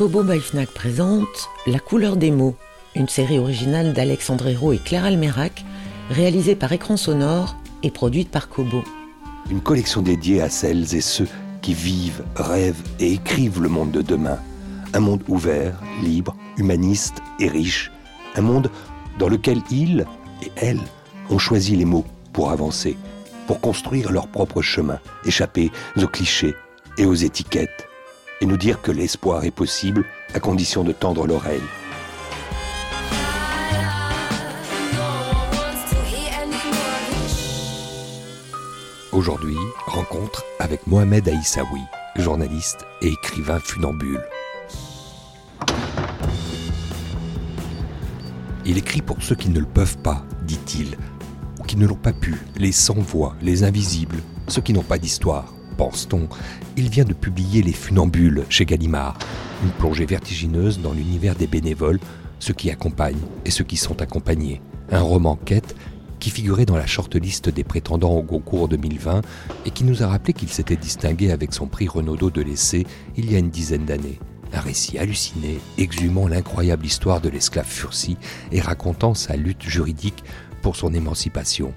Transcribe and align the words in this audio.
Kobo 0.00 0.22
by 0.22 0.40
présente 0.74 1.50
La 1.66 1.78
couleur 1.78 2.16
des 2.16 2.30
mots, 2.30 2.56
une 2.96 3.06
série 3.06 3.38
originale 3.38 3.92
d'Alexandre 3.92 4.46
Hérault 4.46 4.72
et 4.72 4.78
Claire 4.78 5.04
Almerac, 5.04 5.62
réalisée 6.08 6.54
par 6.54 6.72
Écran 6.72 6.96
Sonore 6.96 7.54
et 7.82 7.90
produite 7.90 8.30
par 8.30 8.48
Kobo. 8.48 8.82
Une 9.50 9.60
collection 9.60 10.00
dédiée 10.00 10.40
à 10.40 10.48
celles 10.48 10.94
et 10.94 11.02
ceux 11.02 11.28
qui 11.60 11.74
vivent, 11.74 12.24
rêvent 12.34 12.82
et 12.98 13.12
écrivent 13.12 13.60
le 13.60 13.68
monde 13.68 13.90
de 13.90 14.00
demain. 14.00 14.38
Un 14.94 15.00
monde 15.00 15.22
ouvert, 15.28 15.78
libre, 16.02 16.34
humaniste 16.56 17.16
et 17.38 17.48
riche. 17.48 17.92
Un 18.36 18.40
monde 18.40 18.70
dans 19.18 19.28
lequel 19.28 19.60
ils 19.70 20.06
et 20.42 20.50
elles 20.56 20.80
ont 21.28 21.36
choisi 21.36 21.76
les 21.76 21.84
mots 21.84 22.06
pour 22.32 22.50
avancer, 22.50 22.96
pour 23.46 23.60
construire 23.60 24.12
leur 24.12 24.28
propre 24.28 24.62
chemin, 24.62 24.98
échapper 25.26 25.70
aux 26.02 26.06
clichés 26.06 26.54
et 26.96 27.04
aux 27.04 27.12
étiquettes 27.12 27.89
et 28.40 28.46
nous 28.46 28.56
dire 28.56 28.80
que 28.80 28.90
l'espoir 28.90 29.44
est 29.44 29.50
possible 29.50 30.04
à 30.34 30.40
condition 30.40 30.84
de 30.84 30.92
tendre 30.92 31.26
l'oreille. 31.26 31.60
Aujourd'hui, 39.12 39.56
rencontre 39.86 40.44
avec 40.58 40.86
Mohamed 40.86 41.28
Aïssaoui, 41.28 41.80
journaliste 42.16 42.86
et 43.02 43.08
écrivain 43.08 43.58
funambule. 43.58 44.22
Il 48.64 48.78
écrit 48.78 49.02
pour 49.02 49.20
ceux 49.20 49.34
qui 49.34 49.50
ne 49.50 49.58
le 49.58 49.66
peuvent 49.66 49.98
pas, 49.98 50.24
dit-il, 50.44 50.96
ou 51.58 51.64
qui 51.64 51.76
ne 51.76 51.86
l'ont 51.86 51.96
pas 51.96 52.12
pu, 52.12 52.36
les 52.56 52.72
sans-voix, 52.72 53.34
les 53.42 53.64
invisibles, 53.64 54.22
ceux 54.48 54.62
qui 54.62 54.72
n'ont 54.72 54.82
pas 54.82 54.98
d'histoire 54.98 55.52
pense-t-on, 55.80 56.28
il 56.76 56.90
vient 56.90 57.06
de 57.06 57.14
publier 57.14 57.62
Les 57.62 57.72
Funambules 57.72 58.44
chez 58.50 58.66
Gallimard, 58.66 59.16
une 59.64 59.70
plongée 59.70 60.04
vertigineuse 60.04 60.78
dans 60.78 60.92
l'univers 60.92 61.34
des 61.34 61.46
bénévoles, 61.46 62.00
ceux 62.38 62.52
qui 62.52 62.70
accompagnent 62.70 63.16
et 63.46 63.50
ceux 63.50 63.64
qui 63.64 63.78
sont 63.78 64.02
accompagnés. 64.02 64.60
Un 64.90 65.00
roman 65.00 65.36
quête 65.36 65.74
qui 66.18 66.28
figurait 66.28 66.66
dans 66.66 66.76
la 66.76 66.86
shortlist 66.86 67.48
des 67.48 67.64
prétendants 67.64 68.12
au 68.12 68.22
Goncourt 68.22 68.68
2020 68.68 69.22
et 69.64 69.70
qui 69.70 69.84
nous 69.84 70.02
a 70.02 70.08
rappelé 70.08 70.34
qu'il 70.34 70.50
s'était 70.50 70.76
distingué 70.76 71.30
avec 71.30 71.54
son 71.54 71.66
prix 71.66 71.88
Renaudot 71.88 72.28
de 72.28 72.42
l'essai 72.42 72.84
il 73.16 73.32
y 73.32 73.34
a 73.34 73.38
une 73.38 73.48
dizaine 73.48 73.86
d'années. 73.86 74.20
Un 74.52 74.60
récit 74.60 74.98
halluciné, 74.98 75.60
exhumant 75.78 76.28
l'incroyable 76.28 76.84
histoire 76.84 77.22
de 77.22 77.30
l'esclave 77.30 77.64
Fursi 77.64 78.18
et 78.52 78.60
racontant 78.60 79.14
sa 79.14 79.34
lutte 79.34 79.62
juridique 79.62 80.24
pour 80.60 80.76
son 80.76 80.92
émancipation. 80.92 81.72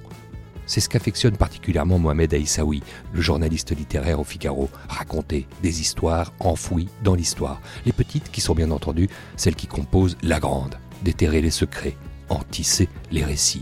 C'est 0.73 0.79
ce 0.79 0.89
qu'affectionne 0.89 1.37
particulièrement 1.37 1.99
Mohamed 1.99 2.33
Aïssaoui, 2.33 2.81
le 3.13 3.21
journaliste 3.21 3.77
littéraire 3.77 4.19
au 4.19 4.23
Figaro. 4.23 4.71
Raconter 4.89 5.45
des 5.61 5.81
histoires 5.81 6.33
enfouies 6.39 6.89
dans 7.03 7.13
l'histoire. 7.13 7.61
Les 7.85 7.91
petites 7.91 8.31
qui 8.31 8.41
sont 8.41 8.55
bien 8.55 8.71
entendu 8.71 9.07
celles 9.35 9.53
qui 9.53 9.67
composent 9.67 10.17
la 10.23 10.39
grande. 10.39 10.79
Déterrer 11.03 11.43
les 11.43 11.51
secrets, 11.51 11.95
en 12.27 12.39
tisser 12.39 12.89
les 13.11 13.23
récits. 13.23 13.61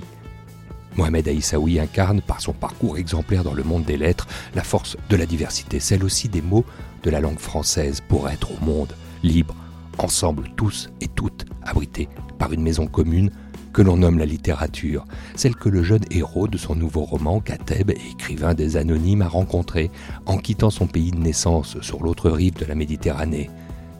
Mohamed 0.96 1.28
Aïssaoui 1.28 1.82
incarne, 1.82 2.22
par 2.22 2.40
son 2.40 2.54
parcours 2.54 2.98
exemplaire 2.98 3.44
dans 3.44 3.56
le 3.56 3.66
monde 3.66 3.84
des 3.84 3.98
lettres, 3.98 4.28
la 4.56 4.64
force 4.64 4.96
de 5.10 5.18
la 5.18 5.26
diversité, 5.26 5.82
celle 5.82 6.06
aussi 6.06 6.30
des 6.30 6.42
mots 6.42 6.64
de 7.04 7.10
la 7.10 7.20
langue 7.20 7.40
française 7.40 8.00
pour 8.08 8.30
être 8.30 8.52
au 8.52 8.64
monde, 8.64 8.96
libre, 9.22 9.54
ensemble 9.98 10.50
tous 10.56 10.90
et 11.02 11.10
toutes, 11.10 11.44
abrités 11.62 12.08
par 12.40 12.54
une 12.54 12.64
maison 12.64 12.88
commune, 12.88 13.32
que 13.74 13.82
l'on 13.82 13.98
nomme 13.98 14.20
la 14.20 14.26
littérature, 14.26 15.06
celle 15.36 15.56
que 15.56 15.70
le 15.70 15.84
jeune 15.84 16.04
héros 16.12 16.48
de 16.48 16.58
son 16.58 16.76
nouveau 16.76 17.02
roman, 17.02 17.40
Kateb, 17.40 17.92
écrivain 17.92 18.54
des 18.54 18.78
Anonymes, 18.78 19.22
a 19.22 19.28
rencontré 19.28 19.92
en 20.26 20.38
quittant 20.38 20.70
son 20.70 20.88
pays 20.88 21.12
de 21.12 21.20
naissance 21.20 21.80
sur 21.82 22.04
l'autre 22.04 22.30
rive 22.30 22.56
de 22.56 22.66
la 22.66 22.76
Méditerranée, 22.76 23.50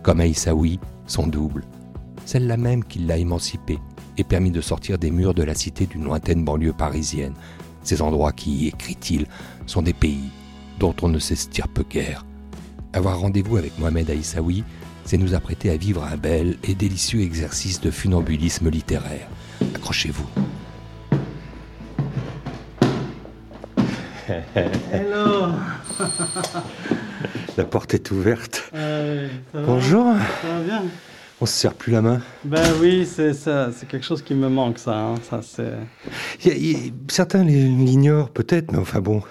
comme 0.04 0.20
Aïssaoui, 0.20 0.80
son 1.06 1.28
double, 1.28 1.64
celle-là 2.26 2.58
même 2.58 2.84
qui 2.84 3.00
l'a 3.00 3.18
émancipé 3.18 3.80
et 4.18 4.24
permis 4.24 4.52
de 4.52 4.62
sortir 4.62 4.98
des 4.98 5.12
murs 5.12 5.34
de 5.34 5.44
la 5.44 5.56
cité 5.56 5.86
d'une 5.86 6.04
lointaine 6.04 6.44
banlieue 6.44 6.74
parisienne, 6.74 7.34
ces 7.84 8.02
endroits 8.02 8.34
qui, 8.34 8.68
écrit-il, 8.68 9.26
sont 9.66 9.82
des 9.82 9.94
pays 9.94 10.30
dont 10.80 10.96
on 11.02 11.10
ne 11.10 11.20
s'estirpe 11.20 11.88
guère. 11.90 12.26
Avoir 12.94 13.20
rendez-vous 13.20 13.58
avec 13.58 13.78
Mohamed 13.80 14.10
Aïssaoui, 14.10 14.64
c'est 15.06 15.18
nous 15.18 15.34
apprêter 15.34 15.70
à 15.70 15.78
vivre 15.78 16.04
un 16.04 16.18
bel 16.18 16.58
et 16.64 16.76
délicieux 16.76 17.22
exercice 17.22 17.82
de 17.82 17.90
funambulisme 17.90 18.70
littéraire. 18.70 19.28
Accrochez-vous. 19.82 20.28
Hello 24.94 25.48
La 27.58 27.64
porte 27.64 27.96
est 27.96 28.12
ouverte. 28.12 28.70
Euh, 28.76 29.28
Bonjour. 29.56 30.06
Ça 30.44 30.48
va 30.48 30.64
bien? 30.64 30.84
On 31.42 31.48
se 31.48 31.54
serre 31.54 31.74
plus 31.74 31.92
la 31.92 32.04
main 32.04 32.22
Ben 32.46 32.62
oui, 32.80 33.08
c'est 33.08 33.34
ça, 33.34 33.72
c'est 33.76 33.88
quelque 33.88 34.06
chose 34.06 34.22
qui 34.22 34.36
me 34.36 34.50
manque, 34.50 34.78
ça. 34.78 34.96
Hein. 35.00 35.16
ça 35.28 35.42
c'est... 35.42 35.74
certains 37.10 37.44
l'ignorent 37.44 38.30
peut-être, 38.30 38.72
mais 38.72 38.78
enfin 38.78 39.02
bon, 39.02 39.24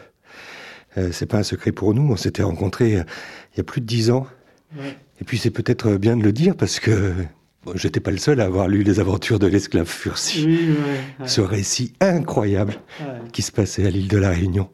euh, 0.98 1.10
c'est 1.12 1.26
pas 1.26 1.38
un 1.38 1.44
secret 1.44 1.70
pour 1.70 1.94
nous. 1.94 2.10
On 2.10 2.16
s'était 2.16 2.42
rencontrés 2.42 2.96
euh, 2.96 3.04
il 3.54 3.58
y 3.58 3.60
a 3.60 3.64
plus 3.64 3.80
de 3.80 3.86
dix 3.86 4.10
ans. 4.10 4.26
Et 5.20 5.24
puis 5.24 5.38
c'est 5.38 5.50
peut-être 5.50 5.92
bien 5.92 6.16
de 6.16 6.24
le 6.24 6.32
dire 6.32 6.56
parce 6.56 6.80
que 6.80 7.14
J'étais 7.74 8.00
pas 8.00 8.10
le 8.10 8.16
seul 8.16 8.40
à 8.40 8.44
avoir 8.44 8.68
lu 8.68 8.82
les 8.82 9.00
aventures 9.00 9.38
de 9.38 9.46
l'esclave 9.46 9.86
Fursi. 9.86 10.44
Oui, 10.46 10.76
Ce 11.26 11.40
récit 11.40 11.92
incroyable 12.00 12.74
qui 13.32 13.42
se 13.42 13.52
passait 13.52 13.86
à 13.86 13.90
l'île 13.90 14.08
de 14.08 14.18
la 14.18 14.30
Réunion. 14.30 14.70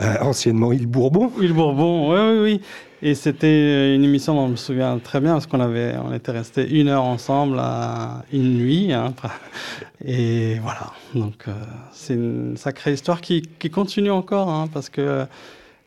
Euh, 0.00 0.14
anciennement 0.20 0.70
île 0.70 0.86
Bourbon. 0.86 1.32
Île 1.40 1.52
Bourbon, 1.52 2.12
oui, 2.12 2.20
oui, 2.20 2.38
oui. 2.42 2.60
Et 3.02 3.16
c'était 3.16 3.96
une 3.96 4.04
émission 4.04 4.34
dont 4.34 4.46
je 4.46 4.52
me 4.52 4.56
souviens 4.56 4.98
très 4.98 5.20
bien 5.20 5.32
parce 5.32 5.46
qu'on 5.46 5.60
avait, 5.60 5.94
on 5.96 6.12
était 6.14 6.30
resté 6.30 6.68
une 6.68 6.86
heure 6.88 7.02
ensemble 7.02 7.58
à 7.58 8.24
une 8.32 8.58
nuit. 8.58 8.92
Hein, 8.92 9.12
et 10.04 10.60
voilà. 10.60 10.92
Donc 11.16 11.46
euh, 11.48 11.52
c'est 11.92 12.14
une 12.14 12.56
sacrée 12.56 12.92
histoire 12.92 13.20
qui, 13.20 13.42
qui 13.58 13.70
continue 13.70 14.12
encore 14.12 14.48
hein, 14.48 14.68
parce 14.72 14.88
que 14.88 15.26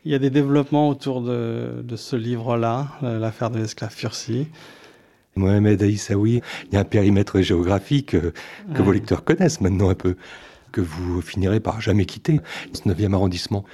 il 0.04 0.12
y 0.12 0.14
a 0.14 0.18
des 0.18 0.30
développements 0.30 0.88
autour 0.88 1.22
de, 1.22 1.80
de 1.82 1.96
ce 1.96 2.16
livre-là, 2.16 2.88
l'affaire 3.02 3.50
de 3.50 3.60
l'esclave 3.60 3.92
Fursi. 3.92 4.48
Mohamed 5.36 5.82
Aïssaoui, 5.82 6.40
il 6.66 6.74
y 6.74 6.76
a 6.76 6.80
un 6.80 6.84
périmètre 6.84 7.40
géographique 7.40 8.14
euh, 8.14 8.32
que 8.74 8.82
vos 8.82 8.92
lecteurs 8.92 9.24
connaissent 9.24 9.60
maintenant 9.60 9.88
un 9.88 9.94
peu, 9.94 10.16
que 10.72 10.80
vous 10.80 11.20
finirez 11.22 11.60
par 11.60 11.80
jamais 11.80 12.04
quitter, 12.04 12.40
ce 12.72 12.82
9e 12.82 13.14
arrondissement. 13.14 13.64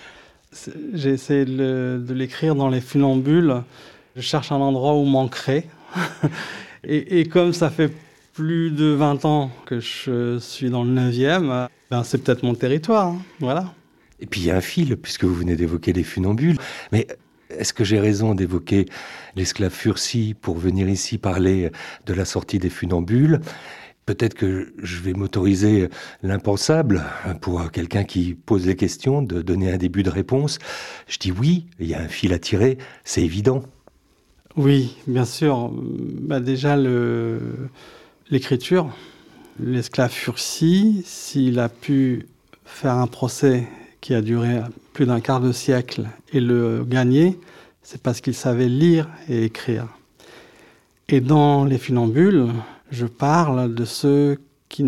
J'ai 0.94 1.10
essayé 1.10 1.44
de 1.44 2.12
l'écrire 2.14 2.54
dans 2.54 2.68
les 2.68 2.80
funambules. 2.80 3.62
Je 4.16 4.22
cherche 4.22 4.50
un 4.50 4.56
endroit 4.56 4.94
où 4.94 5.04
m'ancrer. 5.04 5.68
et, 6.84 7.20
et, 7.20 7.26
comme 7.26 7.52
ça 7.52 7.70
fait 7.70 7.92
plus 8.32 8.70
de 8.70 8.86
20 8.86 9.24
ans 9.24 9.50
que 9.66 9.80
je 9.80 10.38
suis 10.40 10.70
dans 10.70 10.84
le 10.84 10.90
9e, 10.90 11.68
ben 11.90 12.04
c'est 12.04 12.18
peut-être 12.18 12.44
mon 12.44 12.54
territoire. 12.54 13.08
Hein. 13.08 13.18
Voilà. 13.40 13.74
Et 14.20 14.26
puis 14.26 14.40
il 14.40 14.46
y 14.46 14.50
a 14.50 14.56
un 14.56 14.60
fil, 14.60 14.96
puisque 14.96 15.24
vous 15.24 15.34
venez 15.34 15.56
d'évoquer 15.56 15.92
les 15.92 16.02
funambules. 16.02 16.58
Mais 16.92 17.06
est-ce 17.50 17.72
que 17.72 17.84
j'ai 17.84 18.00
raison 18.00 18.34
d'évoquer 18.34 18.86
l'esclave 19.36 19.72
Fursi 19.72 20.34
pour 20.40 20.58
venir 20.58 20.88
ici 20.88 21.18
parler 21.18 21.70
de 22.06 22.14
la 22.14 22.24
sortie 22.24 22.58
des 22.58 22.70
funambules? 22.70 23.40
Peut-être 24.06 24.34
que 24.34 24.72
je 24.82 25.00
vais 25.00 25.12
m'autoriser 25.12 25.90
l'impensable 26.22 27.04
pour 27.42 27.70
quelqu'un 27.70 28.04
qui 28.04 28.34
pose 28.34 28.64
des 28.64 28.74
questions 28.74 29.20
de 29.20 29.42
donner 29.42 29.70
un 29.70 29.76
début 29.76 30.02
de 30.02 30.08
réponse. 30.08 30.58
Je 31.08 31.18
dis 31.18 31.30
oui, 31.30 31.66
il 31.78 31.88
y 31.88 31.94
a 31.94 32.00
un 32.00 32.08
fil 32.08 32.32
à 32.32 32.38
tirer, 32.38 32.78
c'est 33.04 33.22
évident. 33.22 33.62
Oui, 34.56 34.96
bien 35.06 35.26
sûr. 35.26 35.70
Bah 35.72 36.40
déjà, 36.40 36.76
l'écriture, 38.30 38.90
l'esclave 39.60 40.10
Fursi, 40.10 41.02
s'il 41.04 41.58
a 41.58 41.68
pu 41.68 42.26
faire 42.64 42.94
un 42.94 43.06
procès 43.06 43.68
qui 44.00 44.14
a 44.14 44.22
duré 44.22 44.60
plus 44.98 45.06
d'un 45.06 45.20
quart 45.20 45.40
de 45.40 45.52
siècle 45.52 46.08
et 46.32 46.40
le 46.40 46.84
gagner, 46.84 47.38
c'est 47.84 48.02
parce 48.02 48.20
qu'il 48.20 48.34
savait 48.34 48.66
lire 48.68 49.08
et 49.28 49.44
écrire. 49.44 49.86
Et 51.08 51.20
dans 51.20 51.64
les 51.64 51.78
funambules, 51.78 52.48
je 52.90 53.06
parle 53.06 53.76
de 53.76 53.84
ceux 53.84 54.40
qui 54.68 54.82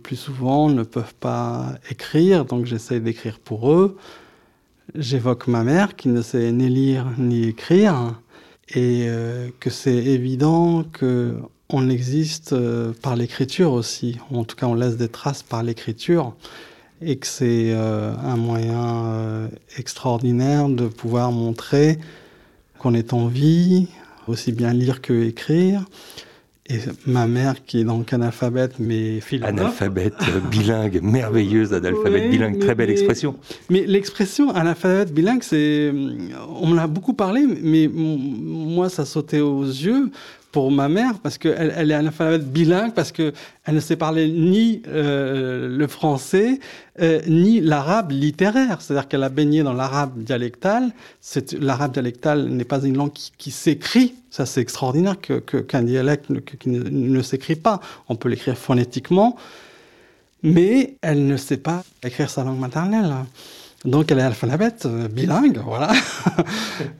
plus 0.00 0.14
souvent 0.14 0.70
ne 0.70 0.84
peuvent 0.84 1.16
pas 1.18 1.74
écrire, 1.90 2.44
donc 2.44 2.66
j'essaie 2.66 3.00
d'écrire 3.00 3.40
pour 3.40 3.72
eux. 3.72 3.96
j'évoque 4.94 5.48
ma 5.48 5.64
mère 5.64 5.96
qui 5.96 6.08
ne 6.08 6.22
sait 6.22 6.52
ni 6.52 6.68
lire 6.68 7.06
ni 7.18 7.48
écrire 7.48 8.14
et 8.68 9.06
euh, 9.08 9.48
que 9.58 9.70
c'est 9.70 10.04
évident 10.18 10.84
que 10.84 11.34
on 11.68 11.90
existe 11.90 12.52
euh, 12.52 12.92
par 13.02 13.16
l'écriture 13.16 13.72
aussi. 13.72 14.18
En 14.30 14.44
tout 14.44 14.54
cas, 14.54 14.66
on 14.66 14.74
laisse 14.74 14.96
des 14.96 15.08
traces 15.08 15.42
par 15.42 15.64
l'écriture 15.64 16.36
et 17.00 17.16
que 17.16 17.26
c'est 17.26 17.72
euh, 17.72 18.12
un 18.24 18.36
moyen 18.36 19.48
extraordinaire 19.76 20.68
de 20.68 20.86
pouvoir 20.86 21.32
montrer 21.32 21.98
qu'on 22.78 22.94
est 22.94 23.12
en 23.12 23.26
vie, 23.26 23.88
aussi 24.26 24.52
bien 24.52 24.72
lire 24.72 25.00
que 25.00 25.12
écrire, 25.24 25.84
et 26.70 26.80
ma 27.06 27.26
mère, 27.26 27.64
qui 27.64 27.80
est 27.80 27.84
donc 27.84 28.12
analphabète, 28.12 28.74
mais 28.78 29.20
philosophe. 29.20 29.58
Analphabète 29.58 30.14
euh, 30.28 30.40
bilingue, 30.50 31.00
merveilleuse 31.02 31.72
analphabète 31.72 32.30
bilingue, 32.30 32.58
très 32.58 32.74
belle 32.74 32.90
expression. 32.90 33.36
Mais 33.70 33.86
l'expression 33.86 34.50
analphabète 34.50 35.12
bilingue, 35.12 35.42
c'est, 35.42 35.90
on 36.60 36.66
me 36.66 36.76
l'a 36.76 36.86
beaucoup 36.86 37.14
parlé, 37.14 37.46
mais 37.62 37.88
moi, 37.88 38.90
ça 38.90 39.06
sautait 39.06 39.40
aux 39.40 39.64
yeux 39.64 40.10
pour 40.52 40.70
ma 40.70 40.88
mère 40.88 41.18
parce 41.22 41.38
qu'elle 41.38 41.72
elle 41.76 41.90
est 41.90 41.94
analphabète 41.94 42.50
bilingue 42.50 42.94
parce 42.94 43.12
que 43.12 43.32
elle 43.64 43.74
ne 43.74 43.80
sait 43.80 43.96
parler 43.96 44.28
ni 44.30 44.82
euh, 44.88 45.68
le 45.68 45.86
français 45.86 46.58
euh, 47.00 47.20
ni 47.28 47.60
l'arabe 47.60 48.10
littéraire, 48.10 48.80
c'est-à-dire 48.80 49.06
qu'elle 49.06 49.22
a 49.22 49.28
baigné 49.28 49.62
dans 49.62 49.72
l'arabe 49.72 50.18
dialectal. 50.24 50.90
L'arabe 51.60 51.92
dialectal 51.92 52.48
n'est 52.48 52.64
pas 52.64 52.82
une 52.82 52.96
langue 52.96 53.12
qui, 53.12 53.50
s'écrit. 53.52 54.14
Ça, 54.30 54.46
c'est 54.46 54.60
extraordinaire 54.60 55.20
que 55.20 55.38
qu'un 55.38 55.82
dialecte 55.82 56.26
ne, 56.66 57.22
s'écrit 57.22 57.54
pas. 57.54 57.80
On 58.08 58.16
peut 58.16 58.28
l'écrire 58.28 58.58
phonétiquement, 58.58 59.36
mais 60.42 60.96
elle 61.00 61.26
ne 61.26 61.36
sait 61.36 61.58
pas 61.58 61.84
écrire 62.02 62.30
sa 62.30 62.42
langue 62.42 62.58
maternelle. 62.58 63.14
Donc 63.84 64.10
elle 64.10 64.18
est 64.18 64.22
alphabète 64.22 64.86
euh, 64.86 65.08
bilingue, 65.08 65.60
voilà. 65.64 65.92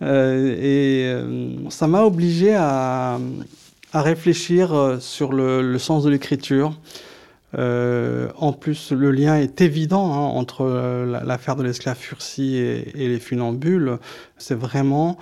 Euh, 0.03 0.57
et 0.59 1.07
euh, 1.07 1.71
ça 1.71 1.87
m'a 1.87 2.03
obligé 2.03 2.55
à, 2.55 3.19
réfléchir 3.93 4.97
sur 5.01 5.33
le, 5.33 5.79
sens 5.79 6.05
de 6.05 6.11
l'écriture. 6.11 6.79
en 7.55 8.53
plus, 8.53 8.93
le 8.93 9.11
lien 9.13 9.37
est 9.37 9.61
évident 9.61 10.13
hein, 10.13 10.39
entre 10.39 10.65
l'affaire 11.25 11.57
de 11.57 11.63
l'esclave 11.63 11.97
Furcy 11.97 12.57
et, 12.57 13.09
les 13.09 13.19
funambules. 13.19 13.99
C'est 14.37 14.57
vraiment 14.57 15.19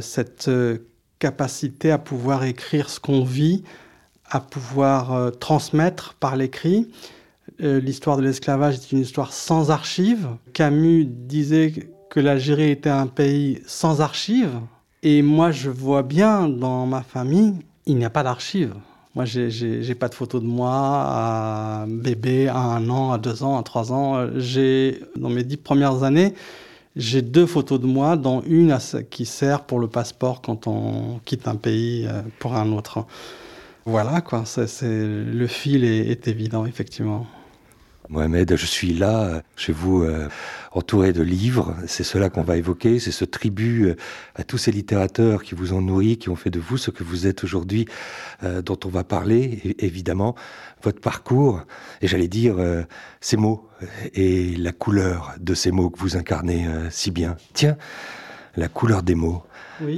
cette 0.00 0.50
capacité 1.18 1.90
à 1.90 1.98
pouvoir 1.98 2.44
écrire 2.44 2.90
ce 2.90 3.00
qu'on 3.00 3.24
vit, 3.24 3.62
à 4.28 4.40
pouvoir 4.40 5.30
transmettre 5.38 6.14
par 6.14 6.36
l'écrit. 6.36 6.88
Euh, 7.62 7.80
l'histoire 7.80 8.16
de 8.18 8.22
l'esclavage 8.22 8.74
est 8.74 8.92
une 8.92 9.00
histoire 9.00 9.32
sans 9.32 9.70
archives. 9.70 10.28
Camus 10.52 11.06
disait 11.06 11.72
que 12.10 12.20
l'Algérie 12.20 12.70
était 12.70 12.90
un 12.90 13.06
pays 13.06 13.60
sans 13.66 14.00
archives. 14.00 14.60
Et 15.02 15.22
moi, 15.22 15.50
je 15.52 15.70
vois 15.70 16.02
bien 16.02 16.48
dans 16.48 16.86
ma 16.86 17.02
famille, 17.02 17.54
il 17.86 17.96
n'y 17.96 18.04
a 18.04 18.10
pas 18.10 18.22
d'archives. 18.22 18.74
Moi, 19.14 19.24
j'ai 19.24 19.94
pas 19.94 20.08
de 20.08 20.14
photos 20.14 20.42
de 20.42 20.46
moi 20.46 20.72
à 20.74 21.86
bébé, 21.88 22.48
à 22.48 22.58
un 22.58 22.90
an, 22.90 23.12
à 23.12 23.18
deux 23.18 23.42
ans, 23.42 23.58
à 23.58 23.62
trois 23.62 23.90
ans. 23.90 24.26
J'ai, 24.36 25.00
dans 25.16 25.30
mes 25.30 25.42
dix 25.42 25.56
premières 25.56 26.02
années, 26.02 26.34
j'ai 26.96 27.22
deux 27.22 27.46
photos 27.46 27.80
de 27.80 27.86
moi, 27.86 28.16
dont 28.16 28.42
une 28.46 28.76
qui 29.10 29.24
sert 29.24 29.64
pour 29.64 29.78
le 29.78 29.88
passeport 29.88 30.42
quand 30.42 30.66
on 30.66 31.20
quitte 31.24 31.48
un 31.48 31.56
pays 31.56 32.06
euh, 32.06 32.20
pour 32.38 32.56
un 32.56 32.72
autre. 32.72 33.06
Voilà, 33.86 34.20
quoi. 34.20 34.44
C'est, 34.44 34.92
le 34.92 35.46
fil 35.46 35.84
est 35.84 36.28
évident, 36.28 36.66
effectivement. 36.66 37.26
Mohamed, 38.08 38.56
je 38.56 38.66
suis 38.66 38.94
là, 38.94 39.22
euh, 39.22 39.40
chez 39.56 39.72
vous, 39.72 40.02
euh, 40.02 40.28
entouré 40.72 41.12
de 41.12 41.22
livres. 41.22 41.76
C'est 41.86 42.04
cela 42.04 42.30
qu'on 42.30 42.42
va 42.42 42.56
évoquer. 42.56 43.00
C'est 43.00 43.10
ce 43.10 43.24
tribut 43.24 43.86
euh, 43.86 43.96
à 44.34 44.44
tous 44.44 44.58
ces 44.58 44.70
littérateurs 44.70 45.42
qui 45.42 45.54
vous 45.54 45.72
ont 45.72 45.80
nourri, 45.80 46.16
qui 46.16 46.28
ont 46.28 46.36
fait 46.36 46.50
de 46.50 46.60
vous 46.60 46.76
ce 46.76 46.90
que 46.90 47.02
vous 47.02 47.26
êtes 47.26 47.44
aujourd'hui, 47.44 47.86
dont 48.64 48.78
on 48.84 48.88
va 48.88 49.04
parler, 49.04 49.76
évidemment. 49.78 50.34
Votre 50.82 51.00
parcours, 51.00 51.62
et 52.02 52.06
j'allais 52.06 52.28
dire 52.28 52.56
ces 53.20 53.36
mots, 53.36 53.68
et 54.14 54.54
la 54.56 54.72
couleur 54.72 55.34
de 55.40 55.54
ces 55.54 55.70
mots 55.70 55.90
que 55.90 55.98
vous 55.98 56.16
incarnez 56.16 56.66
si 56.90 57.10
bien. 57.10 57.36
Tiens, 57.54 57.76
la 58.56 58.68
couleur 58.68 59.02
des 59.02 59.14
mots. 59.14 59.42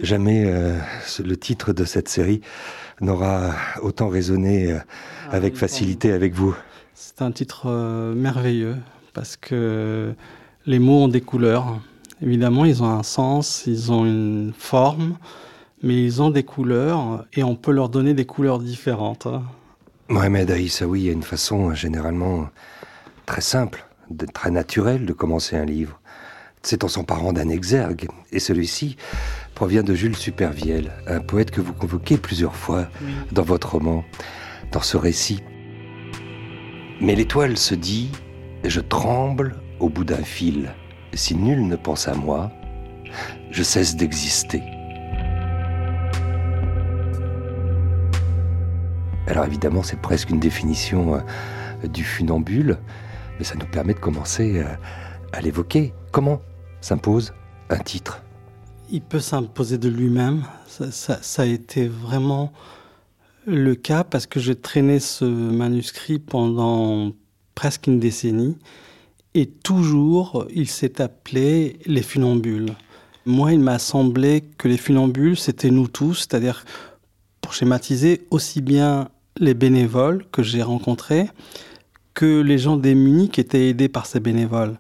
Jamais 0.02 0.44
le 0.44 1.36
titre 1.36 1.72
de 1.72 1.84
cette 1.84 2.08
série 2.08 2.40
n'aura 3.00 3.54
autant 3.82 4.08
résonné 4.08 4.72
ah 4.72 4.82
avec 5.30 5.56
facilité 5.56 6.12
avec 6.12 6.34
vous. 6.34 6.54
C'est 7.00 7.22
un 7.22 7.30
titre 7.30 7.66
euh, 7.66 8.12
merveilleux 8.12 8.74
parce 9.14 9.36
que 9.36 10.12
les 10.66 10.80
mots 10.80 11.04
ont 11.04 11.08
des 11.08 11.20
couleurs. 11.20 11.78
Évidemment, 12.20 12.64
ils 12.64 12.82
ont 12.82 12.90
un 12.90 13.04
sens, 13.04 13.62
ils 13.68 13.92
ont 13.92 14.04
une 14.04 14.52
forme, 14.58 15.16
mais 15.80 16.02
ils 16.02 16.20
ont 16.22 16.30
des 16.30 16.42
couleurs 16.42 17.24
et 17.34 17.44
on 17.44 17.54
peut 17.54 17.70
leur 17.70 17.88
donner 17.88 18.14
des 18.14 18.24
couleurs 18.26 18.58
différentes. 18.58 19.28
Mohamed 20.08 20.50
Aïssaoui 20.50 21.08
a 21.08 21.12
une 21.12 21.22
façon 21.22 21.72
généralement 21.72 22.48
très 23.26 23.42
simple, 23.42 23.86
très 24.34 24.50
naturelle 24.50 25.06
de 25.06 25.12
commencer 25.12 25.56
un 25.56 25.66
livre. 25.66 26.00
C'est 26.62 26.82
en 26.82 26.88
s'emparant 26.88 27.32
d'un 27.32 27.48
exergue, 27.48 28.08
et 28.32 28.40
celui-ci 28.40 28.96
provient 29.54 29.84
de 29.84 29.94
Jules 29.94 30.16
Supervielle, 30.16 30.90
un 31.06 31.20
poète 31.20 31.52
que 31.52 31.60
vous 31.60 31.74
convoquez 31.74 32.16
plusieurs 32.16 32.56
fois 32.56 32.88
dans 33.30 33.44
votre 33.44 33.74
roman. 33.74 34.04
Dans 34.72 34.82
ce 34.82 34.96
récit, 34.96 35.40
mais 37.00 37.14
l'étoile 37.14 37.56
se 37.56 37.74
dit, 37.74 38.10
je 38.64 38.80
tremble 38.80 39.56
au 39.80 39.88
bout 39.88 40.04
d'un 40.04 40.22
fil. 40.22 40.74
Si 41.14 41.34
nul 41.34 41.66
ne 41.66 41.76
pense 41.76 42.08
à 42.08 42.14
moi, 42.14 42.50
je 43.50 43.62
cesse 43.62 43.96
d'exister. 43.96 44.62
Alors 49.26 49.44
évidemment, 49.44 49.82
c'est 49.82 50.00
presque 50.00 50.30
une 50.30 50.40
définition 50.40 51.16
euh, 51.16 51.88
du 51.88 52.02
funambule, 52.02 52.78
mais 53.38 53.44
ça 53.44 53.54
nous 53.56 53.66
permet 53.66 53.94
de 53.94 53.98
commencer 53.98 54.58
euh, 54.60 54.74
à 55.32 55.40
l'évoquer. 55.40 55.92
Comment 56.12 56.40
s'impose 56.80 57.34
un 57.68 57.78
titre? 57.78 58.22
Il 58.90 59.02
peut 59.02 59.20
s'imposer 59.20 59.76
de 59.76 59.90
lui-même. 59.90 60.44
ça, 60.66 61.42
a 61.42 61.44
été 61.44 61.88
vraiment 61.88 62.52
le 63.48 63.74
cas 63.74 64.04
parce 64.04 64.26
que 64.26 64.38
j'ai 64.38 64.54
traîné 64.54 65.00
ce 65.00 65.24
manuscrit 65.24 66.18
pendant 66.18 67.12
presque 67.54 67.86
une 67.86 67.98
décennie 67.98 68.56
et 69.34 69.46
toujours 69.46 70.46
il 70.54 70.68
s'est 70.68 71.00
appelé 71.00 71.78
Les 71.86 72.02
Funambules. 72.02 72.74
Moi, 73.24 73.52
il 73.52 73.60
m'a 73.60 73.78
semblé 73.78 74.42
que 74.56 74.68
les 74.68 74.78
funambules, 74.78 75.36
c'était 75.36 75.70
nous 75.70 75.86
tous, 75.86 76.14
c'est-à-dire, 76.14 76.64
pour 77.42 77.52
schématiser, 77.52 78.26
aussi 78.30 78.62
bien 78.62 79.08
les 79.38 79.52
bénévoles 79.52 80.24
que 80.32 80.42
j'ai 80.42 80.62
rencontrés 80.62 81.28
que 82.14 82.40
les 82.40 82.58
gens 82.58 82.76
démunis 82.76 83.28
qui 83.28 83.40
étaient 83.40 83.68
aidés 83.68 83.88
par 83.88 84.06
ces 84.06 84.18
bénévoles. 84.18 84.78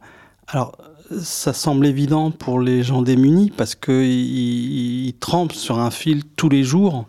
Alors, 0.48 0.76
ça 1.20 1.52
semble 1.52 1.86
évident 1.86 2.30
pour 2.30 2.58
les 2.60 2.82
gens 2.82 3.02
démunis 3.02 3.52
parce 3.56 3.74
qu'ils 3.74 5.06
ils 5.06 5.14
trempent 5.20 5.52
sur 5.52 5.78
un 5.78 5.90
fil 5.90 6.24
tous 6.24 6.48
les 6.48 6.64
jours 6.64 7.06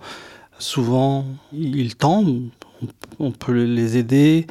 Souvent, 0.60 1.26
ils 1.54 1.96
tombent, 1.96 2.50
on 3.18 3.32
peut 3.32 3.64
les 3.64 3.98
aider, 3.98 4.46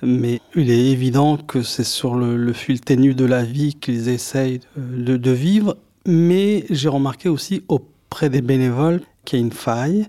mais 0.00 0.40
il 0.54 0.70
est 0.70 0.86
évident 0.90 1.36
que 1.36 1.62
c'est 1.62 1.84
sur 1.84 2.14
le, 2.14 2.52
fil 2.52 2.80
ténu 2.80 3.14
de 3.14 3.24
la 3.24 3.42
vie 3.44 3.74
qu'ils 3.74 4.08
essayent 4.08 4.60
de, 4.76 5.30
vivre. 5.30 5.76
Mais 6.06 6.64
j'ai 6.70 6.88
remarqué 6.88 7.28
aussi 7.28 7.64
auprès 7.68 8.30
des 8.30 8.42
bénévoles 8.42 9.00
qu'il 9.24 9.40
y 9.40 9.42
a 9.42 9.44
une 9.44 9.52
faille, 9.52 10.06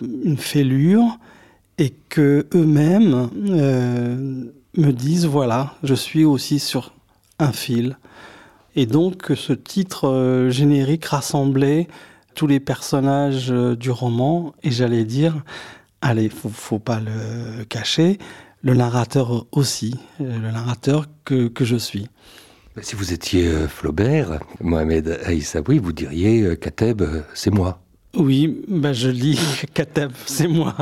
une 0.00 0.38
fêlure, 0.38 1.18
et 1.78 1.92
que 2.08 2.46
eux-mêmes 2.54 3.28
euh, 3.48 4.44
me 4.76 4.92
disent 4.92 5.26
voilà, 5.26 5.74
je 5.82 5.94
suis 5.94 6.24
aussi 6.24 6.60
sur 6.60 6.94
un 7.40 7.52
fil. 7.52 7.98
Et 8.76 8.86
donc 8.86 9.32
ce 9.34 9.52
titre 9.52 10.08
euh, 10.08 10.50
générique 10.50 11.04
rassemblait 11.04 11.88
tous 12.34 12.46
les 12.46 12.60
personnages 12.60 13.50
euh, 13.50 13.76
du 13.76 13.90
roman, 13.90 14.54
et 14.62 14.70
j'allais 14.70 15.04
dire, 15.04 15.42
allez, 16.00 16.28
faut, 16.28 16.48
faut 16.48 16.78
pas 16.78 17.00
le 17.00 17.64
cacher, 17.64 18.18
le 18.62 18.74
narrateur 18.74 19.46
aussi, 19.52 19.94
euh, 20.20 20.38
le 20.38 20.50
narrateur 20.50 21.06
que, 21.24 21.48
que 21.48 21.64
je 21.64 21.76
suis. 21.76 22.08
Si 22.82 22.96
vous 22.96 23.12
étiez 23.12 23.46
euh, 23.46 23.68
Flaubert, 23.68 24.40
Mohamed 24.60 25.20
Aïssaoui, 25.24 25.78
vous 25.78 25.92
diriez 25.92 26.56
Kateb, 26.56 27.02
c'est 27.34 27.50
moi. 27.50 27.80
Oui, 28.16 28.62
ben 28.68 28.92
je 28.92 29.10
dis 29.10 29.38
Kateb, 29.74 30.12
c'est 30.26 30.48
moi. 30.48 30.74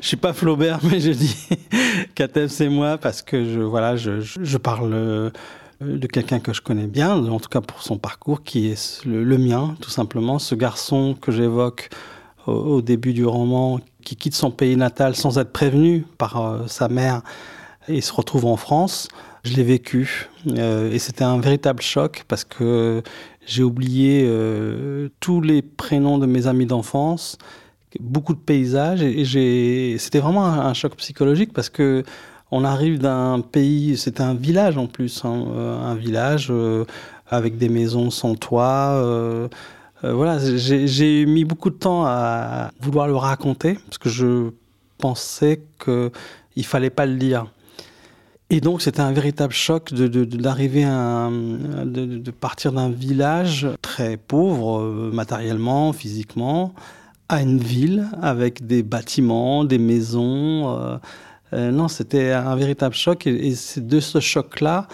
Je 0.00 0.08
suis 0.08 0.16
pas 0.16 0.32
Flaubert, 0.32 0.80
mais 0.90 1.00
je 1.00 1.12
dis 1.12 1.36
Kateb, 2.14 2.48
c'est 2.48 2.68
moi 2.68 2.98
parce 2.98 3.22
que 3.22 3.44
je 3.44 3.60
voilà, 3.60 3.96
je, 3.96 4.20
je 4.20 4.56
parle 4.58 5.32
de 5.80 6.06
quelqu'un 6.06 6.40
que 6.40 6.52
je 6.52 6.60
connais 6.60 6.86
bien, 6.86 7.16
en 7.16 7.40
tout 7.40 7.48
cas 7.48 7.60
pour 7.60 7.82
son 7.82 7.98
parcours, 7.98 8.42
qui 8.42 8.68
est 8.68 9.04
le, 9.04 9.38
mien, 9.38 9.76
tout 9.80 9.90
simplement. 9.90 10.38
Ce 10.38 10.54
garçon 10.54 11.16
que 11.20 11.32
j'évoque 11.32 11.88
au, 12.46 12.82
début 12.82 13.12
du 13.12 13.24
roman, 13.24 13.80
qui 14.04 14.16
quitte 14.16 14.34
son 14.34 14.50
pays 14.50 14.76
natal 14.76 15.16
sans 15.16 15.38
être 15.38 15.52
prévenu 15.52 16.04
par 16.18 16.40
euh, 16.40 16.66
sa 16.66 16.88
mère 16.88 17.22
et 17.88 18.00
se 18.00 18.12
retrouve 18.12 18.44
en 18.46 18.56
France. 18.56 19.08
Je 19.42 19.56
l'ai 19.56 19.62
vécu 19.62 20.28
et 20.54 20.98
c'était 20.98 21.24
un 21.24 21.40
véritable 21.40 21.80
choc 21.80 22.24
parce 22.28 22.44
que 22.44 23.02
j'ai 23.46 23.62
oublié 23.62 24.30
tous 25.18 25.40
les 25.40 25.62
prénoms 25.62 26.18
de 26.18 26.26
mes 26.26 26.46
amis 26.46 26.66
d'enfance, 26.66 27.38
beaucoup 27.98 28.34
de 28.34 28.38
paysages 28.38 29.02
et, 29.02 29.96
c'était 29.98 30.20
vraiment 30.20 30.44
un, 30.44 30.74
choc 30.74 30.94
psychologique 30.96 31.52
parce 31.52 31.70
que 31.70 32.04
on 32.50 32.64
arrive 32.64 32.98
d'un 32.98 33.40
pays, 33.40 33.96
c'était 33.96 34.22
un 34.22 34.34
village 34.34 34.76
en 34.76 34.86
plus, 34.86 35.24
hein, 35.24 35.46
un 35.84 35.94
village 35.94 36.52
avec 37.30 37.56
des 37.56 37.68
maisons 37.68 38.10
sans 38.10 38.34
toit. 38.34 38.92
Euh, 38.94 39.48
euh, 40.04 40.12
voilà, 40.12 40.38
j'ai 40.38 41.26
mis 41.26 41.44
beaucoup 41.44 41.70
de 41.70 41.76
temps 41.76 42.04
à 42.04 42.72
vouloir 42.80 43.06
le 43.06 43.16
raconter 43.16 43.74
parce 43.86 43.98
que 43.98 44.08
je 44.08 44.50
pensais 44.98 45.62
qu'il 45.82 46.64
fallait 46.64 46.90
pas 46.90 47.06
le 47.06 47.16
dire. 47.16 47.46
Et 48.52 48.60
donc 48.60 48.82
c'était 48.82 49.00
un 49.00 49.12
véritable 49.12 49.52
choc 49.52 49.94
d'arriver 49.94 50.84
de, 50.84 52.04
de, 52.04 52.30
partir 52.32 52.72
d'un 52.72 52.90
village 52.90 53.68
très 53.80 54.16
pauvre 54.16 54.80
euh, 54.80 55.10
matériellement, 55.12 55.92
physiquement, 55.92 56.74
à 57.28 57.42
une 57.42 57.58
ville 57.58 58.08
avec 58.20 58.66
des 58.66 58.82
bâtiments, 58.82 59.64
des 59.64 59.78
maisons. 59.78 60.98
Non, 61.52 61.88
c'était 61.88 62.32
un 62.32 62.54
véritable 62.56 62.94
choc 62.94 63.26
et 63.26 63.54
c'est 63.54 63.86
de 63.86 64.00
ce 64.00 64.20
choc-là 64.20 64.86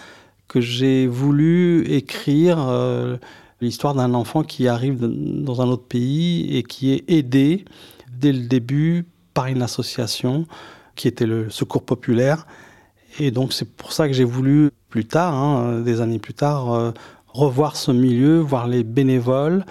que 0.47 0.61
j'ai 0.61 1.07
voulu 1.07 1.85
écrire 1.91 2.57
euh, 2.59 3.17
l'histoire 3.61 3.93
d'un 3.93 4.13
enfant 4.13 4.43
qui 4.43 4.67
arrive 4.67 4.97
dans 4.99 5.61
un 5.61 5.67
autre 5.67 5.83
pays 5.83 6.55
et 6.55 6.63
qui 6.63 6.93
est 6.93 7.03
aidé 7.09 7.65
dès 8.11 8.31
le 8.31 8.47
début 8.47 9.05
par 9.33 9.47
une 9.47 9.61
association 9.61 10.47
qui 10.95 11.07
était 11.07 11.25
le 11.25 11.49
Secours 11.49 11.83
populaire. 11.83 12.47
Et 13.19 13.31
donc 13.31 13.53
c'est 13.53 13.69
pour 13.69 13.91
ça 13.91 14.07
que 14.07 14.13
j'ai 14.13 14.23
voulu 14.23 14.71
plus 14.89 15.05
tard, 15.05 15.33
hein, 15.33 15.81
des 15.81 16.01
années 16.01 16.19
plus 16.19 16.33
tard, 16.33 16.73
euh, 16.73 16.91
revoir 17.27 17.75
ce 17.75 17.91
milieu, 17.91 18.39
voir 18.39 18.67
les 18.67 18.83
bénévoles 18.83 19.65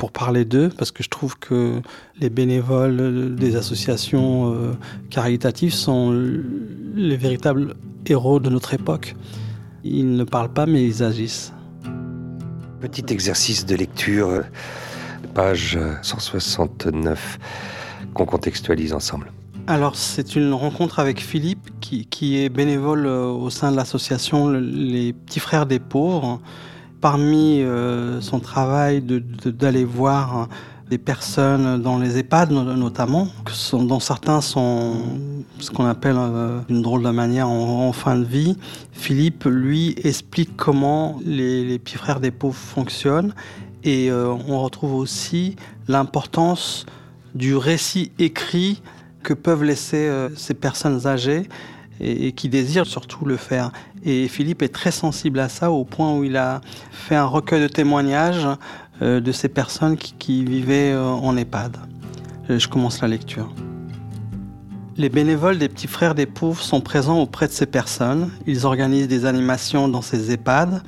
pour 0.00 0.12
parler 0.12 0.46
d'eux, 0.46 0.70
parce 0.70 0.92
que 0.92 1.02
je 1.02 1.10
trouve 1.10 1.36
que 1.38 1.82
les 2.18 2.30
bénévoles 2.30 3.34
des 3.34 3.54
associations 3.54 4.54
euh, 4.54 4.72
caritatives 5.10 5.74
sont 5.74 6.10
les 6.94 7.18
véritables 7.18 7.74
héros 8.06 8.40
de 8.40 8.48
notre 8.48 8.72
époque. 8.72 9.14
Ils 9.84 10.16
ne 10.16 10.24
parlent 10.24 10.54
pas, 10.54 10.64
mais 10.64 10.82
ils 10.82 11.02
agissent. 11.02 11.52
Petit 12.80 13.04
exercice 13.10 13.66
de 13.66 13.76
lecture, 13.76 14.44
page 15.34 15.78
169, 16.00 17.38
qu'on 18.14 18.24
contextualise 18.24 18.94
ensemble. 18.94 19.30
Alors, 19.66 19.96
c'est 19.96 20.34
une 20.34 20.54
rencontre 20.54 20.98
avec 20.98 21.20
Philippe, 21.20 21.68
qui, 21.82 22.42
est 22.42 22.48
bénévole 22.48 23.04
euh, 23.04 23.26
au 23.26 23.50
sein 23.50 23.70
de 23.70 23.76
l'association 23.76 24.48
Les 24.48 25.12
Petits 25.12 25.40
Frères 25.40 25.66
des 25.66 25.78
Pauvres. 25.78 26.40
Parmi 27.00 27.62
euh, 27.62 28.20
son 28.20 28.40
travail 28.40 29.02
d'aller 29.02 29.84
voir 29.84 30.48
des 30.90 30.98
personnes 30.98 31.80
dans 31.80 31.98
les 31.98 32.18
EHPAD 32.18 32.50
notamment, 32.50 33.28
dont 33.72 34.00
certains 34.00 34.40
sont 34.40 34.96
ce 35.60 35.70
qu'on 35.70 35.86
appelle 35.86 36.16
euh, 36.18 36.60
d'une 36.68 36.82
drôle 36.82 37.02
de 37.04 37.10
manière 37.10 37.48
en, 37.48 37.92
fin 37.92 38.16
de 38.16 38.24
vie. 38.24 38.56
Philippe, 38.92 39.44
lui, 39.44 39.94
explique 40.02 40.56
comment 40.56 41.20
les, 41.24 41.78
petits 41.78 41.96
frères 41.96 42.20
des 42.20 42.32
pauvres 42.32 42.56
fonctionnent 42.56 43.34
et 43.84 44.10
euh, 44.10 44.34
on 44.48 44.62
retrouve 44.62 44.94
aussi 44.94 45.56
l'importance 45.88 46.86
du 47.34 47.56
récit 47.56 48.12
écrit 48.18 48.82
que 49.22 49.32
peuvent 49.32 49.64
laisser 49.64 50.08
euh, 50.08 50.28
ces 50.36 50.54
personnes 50.54 51.06
âgées 51.06 51.48
et, 52.00 52.32
qui 52.32 52.48
désirent 52.48 52.86
surtout 52.86 53.24
le 53.24 53.36
faire. 53.36 53.72
Et 54.02 54.28
Philippe 54.28 54.62
est 54.62 54.68
très 54.68 54.90
sensible 54.90 55.40
à 55.40 55.48
ça 55.48 55.70
au 55.70 55.84
point 55.84 56.16
où 56.16 56.24
il 56.24 56.36
a 56.36 56.60
fait 56.90 57.16
un 57.16 57.26
recueil 57.26 57.60
de 57.60 57.68
témoignages 57.68 58.48
euh, 59.02 59.20
de 59.20 59.32
ces 59.32 59.48
personnes 59.48 59.96
qui, 59.96 60.44
vivaient 60.44 60.92
euh, 60.92 61.04
en 61.04 61.36
EHPAD. 61.36 61.76
Euh, 62.48 62.58
je 62.58 62.68
commence 62.68 63.02
la 63.02 63.08
lecture. 63.08 63.52
Les 64.96 65.08
bénévoles 65.08 65.58
des 65.58 65.68
petits 65.68 65.86
frères 65.86 66.14
des 66.14 66.26
pauvres 66.26 66.62
sont 66.62 66.80
présents 66.80 67.18
auprès 67.20 67.46
de 67.46 67.52
ces 67.52 67.66
personnes. 67.66 68.30
Ils 68.46 68.66
organisent 68.66 69.08
des 69.08 69.26
animations 69.26 69.88
dans 69.88 70.02
ces 70.02 70.32
EHPAD, 70.32 70.82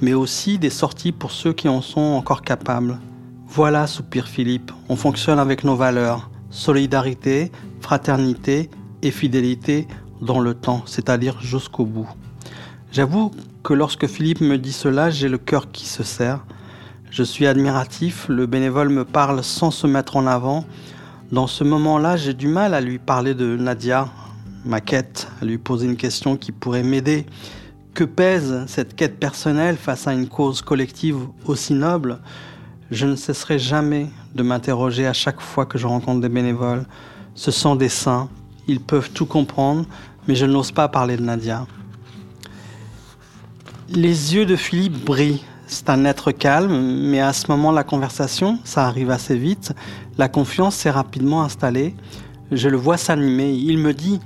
mais 0.00 0.14
aussi 0.14 0.58
des 0.58 0.70
sorties 0.70 1.12
pour 1.12 1.30
ceux 1.30 1.52
qui 1.52 1.68
en 1.68 1.82
sont 1.82 2.00
encore 2.00 2.42
capables. 2.42 2.98
Voilà, 3.46 3.86
soupire 3.86 4.26
Philippe, 4.26 4.72
on 4.88 4.96
fonctionne 4.96 5.38
avec 5.38 5.62
nos 5.62 5.76
valeurs. 5.76 6.30
Solidarité, 6.50 7.52
fraternité 7.80 8.70
et 9.02 9.10
fidélité 9.10 9.86
dans 10.20 10.40
le 10.40 10.54
temps, 10.54 10.82
c'est-à-dire 10.86 11.40
jusqu'au 11.40 11.84
bout. 11.84 12.08
J'avoue 12.96 13.30
que 13.62 13.74
lorsque 13.74 14.06
Philippe 14.06 14.40
me 14.40 14.56
dit 14.56 14.72
cela, 14.72 15.10
j'ai 15.10 15.28
le 15.28 15.36
cœur 15.36 15.70
qui 15.70 15.84
se 15.84 16.02
serre. 16.02 16.46
Je 17.10 17.22
suis 17.22 17.46
admiratif, 17.46 18.24
le 18.30 18.46
bénévole 18.46 18.88
me 18.88 19.04
parle 19.04 19.44
sans 19.44 19.70
se 19.70 19.86
mettre 19.86 20.16
en 20.16 20.26
avant. 20.26 20.64
Dans 21.30 21.46
ce 21.46 21.62
moment-là, 21.62 22.16
j'ai 22.16 22.32
du 22.32 22.48
mal 22.48 22.72
à 22.72 22.80
lui 22.80 22.98
parler 22.98 23.34
de 23.34 23.54
Nadia, 23.58 24.08
ma 24.64 24.80
quête, 24.80 25.28
à 25.42 25.44
lui 25.44 25.58
poser 25.58 25.84
une 25.84 25.98
question 25.98 26.38
qui 26.38 26.52
pourrait 26.52 26.84
m'aider. 26.84 27.26
Que 27.92 28.04
pèse 28.04 28.64
cette 28.66 28.96
quête 28.96 29.20
personnelle 29.20 29.76
face 29.76 30.06
à 30.06 30.14
une 30.14 30.26
cause 30.26 30.62
collective 30.62 31.18
aussi 31.44 31.74
noble? 31.74 32.20
Je 32.90 33.04
ne 33.04 33.14
cesserai 33.14 33.58
jamais 33.58 34.06
de 34.34 34.42
m'interroger 34.42 35.06
à 35.06 35.12
chaque 35.12 35.42
fois 35.42 35.66
que 35.66 35.76
je 35.76 35.86
rencontre 35.86 36.22
des 36.22 36.30
bénévoles. 36.30 36.86
Ce 37.34 37.50
sont 37.50 37.76
des 37.76 37.90
saints, 37.90 38.30
ils 38.68 38.80
peuvent 38.80 39.10
tout 39.10 39.26
comprendre, 39.26 39.84
mais 40.26 40.34
je 40.34 40.46
n'ose 40.46 40.72
pas 40.72 40.88
parler 40.88 41.18
de 41.18 41.22
Nadia. 41.22 41.66
Les 43.88 44.34
yeux 44.34 44.46
de 44.46 44.56
Philippe 44.56 45.04
brillent 45.04 45.42
c'est 45.68 45.90
un 45.90 46.04
être 46.04 46.30
calme, 46.30 46.80
mais 47.10 47.20
à 47.20 47.32
ce 47.32 47.50
moment, 47.50 47.72
la 47.72 47.82
conversation, 47.82 48.60
ça 48.62 48.86
arrive 48.86 49.10
assez 49.10 49.36
vite. 49.36 49.72
La 50.16 50.28
confiance 50.28 50.76
s'est 50.76 50.90
rapidement 50.90 51.42
installée. 51.42 51.94
Je 52.52 52.68
le 52.68 52.76
vois 52.76 52.96
s'animer. 52.96 53.52
Il 53.52 53.78
me 53.78 53.92
dit, 53.92 54.20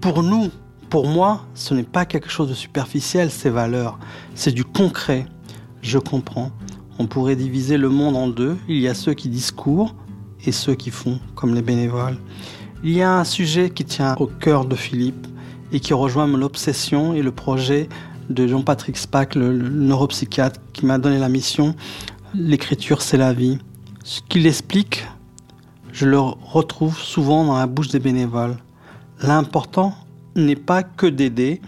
pour 0.00 0.22
nous, 0.22 0.48
pour 0.88 1.06
moi, 1.06 1.44
ce 1.54 1.74
n'est 1.74 1.82
pas 1.82 2.06
quelque 2.06 2.30
chose 2.30 2.48
de 2.48 2.54
superficiel, 2.54 3.30
ces 3.30 3.50
valeurs. 3.50 3.98
C'est 4.34 4.52
du 4.52 4.64
concret. 4.64 5.26
Je 5.82 5.98
comprends. 5.98 6.50
On 6.98 7.06
pourrait 7.06 7.36
diviser 7.36 7.76
le 7.76 7.90
monde 7.90 8.16
en 8.16 8.28
deux. 8.28 8.56
Il 8.66 8.78
y 8.78 8.88
a 8.88 8.94
ceux 8.94 9.12
qui 9.12 9.28
discourent 9.28 9.94
et 10.46 10.52
ceux 10.52 10.74
qui 10.74 10.90
font, 10.90 11.20
comme 11.34 11.54
les 11.54 11.62
bénévoles. 11.62 12.16
Il 12.82 12.92
y 12.92 13.02
a 13.02 13.12
un 13.12 13.24
sujet 13.24 13.68
qui 13.68 13.84
tient 13.84 14.14
au 14.18 14.26
cœur 14.26 14.64
de 14.64 14.74
Philippe 14.74 15.26
et 15.70 15.80
qui 15.80 15.92
rejoint 15.92 16.26
mon 16.26 16.40
obsession 16.40 17.12
et 17.12 17.20
le 17.20 17.32
projet 17.32 17.90
de 18.28 18.46
Jean-Patrick 18.46 18.96
Spack, 18.96 19.34
le, 19.34 19.56
neuropsychiatre, 19.56 20.60
qui 20.72 20.86
m'a 20.86 20.98
donné 20.98 21.18
la 21.18 21.28
mission. 21.28 21.74
L'écriture, 22.34 23.02
c'est 23.02 23.16
la 23.16 23.32
vie. 23.32 23.58
Ce 24.04 24.20
qu'il 24.28 24.46
explique, 24.46 25.06
je 25.92 26.06
le 26.06 26.18
retrouve 26.18 26.98
souvent 26.98 27.44
dans 27.44 27.56
la 27.56 27.66
bouche 27.66 27.88
des 27.88 27.98
bénévoles. 27.98 28.56
L'important 29.22 29.94
n'est 30.34 30.56
pas 30.56 30.82
que 30.82 31.06
d'aider, 31.06 31.60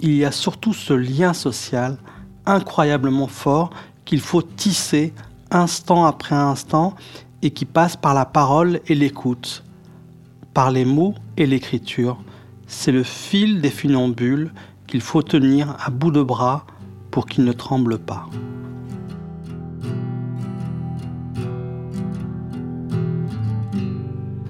il 0.00 0.14
y 0.14 0.24
a 0.24 0.32
surtout 0.32 0.74
ce 0.74 0.92
lien 0.92 1.32
social 1.32 1.98
incroyablement 2.44 3.26
fort 3.26 3.70
qu'il 4.04 4.20
faut 4.20 4.42
tisser 4.42 5.12
instant 5.50 6.04
après 6.04 6.34
instant 6.34 6.94
et 7.42 7.50
qui 7.50 7.64
passe 7.64 7.96
par 7.96 8.14
la 8.14 8.24
parole 8.24 8.80
et 8.86 8.94
l'écoute, 8.94 9.64
par 10.54 10.70
les 10.70 10.84
mots 10.84 11.14
et 11.36 11.46
l'écriture. 11.46 12.18
C'est 12.66 12.92
le 12.92 13.02
fil 13.02 13.60
des 13.60 13.70
funambules 13.70 14.52
qu'il 14.86 15.00
faut 15.00 15.22
tenir 15.22 15.76
à 15.84 15.90
bout 15.90 16.10
de 16.10 16.22
bras 16.22 16.66
pour 17.10 17.26
qu'il 17.26 17.44
ne 17.44 17.52
tremble 17.52 17.98
pas. 17.98 18.28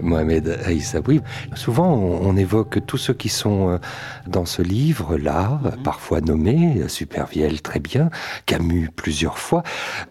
Mohamed 0.07 0.61
Aïssaoui. 0.65 1.21
Souvent, 1.55 1.93
on, 1.93 2.37
évoque 2.37 2.87
tous 2.87 2.97
ceux 2.97 3.15
qui 3.15 3.29
sont 3.29 3.71
euh, 3.71 3.79
dans 4.27 4.45
ce 4.45 4.63
livre-là, 4.63 5.61
mhm. 5.63 5.83
parfois 5.83 6.21
nommés, 6.21 6.89
Supervielle 6.89 7.61
très 7.61 7.81
bien, 7.81 8.11
Camus 8.47 8.91
plusieurs 8.95 9.39
fois, 9.39 9.63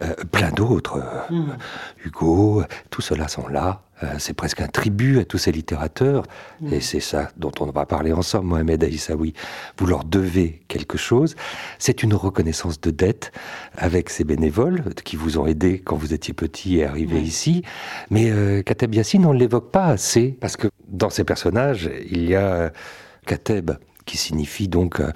euh, 0.04 0.14
plein 0.32 0.52
d'autres, 0.52 1.02
mhm. 1.32 1.56
Hugo, 2.04 2.64
tout 2.90 3.02
cela 3.02 3.28
sont 3.28 3.48
là. 3.48 3.85
Euh, 4.04 4.16
c'est 4.20 4.34
presque 4.34 4.62
un 4.62 4.68
tribut 4.68 5.20
à 5.20 5.26
tous 5.26 5.38
ces 5.38 5.52
littérateurs, 5.52 6.24
et 6.72 6.82
c'est 6.82 7.00
ça 7.00 7.32
dont 7.38 7.52
on 7.60 7.68
va 7.68 7.86
parler 7.86 8.12
ensemble, 8.12 8.48
Mohamed 8.48 8.84
Aïssaoui. 8.84 9.34
Vous 9.78 9.86
leur 9.86 10.04
devez 10.04 10.64
quelque 10.68 10.98
chose. 10.98 11.36
C'est 11.80 12.04
une 12.04 12.14
reconnaissance 12.14 12.82
de 12.82 12.92
dette 12.92 13.32
avec 13.78 14.10
ces 14.10 14.24
bénévoles 14.24 14.84
qui 15.06 15.16
vous 15.16 15.38
ont 15.38 15.48
aidé 15.48 15.80
quand 15.80 15.96
vous 15.96 16.14
étiez 16.14 16.34
petit 16.34 16.78
et 16.80 16.86
arrivé 16.86 17.22
ici. 17.22 17.64
Mais 18.10 18.32
euh, 18.32 18.64
Kateb 18.64 18.94
Yassine, 18.94 19.26
on 19.26 19.34
ne 19.34 19.40
l'évoque 19.40 19.72
pas 19.72 19.86
assez, 19.86 20.38
parce 20.42 20.58
que 20.58 20.68
dans 20.90 21.10
ces 21.10 21.24
personnages, 21.24 21.90
il 22.10 22.28
y 22.28 22.36
a 22.36 22.72
Kateb, 23.26 23.72
qui 24.06 24.18
signifie 24.18 24.68
donc 24.68 25.00
euh, 25.00 25.12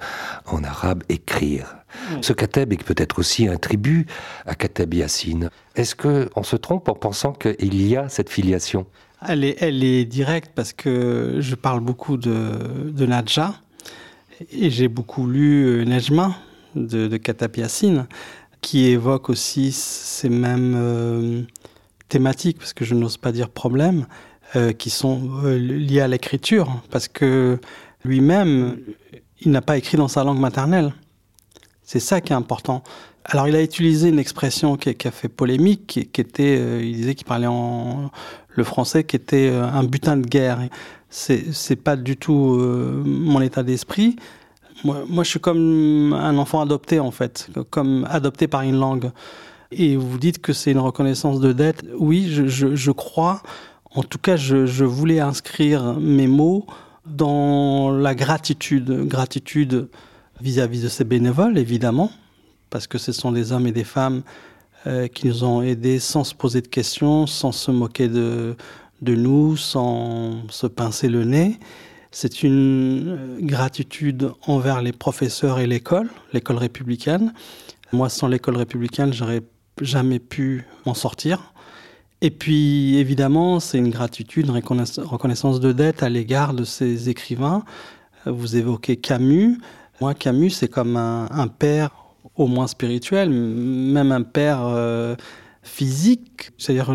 en 0.46 0.64
arabe 0.64 1.02
écrire. 1.08 1.79
Ce 2.22 2.32
Kateb 2.32 2.72
est 2.72 2.82
peut-être 2.82 3.18
aussi 3.18 3.48
un 3.48 3.56
tribut 3.56 4.06
à 4.46 4.54
Kateb 4.54 4.94
Yassine. 4.94 5.50
Est-ce 5.76 5.94
qu'on 5.94 6.42
se 6.42 6.56
trompe 6.56 6.88
en 6.88 6.94
pensant 6.94 7.32
qu'il 7.32 7.86
y 7.86 7.96
a 7.96 8.08
cette 8.08 8.30
filiation? 8.30 8.86
Elle 9.26 9.44
est, 9.44 10.04
directe 10.04 10.52
parce 10.54 10.72
que 10.72 11.36
je 11.40 11.54
parle 11.54 11.80
beaucoup 11.80 12.16
de, 12.16 13.06
Nadja. 13.06 13.54
Et 14.50 14.70
j'ai 14.70 14.88
beaucoup 14.88 15.26
lu 15.26 15.84
Nejma 15.86 16.34
de, 16.74 17.08
de 17.08 17.16
Katapiassine, 17.18 18.06
qui 18.62 18.86
évoque 18.86 19.28
aussi 19.28 19.70
ces 19.72 20.30
mêmes 20.30 21.46
thématiques, 22.08 22.58
parce 22.58 22.72
que 22.72 22.86
je 22.86 22.94
n'ose 22.94 23.18
pas 23.18 23.32
dire 23.32 23.50
problèmes, 23.50 24.06
qui 24.78 24.88
sont 24.88 25.42
liés 25.44 26.00
à 26.00 26.08
l'écriture, 26.08 26.82
parce 26.90 27.06
que 27.06 27.58
lui-même, 28.04 28.78
il 29.40 29.50
n'a 29.50 29.62
pas 29.62 29.76
écrit 29.76 29.96
dans 29.96 30.08
sa 30.08 30.24
langue 30.24 30.40
maternelle. 30.40 30.92
C'est 31.92 31.98
ça 31.98 32.20
qui 32.20 32.32
est 32.32 32.36
important. 32.36 32.84
Alors, 33.24 33.48
il 33.48 33.56
a 33.56 33.62
utilisé 33.64 34.10
une 34.10 34.20
expression 34.20 34.76
qui, 34.76 34.90
a 34.90 35.10
fait 35.10 35.28
polémique, 35.28 36.08
qui, 36.12 36.20
était, 36.20 36.56
euh, 36.56 36.80
il 36.80 36.94
disait 36.94 37.16
qu'il 37.16 37.26
parlait 37.26 37.48
en 37.48 38.12
le 38.46 38.62
français, 38.62 39.02
qui 39.02 39.16
était 39.16 39.48
euh, 39.50 39.64
un 39.64 39.82
butin 39.82 40.16
de 40.16 40.24
guerre. 40.24 40.60
C'est, 41.08 41.74
pas 41.82 41.96
du 41.96 42.16
tout 42.16 42.54
euh, 42.60 43.02
mon 43.04 43.40
état 43.40 43.64
d'esprit. 43.64 44.14
Moi, 44.84 45.24
je 45.24 45.30
suis 45.30 45.40
comme 45.40 46.12
un 46.12 46.38
enfant 46.38 46.60
adopté, 46.60 47.00
en 47.00 47.10
fait, 47.10 47.48
comme 47.70 48.06
adopté 48.08 48.46
par 48.46 48.62
une 48.62 48.78
langue. 48.78 49.10
Et 49.72 49.96
vous 49.96 50.16
dites 50.16 50.40
que 50.40 50.52
c'est 50.52 50.70
une 50.70 50.78
reconnaissance 50.78 51.40
de 51.40 51.52
dette. 51.52 51.84
Oui, 51.98 52.28
je 52.30 52.90
crois. 52.92 53.42
En 53.96 54.04
tout 54.04 54.18
cas, 54.18 54.36
je, 54.36 54.64
je 54.64 54.84
voulais 54.84 55.18
inscrire 55.18 55.94
mes 55.94 56.28
mots 56.28 56.66
dans 57.04 57.90
la 57.90 58.14
gratitude, 58.14 59.08
gratitude 59.08 59.88
vis-à-vis 60.40 60.82
de 60.82 60.88
ces 60.88 61.04
bénévoles, 61.04 61.58
évidemment, 61.58 62.10
parce 62.70 62.86
que 62.86 62.98
ce 62.98 63.12
sont 63.12 63.32
des 63.32 63.52
hommes 63.52 63.66
et 63.66 63.72
des 63.72 63.84
femmes 63.84 64.22
euh, 64.86 65.08
qui 65.08 65.26
nous 65.26 65.44
ont 65.44 65.62
aidés 65.62 65.98
sans 65.98 66.24
se 66.24 66.34
poser 66.34 66.62
de 66.62 66.68
questions, 66.68 67.26
sans 67.26 67.52
se 67.52 67.70
moquer 67.70 68.08
de, 68.08 68.56
nous, 69.02 69.56
sans 69.56 70.48
se 70.48 70.66
pincer 70.66 71.08
le 71.08 71.24
nez. 71.24 71.58
C'est 72.12 72.42
une 72.42 73.08
euh, 73.08 73.38
gratitude 73.40 74.32
envers 74.46 74.80
les 74.80 74.92
professeurs 74.92 75.58
et 75.58 75.66
l'école, 75.66 76.08
l'école 76.32 76.56
républicaine. 76.56 77.34
Moi, 77.92 78.08
sans 78.08 78.28
l'école 78.28 78.56
républicaine, 78.56 79.12
j'aurais 79.12 79.42
jamais 79.82 80.18
pu 80.18 80.64
m'en 80.86 80.94
sortir. 80.94 81.52
Et 82.22 82.30
puis, 82.30 82.96
évidemment, 82.96 83.60
c'est 83.60 83.78
une 83.78 83.90
gratitude, 83.90 84.46
une 84.46 84.62
reconnaissance 85.04 85.60
de 85.60 85.72
dette 85.72 86.02
à 86.02 86.08
l'égard 86.08 86.54
de 86.54 86.64
ces 86.64 87.08
écrivains. 87.08 87.64
Vous 88.26 88.56
évoquez 88.56 88.96
Camus. 88.96 89.58
Moi, 90.00 90.14
Camus, 90.14 90.50
c'est 90.50 90.68
comme 90.68 90.96
un, 90.96 91.48
père, 91.48 91.90
au 92.36 92.46
moins 92.46 92.66
spirituel, 92.66 93.30
même 93.30 94.12
un 94.12 94.22
père 94.22 94.60
euh, 94.62 95.14
physique. 95.62 96.50
C'est-à-dire, 96.58 96.94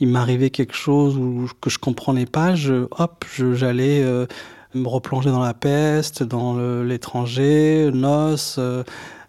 il 0.00 0.08
m'arrivait 0.08 0.50
quelque 0.50 0.74
chose 0.74 1.16
où, 1.16 1.48
que 1.60 1.70
je 1.70 1.78
comprenais 1.78 2.26
pas, 2.26 2.54
je, 2.54 2.86
hop, 2.90 3.24
j'allais 3.54 4.02
euh, 4.02 4.26
me 4.74 4.88
replonger 4.88 5.30
dans 5.30 5.42
la 5.42 5.54
peste, 5.54 6.22
dans 6.22 6.56
l'étranger, 6.82 7.90
noces. 7.92 8.56
Euh, 8.58 8.82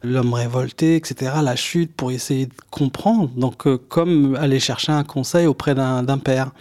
l'homme 0.03 0.33
révolté, 0.33 0.95
etc., 0.95 1.33
la 1.41 1.55
chute 1.55 1.93
pour 1.95 2.11
essayer 2.11 2.45
de 2.47 2.53
comprendre. 2.71 3.29
Donc, 3.35 3.67
euh, 3.67 3.77
comme 3.77 4.35
aller 4.35 4.59
chercher 4.59 4.91
un 4.91 5.03
conseil 5.03 5.47
auprès 5.47 5.75
d'un 5.75 6.17
père. 6.17 6.51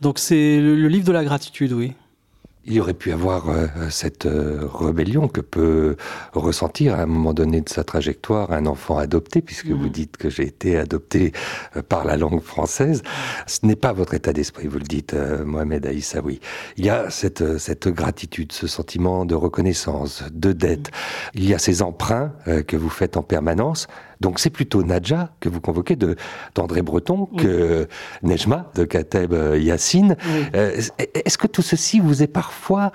Donc, 0.00 0.18
c'est 0.18 0.60
le, 0.60 0.88
livre 0.88 1.06
de 1.06 1.12
la 1.12 1.24
gratitude, 1.24 1.72
oui. 1.72 1.92
Il 2.66 2.74
y 2.74 2.80
aurait 2.80 2.94
pu 2.94 3.10
avoir 3.10 3.48
euh, 3.48 3.66
cette 3.88 4.26
euh, 4.26 4.68
rébellion 4.70 5.28
que 5.28 5.40
peut 5.40 5.96
ressentir 6.34 6.94
à 6.94 7.02
un 7.02 7.06
moment 7.06 7.32
donné 7.32 7.62
de 7.62 7.68
sa 7.70 7.84
trajectoire 7.84 8.52
un 8.52 8.66
enfant 8.66 8.98
adopté, 8.98 9.40
puisque 9.40 9.68
vous 9.68 9.86
mhm. 9.86 9.90
dites 9.90 10.16
que 10.18 10.28
j'ai 10.28 10.44
été 10.44 10.76
adopté 10.76 11.32
euh, 11.76 11.82
par 11.82 12.04
la 12.04 12.18
langue 12.18 12.42
française. 12.42 13.02
Ce 13.46 13.60
n'est 13.64 13.76
pas 13.76 13.94
votre 13.94 14.12
état 14.12 14.34
d'esprit, 14.34 14.66
vous 14.66 14.78
le 14.78 14.84
dites, 14.84 15.14
Mohamed 15.44 15.86
Aïssaoui. 15.86 16.40
Il 16.76 16.84
y 16.84 16.90
a 16.90 17.08
cette, 17.08 17.56
cette 17.56 17.88
gratitude, 17.88 18.52
ce 18.52 18.66
sentiment 18.66 19.24
de 19.24 19.34
reconnaissance, 19.34 20.24
de 20.30 20.52
dette. 20.52 20.90
Il 21.34 21.48
y 21.48 21.54
a 21.54 21.58
ces 21.58 21.80
emprunts 21.80 22.32
que 22.66 22.76
vous 22.76 22.90
faites 22.90 23.16
en 23.16 23.22
permanence. 23.22 23.86
Donc 24.20 24.38
c'est 24.38 24.50
plutôt 24.50 24.82
Nadja 24.82 25.30
que 25.40 25.48
vous 25.48 25.60
convoquez 25.60 25.96
de 25.96 26.16
d'André 26.54 26.82
Breton 26.82 27.26
que 27.26 27.88
Nejma 28.22 28.70
de 28.74 28.84
Kateb 28.84 29.34
Yassine. 29.58 30.16
Euh, 30.54 30.80
est-ce 31.14 31.38
que 31.38 31.46
tout 31.46 31.62
ceci 31.62 32.00
vous 32.00 32.22
est 32.22 32.26
parfois 32.26 32.92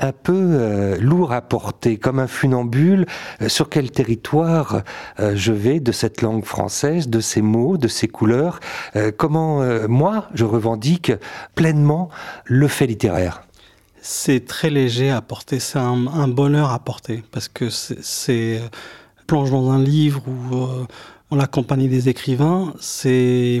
un 0.00 0.12
peu 0.12 0.32
euh, 0.32 0.96
lourd 1.00 1.32
à 1.32 1.40
porter, 1.40 1.96
comme 1.96 2.20
un 2.20 2.28
funambule, 2.28 3.06
euh, 3.42 3.48
sur 3.48 3.68
quel 3.68 3.90
territoire 3.90 4.82
je 5.18 5.52
vais 5.52 5.80
de 5.80 5.90
cette 5.90 6.22
langue 6.22 6.44
française, 6.44 7.08
de 7.08 7.20
ces 7.20 7.42
mots, 7.42 7.76
de 7.76 7.88
ces 7.88 8.06
couleurs, 8.06 8.60
comment 9.16 9.62
moi 9.88 10.28
je 10.34 10.44
revendique 10.44 11.12
pleinement 11.54 12.08
le 12.44 12.68
fait 12.68 12.86
littéraire? 12.86 13.42
C'est 14.00 14.46
très 14.46 14.70
léger 14.70 15.10
à 15.10 15.20
porter, 15.20 15.58
c'est 15.58 15.78
un, 15.78 16.06
un, 16.06 16.28
bonheur 16.28 16.70
à 16.70 16.78
porter, 16.78 17.24
parce 17.32 17.48
que 17.48 17.68
c'est 17.68 18.60
plonge 19.28 19.50
dans 19.52 19.70
un 19.70 19.80
livre 19.80 20.22
ou 20.26 20.56
euh, 20.56 20.86
en 21.30 21.36
la 21.36 21.46
compagnie 21.46 21.88
des 21.88 22.08
écrivains, 22.08 22.72
c'est 22.80 23.60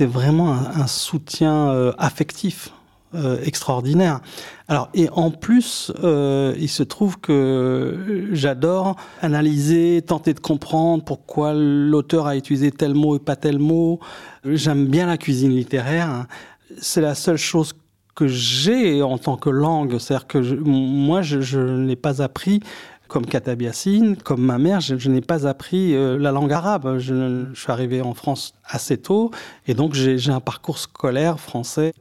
vraiment 0.00 0.52
un, 0.52 0.86
soutien 0.86 1.68
euh, 1.70 1.92
affectif 1.98 2.70
euh, 3.14 3.42
extraordinaire. 3.42 4.20
Alors 4.68 4.88
et 4.94 5.08
en 5.10 5.32
plus, 5.32 5.92
il 6.02 6.68
se 6.68 6.84
trouve 6.84 7.18
que 7.18 8.28
j'adore 8.32 8.94
analyser, 9.20 10.02
tenter 10.06 10.32
de 10.32 10.40
comprendre 10.40 11.04
pourquoi 11.04 11.52
l'auteur 11.52 12.28
a 12.28 12.36
utilisé 12.36 12.70
tel 12.70 12.94
mot 12.94 13.16
et 13.16 13.18
pas 13.18 13.36
tel 13.36 13.58
mot. 13.58 13.98
J'aime 14.44 14.86
bien 14.86 15.06
la 15.06 15.18
cuisine 15.18 15.50
littéraire. 15.50 16.26
C'est 16.80 17.00
la 17.00 17.16
seule 17.16 17.36
chose 17.36 17.72
que 18.14 18.28
j'ai 18.28 19.02
en 19.02 19.18
tant 19.18 19.36
que 19.36 19.50
langue, 19.50 19.98
c'est-à-dire 19.98 20.28
que 20.28 20.38
moi, 20.38 21.22
je, 21.22 21.40
je 21.40 21.58
n'ai 21.58 21.96
pas 21.96 22.22
appris 22.22 22.60
comme 23.10 23.26
Katabiassine, 23.26 24.16
comme 24.16 24.40
ma 24.40 24.56
mère, 24.56 24.80
je, 24.80 25.08
n'ai 25.10 25.20
pas 25.20 25.46
appris 25.46 25.94
euh, 25.94 26.16
la 26.16 26.30
langue 26.30 26.52
arabe. 26.52 26.98
Je, 26.98 27.44
suis 27.54 27.70
arrivé 27.70 28.00
en 28.00 28.14
France 28.14 28.54
assez 28.64 28.96
tôt 28.96 29.32
et 29.66 29.74
donc 29.74 29.94
j'ai 29.94 30.30
un 30.30 30.40
parcours 30.40 30.78
scolaire 30.78 31.38
français 31.38 31.92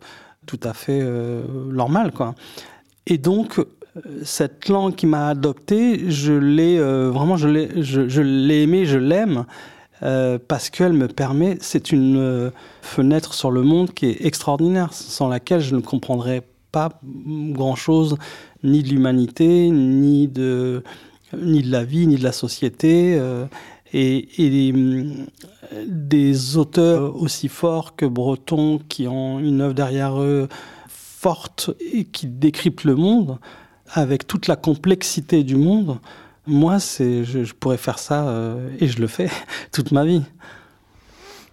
tout 0.45 0.60
à 0.63 0.74
fait 0.74 1.00
euh, 1.02 1.41
normal. 1.72 2.12
Quoi. 2.12 2.36
Et 3.08 3.17
donc, 3.17 3.58
euh, 3.58 3.65
cette 4.24 4.69
langue 4.69 4.95
qui 4.95 5.08
m'a 5.08 5.28
adopté, 5.30 6.12
je 6.12 6.34
l'ai 6.34 6.80
vraiment, 6.80 7.38
je 7.38 7.48
l'ai, 7.48 7.82
je, 7.82 8.08
je 8.08 8.22
aimée, 8.22 8.86
je 8.86 9.00
l'aime. 9.00 9.45
parce 10.48 10.69
qu'elle 10.69 10.93
me 10.93 11.08
permet, 11.08 11.58
c'est 11.60 11.91
une 11.91 12.52
fenêtre 12.82 13.34
sur 13.34 13.52
le 13.52 13.63
monde 13.63 13.93
qui 13.93 14.06
est 14.06 14.26
extraordinaire, 14.26 14.93
sans 14.93 15.28
laquelle 15.28 15.60
je 15.60 15.76
ne 15.76 15.82
comprendrais 15.82 16.43
pas 16.72 16.89
grand-chose 17.04 18.15
ni 18.63 18.84
de 18.84 18.89
l'humanité, 18.89 19.69
ni 19.69 20.28
de, 20.28 20.84
ni 21.38 21.62
de 21.62 21.72
la 21.72 21.84
vie, 21.84 22.08
ni 22.08 22.15
de 22.15 22.24
la 22.24 22.32
société. 22.32 23.17
Euh, 23.17 23.45
et, 23.91 24.28
et 24.38 24.74
des 25.88 26.58
auteurs 26.58 27.15
aussi 27.15 27.48
forts 27.48 27.95
que 27.95 28.06
Breton, 28.06 28.80
qui 28.88 29.08
ont 29.08 29.39
une 29.39 29.62
œuvre 29.62 29.74
derrière 29.74 30.22
eux 30.22 30.48
forte 30.88 31.72
et 31.93 32.06
qui 32.06 32.28
décryptent 32.28 32.84
le 32.84 32.95
monde, 32.95 33.39
avec 33.91 34.28
toute 34.28 34.48
la 34.48 34.56
complexité 34.56 35.43
du 35.43 35.56
monde, 35.56 36.00
moi, 36.45 36.80
c'est, 36.80 37.24
je, 37.24 37.54
pourrais 37.54 37.78
faire 37.78 38.00
ça, 38.00 38.28
euh, 38.30 38.69
et 38.80 38.88
je 38.88 39.00
le 39.00 39.08
fais, 39.08 39.30
toute 39.72 39.91
ma 39.91 40.06
vie. 40.06 40.24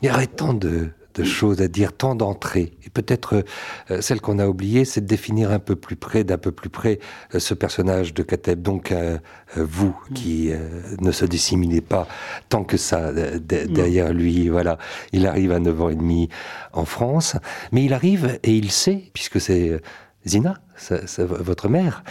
Il 0.03 0.11
de, 0.59 0.91
de 1.17 1.25
choses 1.25 1.63
à 1.63 1.69
dire, 1.69 1.93
tant 1.93 2.15
d'entrées. 2.15 2.73
Et 2.85 2.91
peut-être 2.91 3.45
euh, 3.91 4.01
celle 4.01 4.21
qu'on 4.21 4.39
a 4.39 4.47
oubliée, 4.47 4.85
c'est 4.85 5.01
de 5.01 5.07
définir 5.07 5.51
un 5.51 5.59
peu 5.59 5.77
plus 5.77 5.97
près, 5.97 6.25
d'un 6.25 6.39
peu 6.39 6.53
plus 6.53 6.69
près, 6.69 6.99
euh, 7.35 7.39
ce 7.39 7.55
personnage 7.55 8.15
de 8.15 8.23
Kateb. 8.23 8.63
Donc 8.63 8.93
euh, 8.93 9.19
vous 9.57 9.97
qui 10.15 10.51
ne 11.01 11.13
se 11.13 11.25
dissimulez 11.25 11.81
pas 11.81 12.07
tant 12.49 12.65
que 12.65 12.77
ça 12.77 13.13
derrière 13.13 14.13
lui. 14.13 14.49
Voilà, 14.49 14.79
il 15.13 15.27
arrive 15.27 15.53
à 15.53 15.59
9 15.59 15.81
ans 15.81 15.89
et 15.89 15.95
demi 15.95 16.29
en 16.73 16.85
France, 16.85 17.37
mais 17.73 17.85
il 17.85 17.93
arrive 17.93 18.39
et 18.43 18.53
il 18.53 18.71
sait, 18.71 19.05
puisque 19.15 19.41
c'est 19.41 19.81
Zina, 20.27 20.61
votre 21.19 21.69
mère, 21.69 22.03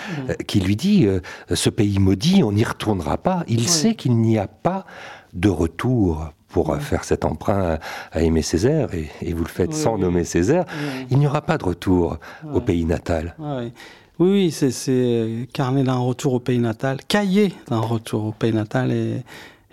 qui 0.47 0.59
lui 0.59 0.75
dit 0.75 1.07
ce 1.53 1.69
pays 1.69 1.99
maudit, 1.99 2.41
on 2.43 2.53
n'y 2.53 2.63
retournera 2.63 3.17
pas. 3.17 3.43
Il 3.47 3.67
sait 3.67 3.95
qu'il 3.95 4.17
n'y 4.17 4.37
a 4.37 4.47
pas 4.47 4.85
de 5.33 5.49
retour 5.49 6.31
pour 6.55 6.73
faire 6.77 7.03
cet 7.03 7.25
emprunt 7.25 7.79
à 8.13 8.21
Aimé 8.21 8.41
Césaire, 8.41 8.87
et, 8.93 9.33
vous 9.33 9.43
le 9.43 9.49
faites 9.49 9.73
sans 9.73 9.97
nommer 9.97 10.23
Césaire, 10.23 10.63
il 11.11 11.17
n'y 11.17 11.27
aura 11.27 11.41
pas 11.41 11.57
de 11.57 11.65
retour 11.65 12.17
au 12.53 12.61
pays 12.61 12.85
natal. 12.85 13.35
Oui, 13.39 13.73
oui, 14.19 14.51
c'est 14.51 15.49
carnet 15.51 15.83
d'un 15.83 15.97
retour 15.97 16.35
au 16.35 16.39
pays 16.39 16.59
natal, 16.59 16.99
cahier 17.09 17.53
d'un 17.67 17.81
retour 17.81 18.23
au 18.23 18.31
pays 18.31 18.53
natal 18.53 18.93
est, 18.93 19.25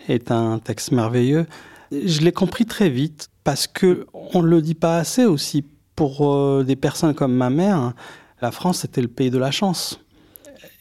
est 0.09 0.33
un 0.33 0.59
texte 0.59 0.91
merveilleux. 0.91 1.47
Je 1.93 2.21
l'ai 2.23 2.33
compris 2.33 2.67
très 2.67 2.89
vite 2.89 3.29
parce 3.45 3.69
que 3.69 4.09
on 4.13 4.43
ne 4.43 4.49
le 4.49 4.61
dit 4.61 4.75
pas 4.75 4.97
assez 4.97 5.25
aussi 5.25 5.65
pour 5.95 6.35
euh, 6.35 6.65
des 6.65 6.75
personnes 6.75 7.15
comme 7.15 7.33
ma 7.33 7.51
mère. 7.51 7.93
La 8.41 8.51
France 8.51 8.81
c'était 8.81 9.03
le 9.03 9.07
pays 9.07 9.31
de 9.31 9.39
la 9.39 9.53
chance. 9.53 10.01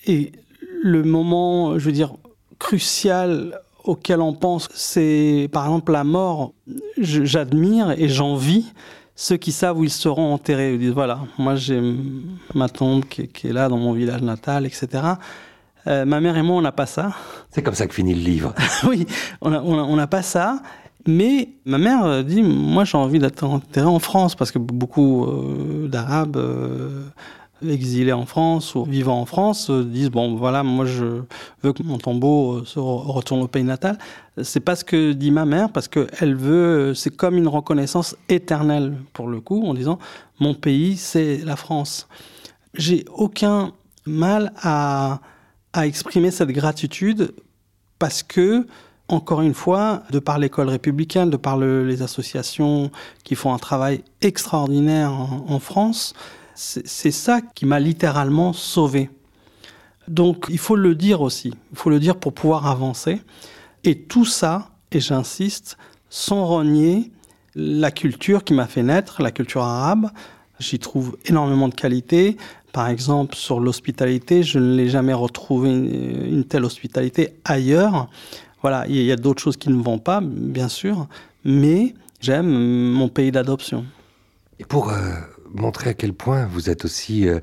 Et 0.08 0.32
le 0.82 1.04
moment, 1.04 1.78
je 1.78 1.86
veux 1.86 1.92
dire, 1.92 2.16
crucial 2.58 3.62
auquel 3.84 4.22
on 4.22 4.34
pense, 4.34 4.70
c'est 4.74 5.50
par 5.52 5.65
exemple 5.65 5.91
la 5.91 6.04
mort. 6.04 6.54
J'admire 6.98 7.91
et 7.91 8.08
j'envie 8.08 8.72
ceux 9.15 9.38
qui 9.38 9.52
savent 9.52 9.80
où 9.80 9.84
ils 9.84 9.91
seront 9.91 10.34
enterrés. 10.34 10.74
Ils 10.74 10.80
disent 10.80 10.94
voilà, 10.94 11.20
moi 11.38 11.56
j'ai 11.56 11.82
ma 12.54 12.70
tombe 12.70 13.06
qui, 13.06 13.48
est 13.48 13.54
là 13.54 13.70
dans 13.70 13.78
mon 13.78 13.94
village 13.94 14.22
natal, 14.22 14.65
etc. 14.65 14.88
Euh, 15.88 16.06
ma 16.06 16.20
mère 16.20 16.38
et 16.38 16.44
moi, 16.44 16.58
on 16.58 16.62
n'a 16.62 16.72
pas 16.72 16.86
ça. 16.86 17.12
C'est 17.50 17.63
comme 17.63 17.74
ça 17.74 17.88
que 17.88 17.94
finit 17.94 18.13
le 18.13 18.22
livre. 18.22 18.54
oui, 18.88 19.06
on 19.41 19.50
n'a 19.50 19.63
on 19.63 20.08
pas 20.08 20.22
ça. 20.22 20.62
Mais 21.08 21.50
ma 21.65 21.80
mère 21.80 22.24
dit, 22.24 22.44
moi 22.44 22.84
j'ai 22.84 22.98
envie 22.98 23.17
d'être 23.17 23.44
enterré 23.44 23.88
en 23.88 23.98
France 23.98 24.36
parce 24.36 24.52
que 24.52 24.60
beaucoup 24.60 25.28
d'Arabes 25.88 26.38
exilés 27.67 28.13
en 28.13 28.26
France 28.26 28.76
ou 28.76 28.84
vivant 28.84 29.19
en 29.19 29.26
France 29.26 29.69
euh, 29.69 29.84
disent 29.84 30.10
bon 30.10 30.36
voilà 30.36 30.63
moi 30.63 30.86
je 30.86 31.21
veux 31.63 31.74
que 31.74 31.84
mon 31.84 31.97
tombeau 31.97 32.58
euh, 32.58 32.65
se 32.65 32.80
retourne 32.80 33.41
au 33.41 33.47
pays 33.47 33.63
natal. 33.63 33.97
C'est 34.41 34.60
pas 34.60 34.76
ce 34.76 34.84
que 34.84 35.12
dit 35.12 35.32
ma 35.32 35.45
mère 35.45 35.71
parce 35.71 35.88
que 35.88 36.08
elle 36.19 36.36
veut 36.36 36.93
c'est 36.95 37.15
comme 37.15 37.38
une 37.38 37.47
reconnaissance 37.47 38.15
éternelle 38.30 38.95
pour 39.13 39.28
le 39.28 39.41
coup 39.41 39.65
en 39.65 39.74
disant 39.74 40.00
mon 40.39 40.54
pays 40.54 40.97
c'est 40.97 41.38
la 41.38 41.56
France. 41.56 42.08
J'ai 42.74 43.06
aucun 43.13 43.74
mal 44.06 44.54
à 44.62 45.19
exprimer 45.84 46.32
cette 46.32 46.50
gratitude 46.50 47.34
parce 48.00 48.24
que 48.24 48.65
encore 49.12 49.41
une 49.41 49.54
fois, 49.54 50.04
de 50.10 50.19
par 50.19 50.39
l'école 50.39 50.69
républicaine, 50.69 51.30
de 51.30 51.38
par 51.38 51.58
les 51.58 52.02
associations 52.02 52.91
qui 53.24 53.36
font 53.36 53.54
un 53.54 53.58
travail 53.58 54.04
extraordinaire 54.21 55.12
en 55.12 55.60
France, 55.60 56.13
c'est 56.56 57.12
ça 57.12 57.42
qui 57.42 57.66
m'a 57.66 57.80
littéralement 57.80 58.54
sauvé. 58.54 59.10
Donc 60.08 60.48
il 60.50 60.58
faut 60.58 60.76
le 60.76 60.96
dire 60.96 61.22
aussi, 61.22 61.54
il 61.72 61.78
faut 61.78 61.90
le 61.90 62.00
dire 62.00 62.18
pour 62.18 62.34
pouvoir 62.34 62.68
avancer. 62.68 63.22
Et 63.84 64.00
tout 64.00 64.26
ça, 64.26 64.70
et 64.92 65.00
j'insiste, 65.00 65.78
sans 66.10 66.46
renier 66.46 67.12
la 67.56 67.92
culture 67.92 68.44
qui 68.44 68.54
m'a 68.54 68.68
fait 68.68 68.84
naître, 68.84 69.22
la 69.22 69.32
culture 69.32 69.64
arabe. 69.64 70.10
J'y 70.60 70.80
trouve 70.80 71.18
énormément 71.26 71.68
de 71.70 71.74
qualité. 71.74 72.38
Par 72.72 72.88
exemple, 72.88 73.36
sur 73.36 73.60
l'hospitalité, 73.60 74.44
je 74.44 74.60
ne 74.60 74.76
l'ai 74.76 74.90
jamais 74.90 75.14
retrouvé 75.14 75.70
une, 75.72 76.46
telle 76.46 76.64
hospitalité 76.64 77.36
ailleurs. 77.44 78.10
Voilà, 78.62 78.86
il 78.88 79.02
y 79.02 79.12
a 79.12 79.16
d'autres 79.16 79.42
choses 79.42 79.58
qui 79.58 79.70
ne 79.70 79.82
vont 79.82 79.98
pas, 79.98 80.22
bien 80.22 80.68
sûr, 80.68 81.08
mais 81.44 81.96
j'aime 82.20 82.48
mon 82.48 83.10
pays 83.10 83.32
d'adoption. 83.32 83.86
Et 84.60 84.66
pour 84.66 84.92
euh, 84.92 84.96
montrer 85.54 85.92
à 85.92 85.94
quel 85.94 86.14
point 86.14 86.46
vous 86.46 86.70
êtes 86.70 86.86
aussi 86.86 87.28
euh, 87.28 87.40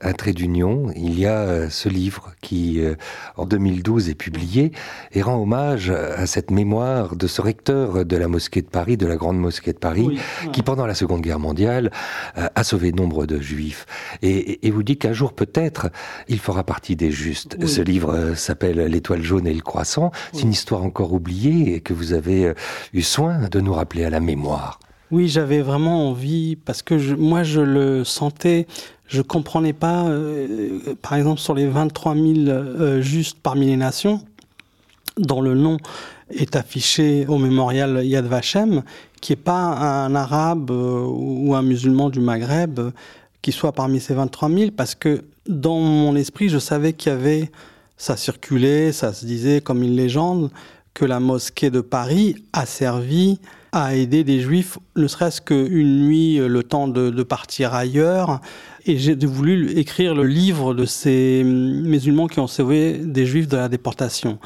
un 0.00 0.12
trait 0.12 0.32
d'union. 0.32 0.92
Il 0.96 1.18
y 1.18 1.26
a 1.26 1.38
euh, 1.38 1.68
ce 1.70 1.88
livre 1.88 2.32
qui, 2.40 2.80
euh, 2.80 2.94
en 3.36 3.46
2012, 3.46 4.08
est 4.08 4.14
publié 4.14 4.72
et 5.12 5.22
rend 5.22 5.40
hommage 5.40 5.90
à 5.90 6.26
cette 6.26 6.50
mémoire 6.50 7.16
de 7.16 7.26
ce 7.26 7.40
recteur 7.40 8.04
de 8.04 8.16
la 8.16 8.28
mosquée 8.28 8.62
de 8.62 8.68
Paris, 8.68 8.96
de 8.96 9.06
la 9.06 9.16
grande 9.16 9.38
mosquée 9.38 9.72
de 9.72 9.78
Paris, 9.78 10.18
qui, 10.52 10.62
pendant 10.62 10.86
la 10.86 10.94
Seconde 10.94 11.22
Guerre 11.22 11.38
mondiale, 11.38 11.90
a 12.34 12.64
sauvé 12.64 12.92
nombre 12.92 13.26
de 13.26 13.40
juifs. 13.40 13.86
Et, 14.22 14.70
vous 14.70 14.82
dit 14.82 14.96
qu'un 14.96 15.12
jour, 15.12 15.34
peut-être, 15.34 15.90
il 16.28 16.38
fera 16.38 16.64
partie 16.64 16.96
des 16.96 17.10
justes. 17.10 17.66
Ce 17.66 17.82
livre 17.82 18.34
s'appelle 18.34 18.78
L'étoile 18.86 19.22
jaune 19.22 19.46
et 19.46 19.54
le 19.54 19.60
croissant. 19.60 20.12
C'est 20.32 20.42
une 20.42 20.52
histoire 20.52 20.82
encore 20.82 21.12
oubliée 21.12 21.74
et 21.74 21.80
que 21.80 21.92
vous 21.92 22.12
avez 22.12 22.54
eu 22.92 23.02
soin 23.02 23.48
de 23.50 23.60
nous 23.60 23.74
rappeler 23.74 24.04
à 24.04 24.10
la 24.10 24.20
mémoire. 24.20 24.78
Oui, 25.12 25.28
j'avais 25.28 25.60
vraiment 25.60 26.08
envie, 26.08 26.56
parce 26.56 26.80
que 26.80 27.14
moi 27.16 27.42
je 27.42 27.60
le 27.60 28.02
sentais, 28.02 28.66
je 29.08 29.20
comprenais 29.20 29.74
pas, 29.74 30.06
euh, 30.06 30.78
par 31.02 31.16
exemple 31.16 31.38
sur 31.38 31.52
les 31.52 31.66
23 31.66 32.14
000 32.14 32.24
euh, 32.48 33.02
justes 33.02 33.36
parmi 33.42 33.66
les 33.66 33.76
nations, 33.76 34.22
dont 35.18 35.42
le 35.42 35.52
nom 35.54 35.76
est 36.30 36.56
affiché 36.56 37.26
au 37.28 37.36
mémorial 37.36 38.06
Yad 38.06 38.24
Vashem, 38.24 38.82
qui 39.20 39.32
n'est 39.32 39.36
pas 39.36 39.60
un 39.60 40.14
arabe 40.14 40.70
euh, 40.70 41.04
ou 41.06 41.54
un 41.54 41.60
musulman 41.60 42.08
du 42.08 42.20
Maghreb 42.20 42.80
qui 43.42 43.52
soit 43.52 43.72
parmi 43.72 44.00
ces 44.00 44.14
23 44.14 44.48
000, 44.48 44.70
parce 44.74 44.94
que 44.94 45.24
dans 45.46 45.78
mon 45.78 46.16
esprit, 46.16 46.48
je 46.48 46.58
savais 46.58 46.94
qu'il 46.94 47.12
y 47.12 47.14
avait, 47.14 47.50
ça 47.98 48.16
circulait, 48.16 48.92
ça 48.92 49.12
se 49.12 49.26
disait 49.26 49.60
comme 49.60 49.82
une 49.82 49.94
légende, 49.94 50.50
que 50.94 51.04
la 51.04 51.20
mosquée 51.20 51.68
de 51.68 51.82
Paris 51.82 52.36
a 52.54 52.64
servi 52.64 53.38
à 53.72 53.94
aider 53.94 54.22
des 54.22 54.40
juifs, 54.40 54.78
ne 54.96 55.06
serait-ce 55.06 55.40
qu'une 55.40 56.06
nuit, 56.06 56.38
euh, 56.38 56.46
le 56.46 56.62
temps 56.62 56.88
de, 56.88 57.22
partir 57.22 57.74
ailleurs. 57.74 58.40
Et 58.84 58.98
j'ai 58.98 59.14
voulu 59.14 59.78
écrire 59.78 60.14
le 60.14 60.24
livre 60.24 60.74
de 60.74 60.84
ces 60.84 61.42
musulmans 61.44 62.26
qui 62.26 62.40
ont 62.40 62.46
sauvé 62.46 62.98
des 62.98 63.24
juifs 63.24 63.48
de 63.48 63.56
la 63.56 63.68
déportation. 63.68 64.38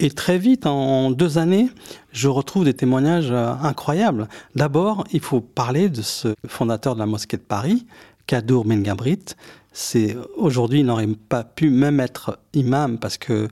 Et 0.00 0.10
très 0.10 0.38
vite, 0.38 0.66
en 0.66 1.10
deux 1.12 1.38
années, 1.38 1.70
je 2.12 2.28
retrouve 2.28 2.64
des 2.64 2.74
témoignages 2.74 3.30
euh, 3.30 3.52
incroyables. 3.62 4.28
D'abord, 4.54 5.04
il 5.12 5.20
faut 5.20 5.40
parler 5.40 5.88
de 5.88 6.02
ce 6.02 6.34
fondateur 6.46 6.94
de 6.94 7.00
la 7.00 7.06
mosquée 7.06 7.36
de 7.38 7.42
Paris, 7.42 7.86
Kadour 8.26 8.64
Ben 8.64 8.82
Gabrit. 8.82 9.24
C'est 9.72 10.16
aujourd'hui, 10.36 10.80
il 10.80 10.86
n'aurait 10.86 11.08
pas 11.28 11.42
pu 11.42 11.70
même 11.70 12.00
être 12.00 12.38
imam 12.52 12.98
parce 12.98 13.18
que 13.18 13.48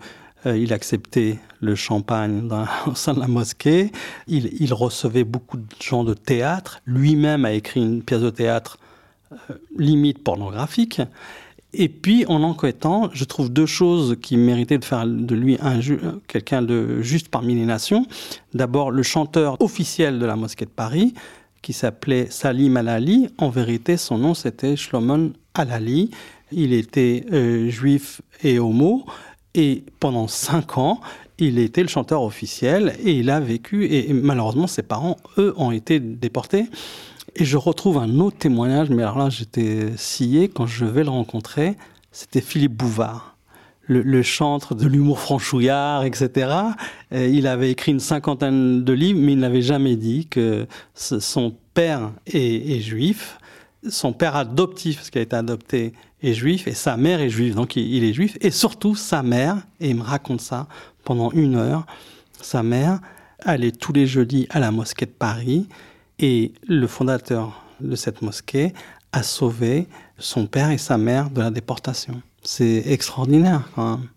il 0.46 0.72
acceptait 0.72 1.38
le 1.60 1.74
champagne 1.74 2.48
dans, 2.48 2.66
au 2.86 2.94
sein 2.94 3.14
de 3.14 3.20
la 3.20 3.28
mosquée. 3.28 3.92
Il, 4.28 4.74
recevait 4.74 5.24
beaucoup 5.24 5.56
de 5.56 5.64
gens 5.80 6.04
de 6.04 6.14
théâtre. 6.14 6.80
Lui-même 6.86 7.44
a 7.44 7.52
écrit 7.52 7.80
une 7.80 8.02
pièce 8.02 8.20
de 8.20 8.30
théâtre 8.30 8.78
euh, 9.32 9.54
limite 9.78 10.22
pornographique. 10.22 11.00
Et 11.74 11.88
puis, 11.88 12.26
en 12.26 12.42
enquêtant, 12.42 13.08
je 13.14 13.24
trouve 13.24 13.50
deux 13.50 13.66
choses 13.66 14.18
qui 14.20 14.36
méritaient 14.36 14.76
de 14.76 14.84
faire 14.84 15.06
de 15.06 15.34
lui 15.34 15.56
un 15.62 15.80
quelqu'un 16.26 16.60
de 16.60 17.00
juste 17.00 17.28
parmi 17.28 17.54
les 17.54 17.64
nations. 17.64 18.04
D'abord, 18.52 18.90
le 18.90 19.02
chanteur 19.02 19.56
officiel 19.60 20.18
de 20.18 20.26
la 20.26 20.36
mosquée 20.36 20.66
de 20.66 20.70
Paris, 20.70 21.14
qui 21.62 21.72
s'appelait 21.72 22.26
Salim 22.28 22.76
Alali. 22.76 23.28
En 23.38 23.48
vérité, 23.48 23.96
son 23.96 24.18
nom, 24.18 24.34
c'était 24.34 24.76
Shlomo 24.76 25.30
Alali. 25.54 26.10
Il 26.50 26.74
était 26.74 27.24
euh, 27.32 27.70
juif 27.70 28.20
et 28.42 28.58
homo. 28.58 29.06
Et 29.54 29.84
pendant 30.00 30.28
cinq 30.28 30.78
ans, 30.78 31.00
il 31.38 31.58
était 31.58 31.82
le 31.82 31.88
chanteur 31.88 32.22
officiel 32.22 32.94
et 33.04 33.12
il 33.12 33.30
a 33.30 33.40
vécu, 33.40 33.86
et, 33.92 34.12
malheureusement 34.12 34.66
ses 34.66 34.82
parents, 34.82 35.16
eux, 35.38 35.52
ont 35.56 35.72
été 35.72 36.00
déportés. 36.00 36.66
Et 37.36 37.44
je 37.44 37.56
retrouve 37.56 37.98
un 37.98 38.18
autre 38.18 38.38
témoignage, 38.38 38.90
mais 38.90 39.02
alors 39.02 39.18
là 39.18 39.30
j'étais 39.30 39.96
scié 39.96 40.48
quand 40.48 40.66
je 40.66 40.84
vais 40.84 41.04
le 41.04 41.10
rencontrer, 41.10 41.76
c'était 42.10 42.40
Philippe 42.40 42.74
Bouvard, 42.74 43.36
le, 43.86 44.22
chantre 44.22 44.74
de 44.74 44.86
l'humour 44.86 45.18
franchouillard, 45.18 46.04
etc. 46.04 46.50
il 47.10 47.46
avait 47.46 47.70
écrit 47.70 47.92
une 47.92 48.00
cinquantaine 48.00 48.84
de 48.84 48.92
livres, 48.92 49.18
mais 49.20 49.32
il 49.32 49.38
n'avait 49.38 49.62
jamais 49.62 49.96
dit 49.96 50.26
que 50.26 50.66
son 50.94 51.54
père 51.74 52.12
est, 52.26 52.76
est 52.76 52.80
juif, 52.80 53.38
son 53.88 54.12
père 54.12 54.36
adoptif, 54.36 54.96
parce 54.96 55.10
qu'il 55.10 55.18
a 55.18 55.22
été 55.22 55.36
adopté, 55.36 55.92
juif 56.22 56.68
et 56.68 56.74
sa 56.74 56.96
mère 56.96 57.20
est 57.20 57.30
juive, 57.30 57.54
donc 57.54 57.76
il 57.76 58.04
est 58.04 58.12
juif. 58.12 58.38
Et 58.40 58.50
surtout, 58.50 58.94
sa 58.94 59.22
mère, 59.22 59.56
et 59.80 59.90
il 59.90 59.96
me 59.96 60.02
raconte 60.02 60.40
ça 60.40 60.68
pendant 61.04 61.30
une 61.32 61.56
heure, 61.56 61.86
sa 62.40 62.62
mère 62.62 63.00
allait 63.40 63.72
tous 63.72 63.92
les 63.92 64.06
jeudis 64.06 64.46
à 64.50 64.60
la 64.60 64.70
mosquée 64.70 65.06
de 65.06 65.10
Paris 65.10 65.68
et 66.18 66.52
le 66.66 66.86
fondateur 66.86 67.64
de 67.80 67.96
cette 67.96 68.22
mosquée 68.22 68.72
a 69.12 69.22
sauvé 69.22 69.88
son 70.18 70.46
père 70.46 70.70
et 70.70 70.78
sa 70.78 70.96
mère 70.96 71.30
de 71.30 71.40
la 71.40 71.50
déportation. 71.50 72.22
C'est 72.42 72.84
extraordinaire 72.86 73.68
quand 73.74 73.98
même. 73.98 74.08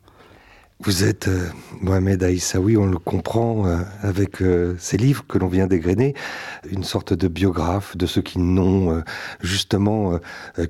Vous 0.82 1.06
êtes 1.06 1.30
euh, 1.30 1.48
Mohamed 1.80 2.22
Aïssaoui, 2.22 2.76
on 2.76 2.86
le 2.86 2.98
comprend 2.98 3.66
euh, 3.66 3.78
avec 4.02 4.42
euh, 4.42 4.76
ces 4.78 4.98
livres 4.98 5.24
que 5.26 5.38
l'on 5.38 5.48
vient 5.48 5.68
d'égrener, 5.68 6.14
une 6.70 6.84
sorte 6.84 7.14
de 7.14 7.30
biographe 7.30 7.96
de 7.96 8.06
ceux 8.06 8.22
qui 8.22 8.40
n'ont 8.40 9.02
justement 9.42 10.20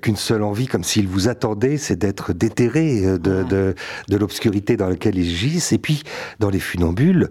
qu'une 0.01 0.15
seule 0.15 0.43
envie, 0.43 0.67
comme 0.67 0.83
s'ils 0.83 1.07
vous 1.07 1.27
attendaient, 1.27 1.77
c'est 1.77 1.95
d'être 1.95 2.33
déterrés 2.33 3.01
de, 3.01 3.43
de, 3.43 3.75
de 4.07 4.17
l'obscurité 4.17 4.77
dans 4.77 4.89
laquelle 4.89 5.17
ils 5.17 5.35
gissent. 5.35 5.73
Et 5.73 5.77
puis, 5.77 6.03
dans 6.39 6.49
les 6.49 6.59
funambules, 6.59 7.29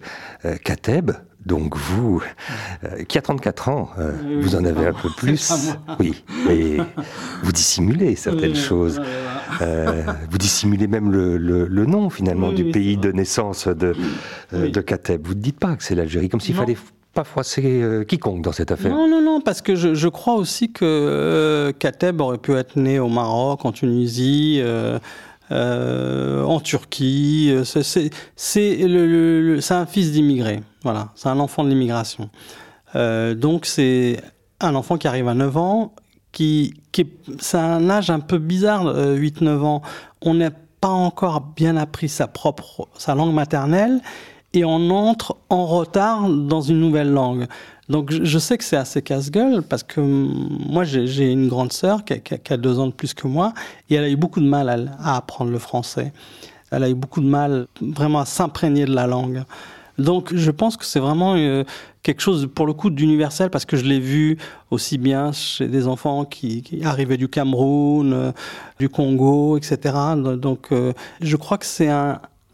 Kateb, 0.64 1.12
donc 1.46 1.76
vous, 1.76 2.22
euh, 2.84 3.04
qui 3.04 3.18
a 3.18 3.22
34 3.22 3.68
ans, 3.68 3.90
euh, 3.98 4.12
vous 4.40 4.56
en 4.56 4.64
avez 4.64 4.86
un 4.86 4.92
peu 4.92 5.10
plus. 5.16 5.52
Oui, 6.00 6.24
mais 6.46 6.78
vous 7.42 7.52
dissimulez 7.52 8.16
certaines 8.16 8.56
choses. 8.56 9.00
Euh, 9.60 10.02
vous 10.30 10.38
dissimulez 10.38 10.86
même 10.86 11.10
le, 11.12 11.36
le, 11.36 11.86
nom 11.86 12.08
finalement 12.08 12.50
du 12.50 12.70
pays 12.70 12.96
de 12.96 13.12
naissance 13.12 13.68
de, 13.68 13.94
de 14.52 14.80
Kateb. 14.80 15.26
Vous 15.26 15.34
ne 15.34 15.40
dites 15.40 15.58
pas 15.58 15.76
que 15.76 15.84
c'est 15.84 15.94
l'Algérie, 15.94 16.28
comme 16.28 16.40
s'il 16.40 16.54
fallait 16.54 16.78
pas 17.12 17.24
froisser 17.24 18.04
quiconque 18.08 18.42
dans 18.42 18.52
cette 18.52 18.72
affaire. 18.72 18.90
Non, 18.90 19.08
non, 19.08 19.20
non, 19.20 19.40
parce 19.40 19.62
que 19.62 19.76
je, 19.76 19.94
je 19.94 20.08
crois 20.08 20.34
aussi 20.34 20.72
que 20.72 21.72
Kateb 21.78 22.20
aurait 22.20 22.38
pu 22.38 22.54
être 22.54 22.76
né 22.76 22.98
au 22.98 23.08
Maroc, 23.08 23.64
en 23.64 23.72
Tunisie. 23.72 24.60
Euh, 24.60 24.98
en 25.50 26.60
Turquie. 26.60 27.50
Euh, 27.50 27.64
c'est 27.64 28.10
un 29.70 29.86
fils 29.86 30.12
d'immigré. 30.12 30.62
Voilà, 30.82 31.10
c'est 31.14 31.28
un 31.28 31.38
enfant 31.40 31.64
de 31.64 31.68
l'immigration. 31.68 32.30
Euh, 32.94 33.34
donc 33.34 33.66
c'est 33.66 34.20
un 34.60 34.74
enfant 34.74 34.96
qui 34.98 35.08
arrive 35.08 35.28
à 35.28 35.34
9 35.34 35.56
ans, 35.56 35.92
qui, 36.32 36.74
qui 36.92 37.06
c'est 37.38 37.58
un 37.58 37.90
âge 37.90 38.10
un 38.10 38.20
peu 38.20 38.38
bizarre, 38.38 38.84
8-9 38.86 39.60
ans. 39.60 39.82
On 40.22 40.34
n'a 40.34 40.50
pas 40.80 40.88
encore 40.88 41.40
bien 41.40 41.76
appris 41.76 42.08
sa 42.08 42.26
propre, 42.26 42.88
sa 42.96 43.14
langue 43.14 43.34
maternelle, 43.34 44.00
et 44.52 44.64
on 44.64 44.90
entre 44.90 45.36
en 45.50 45.66
retard 45.66 46.28
dans 46.28 46.60
une 46.60 46.78
nouvelle 46.78 47.10
langue. 47.10 47.46
Donc 47.88 48.12
je 48.12 48.38
sais 48.38 48.56
que 48.56 48.64
c'est 48.64 48.76
assez 48.76 49.02
casse-gueule 49.02 49.62
parce 49.62 49.82
que 49.82 50.00
moi 50.00 50.84
j'ai 50.84 51.30
une 51.30 51.48
grande 51.48 51.72
sœur 51.72 52.04
qui 52.04 52.14
a, 52.14 52.56
deux 52.56 52.78
ans 52.78 52.86
de 52.86 52.92
plus 52.92 53.12
que 53.12 53.26
moi 53.26 53.52
et 53.90 53.96
elle 53.96 54.04
a 54.04 54.08
eu 54.08 54.16
beaucoup 54.16 54.40
de 54.40 54.46
mal 54.46 54.90
à, 54.98 55.16
apprendre 55.16 55.50
le 55.50 55.58
français. 55.58 56.12
Elle 56.70 56.82
a 56.82 56.88
eu 56.88 56.94
beaucoup 56.94 57.20
de 57.20 57.26
mal 57.26 57.66
vraiment 57.80 58.20
à 58.20 58.24
s'imprégner 58.24 58.86
de 58.86 58.94
la 58.94 59.06
langue. 59.06 59.44
Donc 59.98 60.34
je 60.34 60.50
pense 60.50 60.76
que 60.76 60.84
c'est 60.84 60.98
vraiment 60.98 61.34
euh, 61.36 61.62
quelque 62.02 62.20
chose 62.20 62.48
pour 62.52 62.66
le 62.66 62.72
coup 62.72 62.88
d'universel 62.88 63.50
parce 63.50 63.66
que 63.66 63.76
je 63.76 63.84
l'ai 63.84 64.00
vu 64.00 64.38
aussi 64.70 64.96
bien 64.96 65.30
chez 65.30 65.68
des 65.68 65.86
enfants 65.86 66.24
qui, 66.24 66.64
arrivaient 66.84 67.18
du 67.18 67.28
Cameroun, 67.28 68.12
euh, 68.12 68.32
du 68.80 68.88
Congo, 68.88 69.58
etc. 69.58 69.94
Donc 70.16 70.68
euh, 70.72 70.94
je 71.20 71.36
crois 71.36 71.58
que 71.58 71.66
c'est 71.66 71.90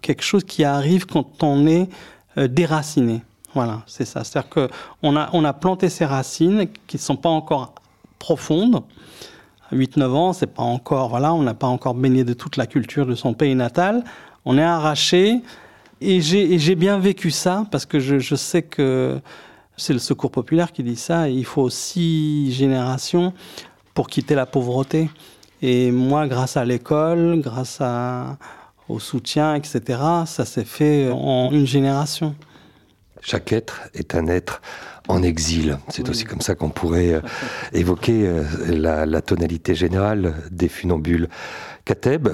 quelque 0.02 0.22
chose 0.22 0.42
qui 0.42 0.64
arrive 0.64 1.06
quand 1.06 1.42
on 1.44 1.66
est 1.68 1.88
déraciné. 2.36 3.22
Voilà, 3.54 3.82
c'est 3.86 4.04
ça. 4.04 4.24
C'est-à-dire 4.24 4.50
qu'on 4.50 5.16
a, 5.16 5.30
on 5.32 5.44
a 5.44 5.52
planté 5.52 5.88
ses 5.88 6.04
racines 6.04 6.68
qui 6.86 6.96
ne 6.96 7.00
sont 7.00 7.16
pas 7.16 7.28
encore 7.28 7.74
profondes. 8.18 8.82
8-9 9.72 10.04
ans, 10.10 10.32
c'est 10.32 10.48
pas 10.48 10.62
encore, 10.62 11.08
voilà, 11.08 11.32
on 11.32 11.42
n'a 11.42 11.54
pas 11.54 11.66
encore 11.66 11.94
baigné 11.94 12.24
de 12.24 12.32
toute 12.32 12.56
la 12.56 12.66
culture 12.66 13.06
de 13.06 13.14
son 13.14 13.34
pays 13.34 13.54
natal. 13.54 14.04
On 14.44 14.58
est 14.58 14.62
arraché, 14.62 15.42
et 16.02 16.20
j'ai 16.22 16.74
bien 16.76 16.98
vécu 16.98 17.30
ça 17.30 17.66
parce 17.70 17.84
que 17.84 18.00
je, 18.00 18.34
sais 18.34 18.62
que 18.62 19.20
c'est 19.76 19.92
le 19.92 19.98
Secours 19.98 20.30
populaire 20.30 20.72
qui 20.72 20.82
dit 20.82 20.96
ça. 20.96 21.28
Il 21.28 21.44
faut 21.44 21.68
six 21.68 22.52
générations 22.52 23.34
pour 23.92 24.08
quitter 24.08 24.34
la 24.34 24.46
pauvreté. 24.46 25.10
Et 25.60 25.90
moi, 25.90 26.26
grâce 26.26 26.56
à 26.56 26.64
l'école, 26.64 27.40
grâce 27.40 27.78
à, 27.82 28.38
au 28.88 28.98
soutien, 28.98 29.54
etc., 29.54 30.00
ça 30.24 30.46
s'est 30.46 30.64
fait 30.64 31.10
en 31.12 31.50
une 31.50 31.66
génération. 31.66 32.34
Chaque 33.22 33.52
être 33.52 33.83
est 33.94 34.14
un 34.14 34.26
être 34.26 34.61
en 35.09 35.22
exil. 35.22 35.78
C'est 35.88 36.09
aussi 36.09 36.24
comme 36.24 36.40
ça 36.40 36.54
qu'on 36.54 36.70
pourrait 36.70 37.14
euh, 37.14 37.20
évoquer 37.72 38.26
euh, 38.26 38.44
la, 38.68 39.06
la, 39.06 39.22
tonalité 39.22 39.74
générale 39.74 40.35
des 40.50 40.68
funambules. 40.68 41.28
Kateb, 41.85 42.28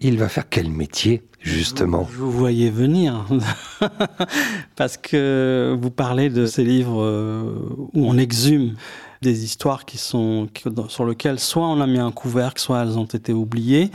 il 0.00 0.18
va 0.18 0.28
faire 0.28 0.48
quel 0.48 0.70
métier 0.70 1.22
justement? 1.40 2.08
Je 2.10 2.18
vous 2.18 2.30
voyais 2.30 2.70
venir, 2.70 3.26
parce 4.76 4.96
que 4.96 5.76
vous 5.80 5.90
parlez 5.90 6.30
de 6.30 6.46
ces 6.46 6.64
livres 6.64 7.02
euh, 7.02 7.42
où 7.94 8.06
on 8.06 8.16
exhume 8.16 8.74
des 9.22 9.44
histoires 9.44 9.84
qui 9.84 9.98
sont 9.98 10.48
sur 10.88 11.04
lesquelles 11.04 11.38
soit 11.38 11.66
on 11.66 11.80
a 11.80 11.86
mis 11.86 11.98
un 11.98 12.10
couvercle, 12.10 12.60
soit 12.60 12.82
elles 12.82 12.98
ont 12.98 13.04
été 13.04 13.32
oubliées. 13.32 13.90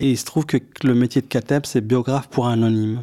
Et 0.00 0.10
il 0.10 0.16
se 0.16 0.24
trouve 0.24 0.46
que 0.46 0.56
le 0.82 0.94
métier 0.94 1.20
de 1.20 1.26
Kateb, 1.26 1.66
c'est 1.66 1.82
biographe 1.82 2.28
pour 2.28 2.46
anonyme, 2.48 3.02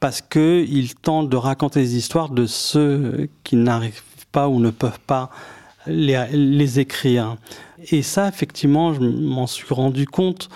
parce 0.00 0.20
que 0.20 0.64
il 0.68 0.94
tente 0.94 1.28
de 1.28 1.36
raconter 1.36 1.80
des 1.80 1.96
histoires 1.96 2.28
de 2.30 2.46
ceux 2.46 3.28
qui 3.44 3.56
n'arrivent 3.56 4.02
pas 4.32 4.48
ou 4.48 4.60
ne 4.60 4.70
peuvent 4.70 5.00
pas 5.06 5.30
les, 5.86 6.26
les 6.32 6.80
écrire. 6.80 7.36
Et 7.90 8.02
ça, 8.02 8.28
effectivement, 8.28 8.94
je 8.94 9.00
m'en 9.00 9.46
suis 9.46 9.72
rendu 9.72 10.06
compte 10.06 10.48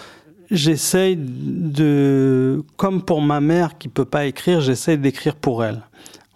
j'essaye 0.50 1.16
de, 1.18 2.62
comme 2.76 3.02
pour 3.02 3.22
ma 3.22 3.40
mère 3.40 3.78
qui 3.78 3.88
peut 3.88 4.04
pas 4.04 4.26
écrire, 4.26 4.60
j'essaye 4.60 4.98
d'écrire 4.98 5.36
pour 5.36 5.64
elle. 5.64 5.82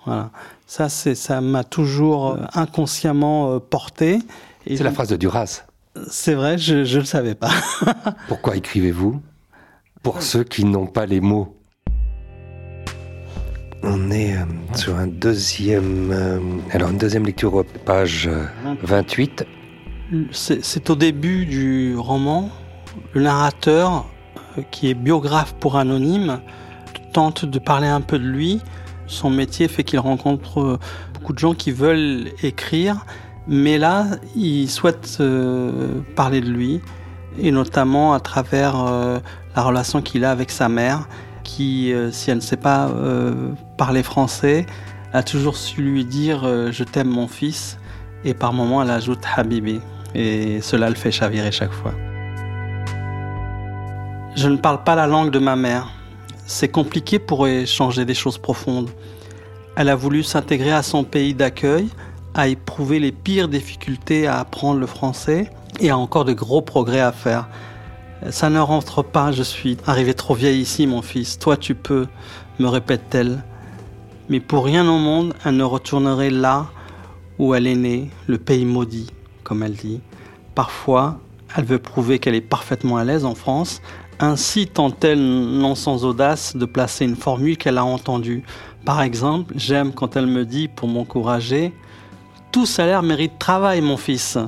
Voilà. 0.06 0.30
Ça, 0.66 0.88
c'est, 0.88 1.14
ça 1.14 1.40
m'a 1.40 1.64
toujours 1.64 2.32
euh, 2.32 2.44
inconsciemment 2.54 3.54
euh, 3.54 3.58
porté. 3.58 4.20
C'est 4.66 4.82
la 4.82 4.92
phrase 4.92 5.08
de 5.08 5.16
Duras. 5.16 5.64
C'est 6.08 6.34
vrai, 6.34 6.58
je 6.58 6.76
ne 6.76 7.00
le 7.00 7.04
savais 7.04 7.34
pas. 7.34 7.50
Pourquoi 8.28 8.56
écrivez-vous? 8.56 9.20
Pour 10.02 10.22
ceux 10.22 10.44
qui 10.44 10.64
n'ont 10.64 10.86
pas 10.86 11.06
les 11.06 11.20
mots. 11.20 11.56
On 13.84 14.10
est 14.10 14.36
euh, 14.36 14.44
sur 14.74 14.96
un 14.96 15.06
deuxième, 15.06 16.12
alors 16.70 16.90
une 16.90 16.98
deuxième 16.98 17.24
lecture, 17.24 17.64
page 17.84 18.28
28. 18.82 19.46
C'est 20.32 20.90
au 20.90 20.96
début 20.96 21.46
du 21.46 21.96
roman 21.96 22.50
le 23.12 23.22
narrateur, 23.22 24.06
euh, 24.58 24.62
qui 24.70 24.90
est 24.90 24.94
biographe 24.94 25.54
pour 25.54 25.76
Anonyme, 25.76 26.40
tente 27.12 27.44
de 27.44 27.58
parler 27.58 27.86
un 27.86 28.00
peu 28.00 28.18
de 28.18 28.26
lui. 28.26 28.60
Son 29.06 29.30
métier 29.30 29.68
fait 29.68 29.84
qu'il 29.84 29.98
rencontre 29.98 30.60
euh, 30.60 30.78
beaucoup 31.14 31.32
de 31.32 31.38
gens 31.38 31.54
qui 31.54 31.70
veulent 31.70 32.28
écrire, 32.42 33.06
mais 33.46 33.78
là, 33.78 34.06
il 34.36 34.68
souhaite 34.68 35.18
euh, 35.20 36.00
parler 36.16 36.40
de 36.40 36.48
lui, 36.48 36.80
et 37.38 37.50
notamment 37.50 38.14
à 38.14 38.20
travers 38.20 38.76
la 39.56 39.62
relation 39.62 40.00
qu'il 40.02 40.24
a 40.24 40.30
avec 40.30 40.52
sa 40.52 40.68
mère, 40.68 41.08
qui, 41.44 41.92
si 42.10 42.30
elle 42.30 42.38
ne 42.38 42.42
sait 42.42 42.56
pas 42.56 42.90
parler 43.76 44.02
français, 44.02 44.66
a 45.12 45.22
toujours 45.22 45.56
su 45.56 45.80
lui 45.80 46.04
dire 46.04 46.40
Je 46.72 46.82
t'aime 46.82 47.08
mon 47.08 47.28
fils», 47.28 47.78
et 48.24 48.34
par 48.34 48.52
moments 48.52 48.82
elle 48.82 48.90
ajoute 48.90 49.20
«Habibi», 49.36 49.80
et 50.14 50.60
cela 50.60 50.88
le 50.88 50.96
fait 50.96 51.12
chavirer 51.12 51.52
chaque 51.52 51.72
fois. 51.72 51.92
Je 54.34 54.48
ne 54.48 54.56
parle 54.56 54.82
pas 54.82 54.96
la 54.96 55.06
langue 55.06 55.30
de 55.30 55.38
ma 55.38 55.54
mère. 55.54 55.88
C'est 56.46 56.68
compliqué 56.68 57.18
pour 57.18 57.46
échanger 57.46 58.04
des 58.04 58.14
choses 58.14 58.38
profondes. 58.38 58.90
Elle 59.76 59.88
a 59.88 59.94
voulu 59.94 60.22
s'intégrer 60.22 60.72
à 60.72 60.82
son 60.82 61.04
pays 61.04 61.34
d'accueil, 61.34 61.88
a 62.34 62.48
éprouvé 62.48 62.98
les 62.98 63.12
pires 63.12 63.48
difficultés 63.48 64.26
à 64.26 64.40
apprendre 64.40 64.80
le 64.80 64.86
français 64.86 65.50
et 65.80 65.90
a 65.90 65.96
encore 65.96 66.24
de 66.24 66.32
gros 66.32 66.62
progrès 66.62 67.00
à 67.00 67.12
faire. 67.12 67.48
Ça 68.30 68.48
ne 68.48 68.58
rentre 68.58 69.02
pas, 69.02 69.32
je 69.32 69.42
suis 69.42 69.76
arrivé 69.86 70.14
trop 70.14 70.34
vieille 70.34 70.60
ici, 70.60 70.86
mon 70.86 71.02
fils. 71.02 71.38
Toi, 71.38 71.58
tu 71.58 71.74
peux, 71.74 72.06
me 72.58 72.68
répète-t-elle. 72.68 73.44
Mais 74.30 74.40
pour 74.40 74.64
rien 74.64 74.88
au 74.88 74.98
monde, 74.98 75.34
elle 75.44 75.58
ne 75.58 75.64
retournerait 75.64 76.30
là 76.30 76.66
où 77.38 77.54
elle 77.54 77.66
est 77.66 77.76
née, 77.76 78.10
le 78.26 78.38
pays 78.38 78.64
maudit, 78.64 79.10
comme 79.42 79.62
elle 79.62 79.74
dit. 79.74 80.00
Parfois, 80.54 81.18
elle 81.54 81.64
veut 81.64 81.78
prouver 81.78 82.18
qu'elle 82.18 82.34
est 82.34 82.40
parfaitement 82.40 82.96
à 82.96 83.04
l'aise 83.04 83.26
en 83.26 83.34
France, 83.34 83.82
ainsi 84.20 84.68
tente-t-elle, 84.68 85.20
non 85.20 85.74
sans 85.74 86.06
audace, 86.06 86.56
de 86.56 86.64
placer 86.64 87.04
une 87.04 87.16
formule 87.16 87.58
qu'elle 87.58 87.76
a 87.76 87.84
entendue. 87.84 88.42
Par 88.86 89.02
exemple, 89.02 89.52
j'aime 89.56 89.92
quand 89.92 90.16
elle 90.16 90.26
me 90.26 90.46
dit, 90.46 90.68
pour 90.68 90.88
m'encourager, 90.88 91.74
Tout 92.52 92.66
salaire 92.66 93.02
mérite 93.02 93.38
travail, 93.38 93.80
mon 93.82 93.96
fils. 93.96 94.38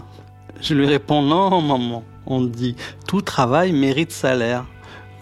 Je 0.62 0.74
lui 0.74 0.86
réponds 0.86 1.22
Non, 1.22 1.60
maman. 1.60 2.04
On 2.26 2.42
dit 2.42 2.76
Tout 3.06 3.22
travail 3.22 3.72
mérite 3.72 4.12
salaire. 4.12 4.66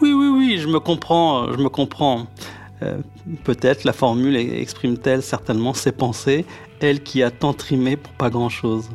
Oui, 0.01 0.13
oui, 0.13 0.29
oui, 0.29 0.59
je 0.59 0.69
me 0.69 0.81
comprends, 0.81 1.53
je 1.53 1.59
me 1.59 1.69
comprends. 1.69 2.27
Euh, 2.83 2.99
peut-être 3.45 3.85
la 3.85 3.93
formule 3.93 4.37
exprime-t-elle 4.37 5.23
certainement 5.23 5.75
ses 5.75 5.93
pensées, 5.93 6.45
elle 6.81 7.03
qui 7.03 7.23
a 7.23 7.31
tant 7.31 7.53
trimé 7.53 7.97
pour 7.97 8.13
pas 8.15 8.31
grand-chose. 8.31 8.91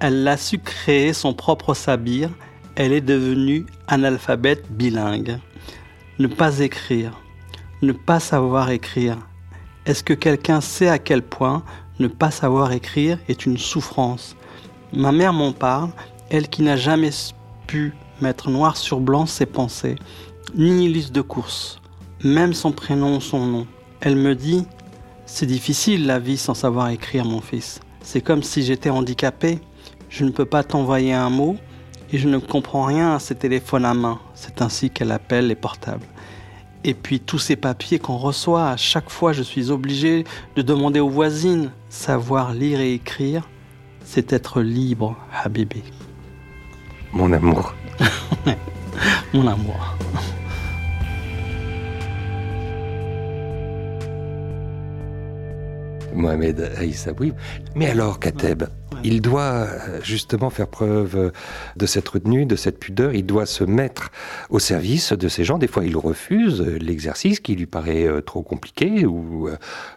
Elle 0.00 0.26
a 0.26 0.36
su 0.36 0.58
créer 0.58 1.12
son 1.12 1.34
propre 1.34 1.74
sabir 1.74 2.30
elle 2.76 2.92
est 2.92 3.00
devenue 3.00 3.64
analphabète 3.88 4.70
bilingue. 4.70 5.38
Ne 6.18 6.26
pas 6.26 6.58
écrire, 6.58 7.18
ne 7.80 7.92
pas 7.92 8.20
savoir 8.20 8.70
écrire. 8.70 9.16
Est-ce 9.86 10.04
que 10.04 10.12
quelqu'un 10.12 10.60
sait 10.60 10.88
à 10.88 10.98
quel 10.98 11.22
point 11.22 11.62
ne 11.98 12.06
pas 12.06 12.30
savoir 12.30 12.72
écrire 12.72 13.18
est 13.28 13.46
une 13.46 13.56
souffrance? 13.56 14.36
Ma 14.92 15.10
mère 15.10 15.32
m'en 15.32 15.52
parle, 15.52 15.88
elle 16.30 16.48
qui 16.48 16.62
n'a 16.62 16.76
jamais 16.76 17.10
pu 17.66 17.94
mettre 18.20 18.50
noir 18.50 18.76
sur 18.76 19.00
blanc 19.00 19.26
ses 19.26 19.46
pensées, 19.46 19.96
ni 20.54 20.88
liste 20.88 21.12
de 21.12 21.20
course, 21.20 21.80
même 22.24 22.54
son 22.54 22.72
prénom 22.72 23.16
ou 23.16 23.20
son 23.20 23.46
nom. 23.46 23.66
Elle 24.00 24.16
me 24.16 24.34
dit 24.34 24.64
C'est 25.26 25.46
difficile 25.46 26.06
la 26.06 26.18
vie 26.18 26.36
sans 26.36 26.54
savoir 26.54 26.88
écrire, 26.88 27.24
mon 27.24 27.40
fils. 27.40 27.80
C'est 28.00 28.20
comme 28.20 28.42
si 28.42 28.62
j'étais 28.62 28.90
handicapé. 28.90 29.60
Je 30.08 30.24
ne 30.24 30.30
peux 30.30 30.44
pas 30.44 30.62
t'envoyer 30.62 31.12
un 31.12 31.30
mot, 31.30 31.56
et 32.12 32.18
je 32.18 32.28
ne 32.28 32.38
comprends 32.38 32.84
rien 32.84 33.14
à 33.14 33.18
ces 33.18 33.34
téléphones 33.34 33.84
à 33.84 33.94
main. 33.94 34.20
C'est 34.34 34.62
ainsi 34.62 34.90
qu'elle 34.90 35.10
appelle 35.10 35.48
les 35.48 35.56
portables. 35.56 36.06
Et 36.84 36.94
puis 36.94 37.18
tous 37.18 37.40
ces 37.40 37.56
papiers 37.56 37.98
qu'on 37.98 38.16
reçoit, 38.16 38.70
à 38.70 38.76
chaque 38.76 39.10
fois 39.10 39.32
je 39.32 39.42
suis 39.42 39.70
obligé 39.70 40.24
de 40.54 40.62
demander 40.62 41.00
aux 41.00 41.08
voisines. 41.08 41.72
Savoir 41.88 42.54
lire 42.54 42.80
et 42.80 42.94
écrire, 42.94 43.48
c'est 44.04 44.32
être 44.32 44.62
libre, 44.62 45.16
Habibi. 45.42 45.82
Mon 47.16 47.32
amour. 47.32 47.74
Mon 49.32 49.46
amour. 49.46 49.96
Mohamed 56.14 56.72
Aïssaoui. 56.76 57.32
Mais 57.74 57.88
alors, 57.88 58.20
Kateb, 58.20 58.64
il 59.04 59.20
doit 59.20 59.40
euh, 59.40 60.00
justement 60.02 60.50
faire 60.50 60.68
preuve 60.68 61.16
euh, 61.16 61.30
de 61.76 61.86
cette 61.86 62.08
retenue, 62.08 62.46
de 62.46 62.56
cette 62.56 62.78
pudeur. 62.78 63.14
Il 63.14 63.26
doit 63.26 63.46
se 63.46 63.64
mettre 63.64 64.10
au 64.48 64.58
service 64.58 65.12
de 65.12 65.28
ces 65.28 65.44
gens. 65.44 65.58
Des 65.58 65.66
fois, 65.66 65.84
il 65.84 65.96
refuse 65.96 66.60
l'exercice 66.60 67.40
qui 67.40 67.54
lui 67.54 67.66
paraît 67.66 68.06
euh, 68.06 68.20
trop 68.20 68.42
compliqué 68.42 69.04
ou 69.06 69.48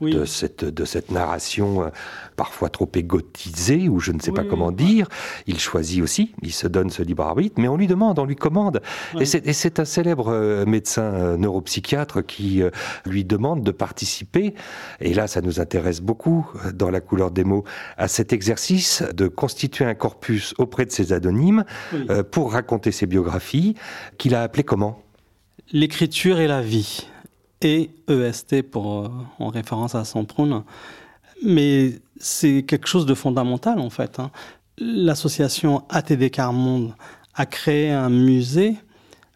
de, 0.01 0.25
cette, 0.25 0.65
de 0.65 0.85
cette 0.85 1.11
narration 1.11 1.91
parfois 2.35 2.69
trop 2.69 2.89
égotisée 2.93 3.89
ou 3.89 3.99
je 3.99 4.11
ne 4.11 4.19
sais 4.19 4.31
pas 4.31 4.43
comment 4.43 4.71
dire. 4.71 5.07
Il 5.47 5.59
choisit 5.59 6.01
aussi, 6.01 6.33
il 6.41 6.51
se 6.51 6.67
donne 6.67 6.89
ce 6.89 7.03
libre 7.03 7.23
arbitre, 7.23 7.59
mais 7.59 7.67
on 7.67 7.77
lui 7.77 7.87
demande, 7.87 8.19
on 8.19 8.25
lui 8.25 8.35
commande. 8.35 8.81
Et 9.19 9.25
c'est 9.25 9.79
un 9.79 9.85
célèbre 9.85 10.65
médecin 10.65 11.37
neuropsychiatre 11.37 12.25
qui 12.25 12.61
lui 13.05 13.25
demande 13.25 13.63
de 13.63 13.71
participer. 13.71 14.53
Et 14.99 15.13
là, 15.13 15.27
ça 15.27 15.41
nous 15.41 15.59
intéresse 15.59 16.01
beaucoup 16.01 16.49
dans 16.73 16.89
la 16.89 17.01
couleur 17.01 17.31
des 17.31 17.43
mots 17.43 17.63
à 17.97 18.07
cet 18.07 18.33
exercice 18.33 18.78
de 19.13 19.27
constituer 19.27 19.85
un 19.85 19.95
corpus 19.95 20.53
auprès 20.57 20.85
de 20.85 20.91
ses 20.91 21.13
anonymes 21.13 21.63
euh, 21.93 22.23
pour 22.23 22.53
raconter 22.53 22.91
ses 22.91 23.05
biographies, 23.05 23.75
qu'il 24.17 24.35
a 24.35 24.43
appelé 24.43 24.63
comment? 24.63 25.01
L'écriture 25.71 26.39
et 26.39 26.47
la 26.47 26.61
vie, 26.61 27.07
et 27.61 27.91
EST 28.07 28.63
pour, 28.63 28.99
euh, 28.99 29.09
en 29.39 29.49
référence 29.49 29.95
à 29.95 30.05
Samprun. 30.05 30.63
Mais 31.43 31.99
c'est 32.19 32.63
quelque 32.63 32.87
chose 32.87 33.05
de 33.05 33.13
fondamental 33.13 33.79
en 33.79 33.89
fait. 33.89 34.19
Hein. 34.19 34.31
L'association 34.77 35.83
ATD 35.89 36.31
Monde 36.53 36.95
a 37.33 37.45
créé 37.45 37.91
un 37.91 38.09
musée 38.09 38.75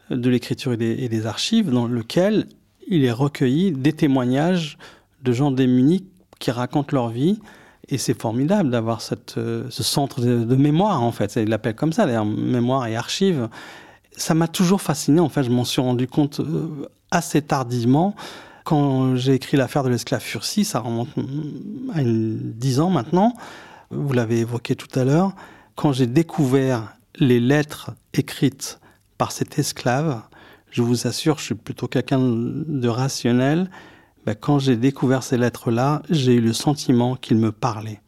de 0.10 0.30
l'écriture 0.30 0.74
et, 0.74 0.78
des 1.08 1.26
archives 1.26 1.70
dans 1.70 1.88
lequel 1.88 2.48
il 2.88 3.06
est 3.06 3.12
recueilli 3.12 3.72
des 3.72 3.94
témoignages 3.94 4.78
de 5.24 5.32
gens 5.32 5.52
démunis 5.52 6.06
qui 6.40 6.52
racontent 6.52 6.94
leur 6.94 7.10
vie. 7.10 7.40
Et 7.90 7.98
c'est 7.98 8.20
formidable 8.20 8.70
d'avoir 8.70 9.02
euh, 9.38 9.66
ce 9.70 9.84
centre 9.84 10.22
de, 10.22 10.56
mémoire, 10.56 11.04
en 11.04 11.12
fait. 11.12 11.36
Il 11.36 11.50
l'appelle 11.50 11.76
comme 11.76 11.92
ça, 11.92 12.06
d'ailleurs, 12.06 12.26
mémoire 12.26 12.88
et 12.88 12.96
archives. 12.96 13.50
Ça 14.16 14.34
m'a 14.34 14.48
toujours 14.48 14.82
fasciné, 14.82 15.20
en 15.20 15.30
fait. 15.30 15.44
Je 15.44 15.50
m'en 15.50 15.66
suis 15.66 15.82
rendu 15.82 16.08
compte 16.08 16.40
euh, 16.40 16.88
assez 17.12 17.42
tardivement. 17.42 18.16
Quand 18.64 19.18
j'ai 19.18 19.34
écrit 19.34 19.58
l'affaire 19.58 19.84
de 19.84 19.90
l'esclave 19.90 20.22
Fursi, 20.22 20.64
ça 20.64 20.80
remonte 20.80 21.10
à 21.94 22.02
une, 22.02 22.38
10 22.54 22.80
ans 22.80 22.90
maintenant. 22.90 23.34
Vous 23.90 24.14
l'avez 24.14 24.40
évoqué 24.40 24.76
tout 24.76 24.98
à 24.98 25.04
l'heure. 25.04 25.34
Quand 25.76 25.92
j'ai 25.92 26.08
découvert 26.08 26.96
les 27.18 27.42
lettres 27.42 27.92
écrites 28.14 28.80
par 29.18 29.34
cet 29.34 29.60
esclave, 29.60 30.22
je 30.72 30.82
vous 30.82 31.06
assure, 31.06 31.38
je 31.38 31.44
suis 31.44 31.56
plutôt 31.56 31.88
quelqu'un 31.88 32.20
de 32.20 32.88
rationnel. 32.88 33.70
Ben, 34.26 34.36
quand 34.36 34.60
j'ai 34.60 34.78
découvert 34.78 35.24
ces 35.24 35.38
lettres-là, 35.38 36.02
j'ai 36.10 36.36
eu 36.36 36.42
le 36.42 36.54
sentiment 36.54 37.16
qu'il 37.16 37.38
me 37.38 37.52
parlait. 37.52 38.02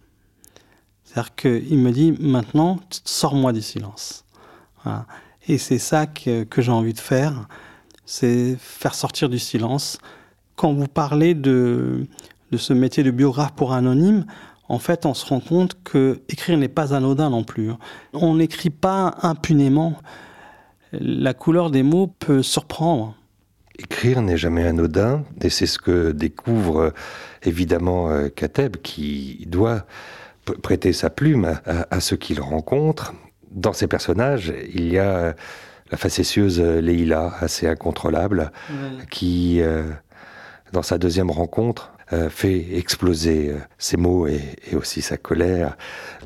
C'est-à-dire 1.03 1.35
qu'il 1.35 1.77
me 1.77 1.91
dit 1.91 2.13
maintenant, 2.19 2.79
sors-moi 3.03 3.53
du 3.53 3.61
silence. 3.61 4.23
Et 5.47 5.57
c'est 5.57 5.79
ça 5.79 6.05
que, 6.05 6.45
j'ai 6.57 6.71
envie 6.71 6.93
de 6.93 6.99
faire, 6.99 7.47
c'est 8.05 8.55
faire 8.59 8.95
sortir 8.95 9.29
du 9.29 9.39
silence. 9.39 9.97
Quand 10.55 10.73
vous 10.73 10.87
parlez 10.87 11.33
de, 11.33 12.07
ce 12.55 12.73
métier 12.73 13.03
de 13.03 13.11
biographe 13.11 13.53
pour 13.53 13.73
anonyme, 13.73 14.25
en 14.67 14.79
fait, 14.79 15.05
on 15.05 15.13
se 15.13 15.25
rend 15.25 15.39
compte 15.39 15.77
que 15.83 16.21
écrire 16.29 16.57
n'est 16.57 16.67
pas 16.67 16.93
anodin 16.93 17.29
non 17.29 17.43
plus. 17.43 17.71
On 18.13 18.35
n'écrit 18.35 18.71
pas 18.71 19.15
impunément 19.21 19.95
la 20.99 21.33
couleur 21.33 21.71
des 21.71 21.83
mots 21.83 22.07
peut 22.07 22.41
surprendre. 22.41 23.15
Écrire 23.77 24.21
n'est 24.21 24.37
jamais 24.37 24.65
anodin, 24.65 25.23
et 25.41 25.49
c'est 25.49 25.65
ce 25.65 25.79
que 25.79 26.11
découvre 26.11 26.93
évidemment 27.43 28.09
euh, 28.09 28.29
Kateb, 28.29 28.77
qui 28.77 29.45
doit 29.47 29.85
prêter 30.61 30.93
sa 30.93 31.09
plume 31.09 31.59
à, 31.65 31.99
ce 31.99 32.13
qu'il 32.13 32.39
rencontre. 32.39 33.13
Dans 33.51 33.73
ses 33.73 33.87
personnages, 33.87 34.53
il 34.73 34.91
y 34.91 34.99
a 34.99 35.33
la 35.91 35.97
facétieuse 35.97 36.61
Leila, 36.61 37.33
assez 37.39 37.67
incontrôlable, 37.67 38.51
qui, 39.09 39.59
euh, 39.61 39.83
dans 40.71 40.83
sa 40.83 40.99
deuxième 40.99 41.31
rencontre, 41.31 41.93
euh, 42.13 42.29
fait 42.29 42.77
exploser 42.77 43.55
ses 43.79 43.97
mots 43.97 44.27
et, 44.27 44.41
et, 44.71 44.75
aussi 44.75 45.01
sa 45.01 45.17
colère. 45.17 45.75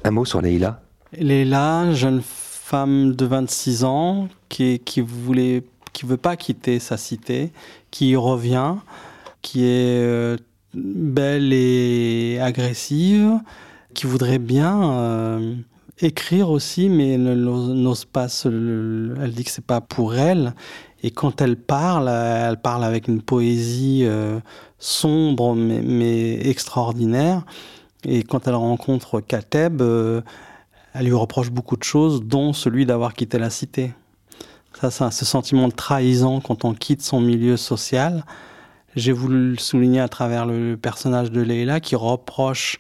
Un 0.03 0.12
mot 0.12 0.25
sur 0.25 0.41
Leila 0.41 0.81
Leila, 1.13 1.93
jeune 1.93 2.21
femme 2.21 3.15
de 3.15 3.25
26 3.25 3.83
ans 3.83 4.27
qui, 4.47 4.79
qui 4.79 5.01
voulait, 5.01 5.63
qui 5.99 6.05
veut 6.05 6.15
pas 6.15 6.38
quitter 6.38 6.79
sa 6.79 6.95
cité, 6.95 7.51
qui 7.91 8.15
revient, 8.15 8.75
qui 9.41 9.65
est 9.65 9.99
euh, 9.99 10.38
belle 10.73 11.51
et 11.51 12.39
agressive, 12.41 13.38
qui 13.93 14.07
voudrait 14.07 14.39
bien 14.39 14.93
euh, 14.93 15.55
écrire 15.99 16.51
aussi, 16.51 16.88
mais 16.88 17.17
n'ose 17.17 18.05
pas. 18.05 18.27
elle 18.45 19.33
dit 19.35 19.43
que 19.43 19.51
c'est 19.51 19.65
pas 19.65 19.81
pour 19.81 20.15
elle. 20.15 20.53
Et 21.03 21.12
quand 21.12 21.41
elle 21.41 21.57
parle, 21.57 22.07
elle 22.07 22.62
parle 22.62 22.85
avec 22.85 23.09
une 23.09 23.21
poésie 23.21 24.03
euh, 24.05 24.39
sombre 24.77 25.53
mais, 25.53 25.81
mais, 25.81 26.47
extraordinaire. 26.47 27.45
Et 28.05 28.23
quand 28.23 28.47
elle 28.47 28.55
rencontre 28.55 29.19
Kateb, 29.19 29.81
elle 29.81 31.05
lui 31.05 31.12
reproche 31.12 31.51
beaucoup 31.51 31.75
de 31.75 31.83
choses, 31.83 32.23
dont 32.23 32.53
celui 32.53 32.85
d'avoir 32.85 33.13
quitté 33.13 33.38
la 33.38 33.49
cité. 33.49 33.91
Ça, 34.81 34.91
c'est 34.91 35.11
ce 35.11 35.25
sentiment 35.25 35.67
de 35.67 35.73
trahison 35.73 36.39
quand 36.39 36.63
on 36.63 36.73
quitte 36.73 37.01
son 37.01 37.19
milieu 37.19 37.57
social. 37.57 38.23
J'ai 38.95 39.11
voulu 39.11 39.51
le 39.51 39.57
souligner 39.57 39.99
à 39.99 40.07
travers 40.07 40.45
le 40.45 40.77
personnage 40.77 41.31
de 41.31 41.41
Leila 41.41 41.81
qui 41.81 41.97
reproche 41.97 42.79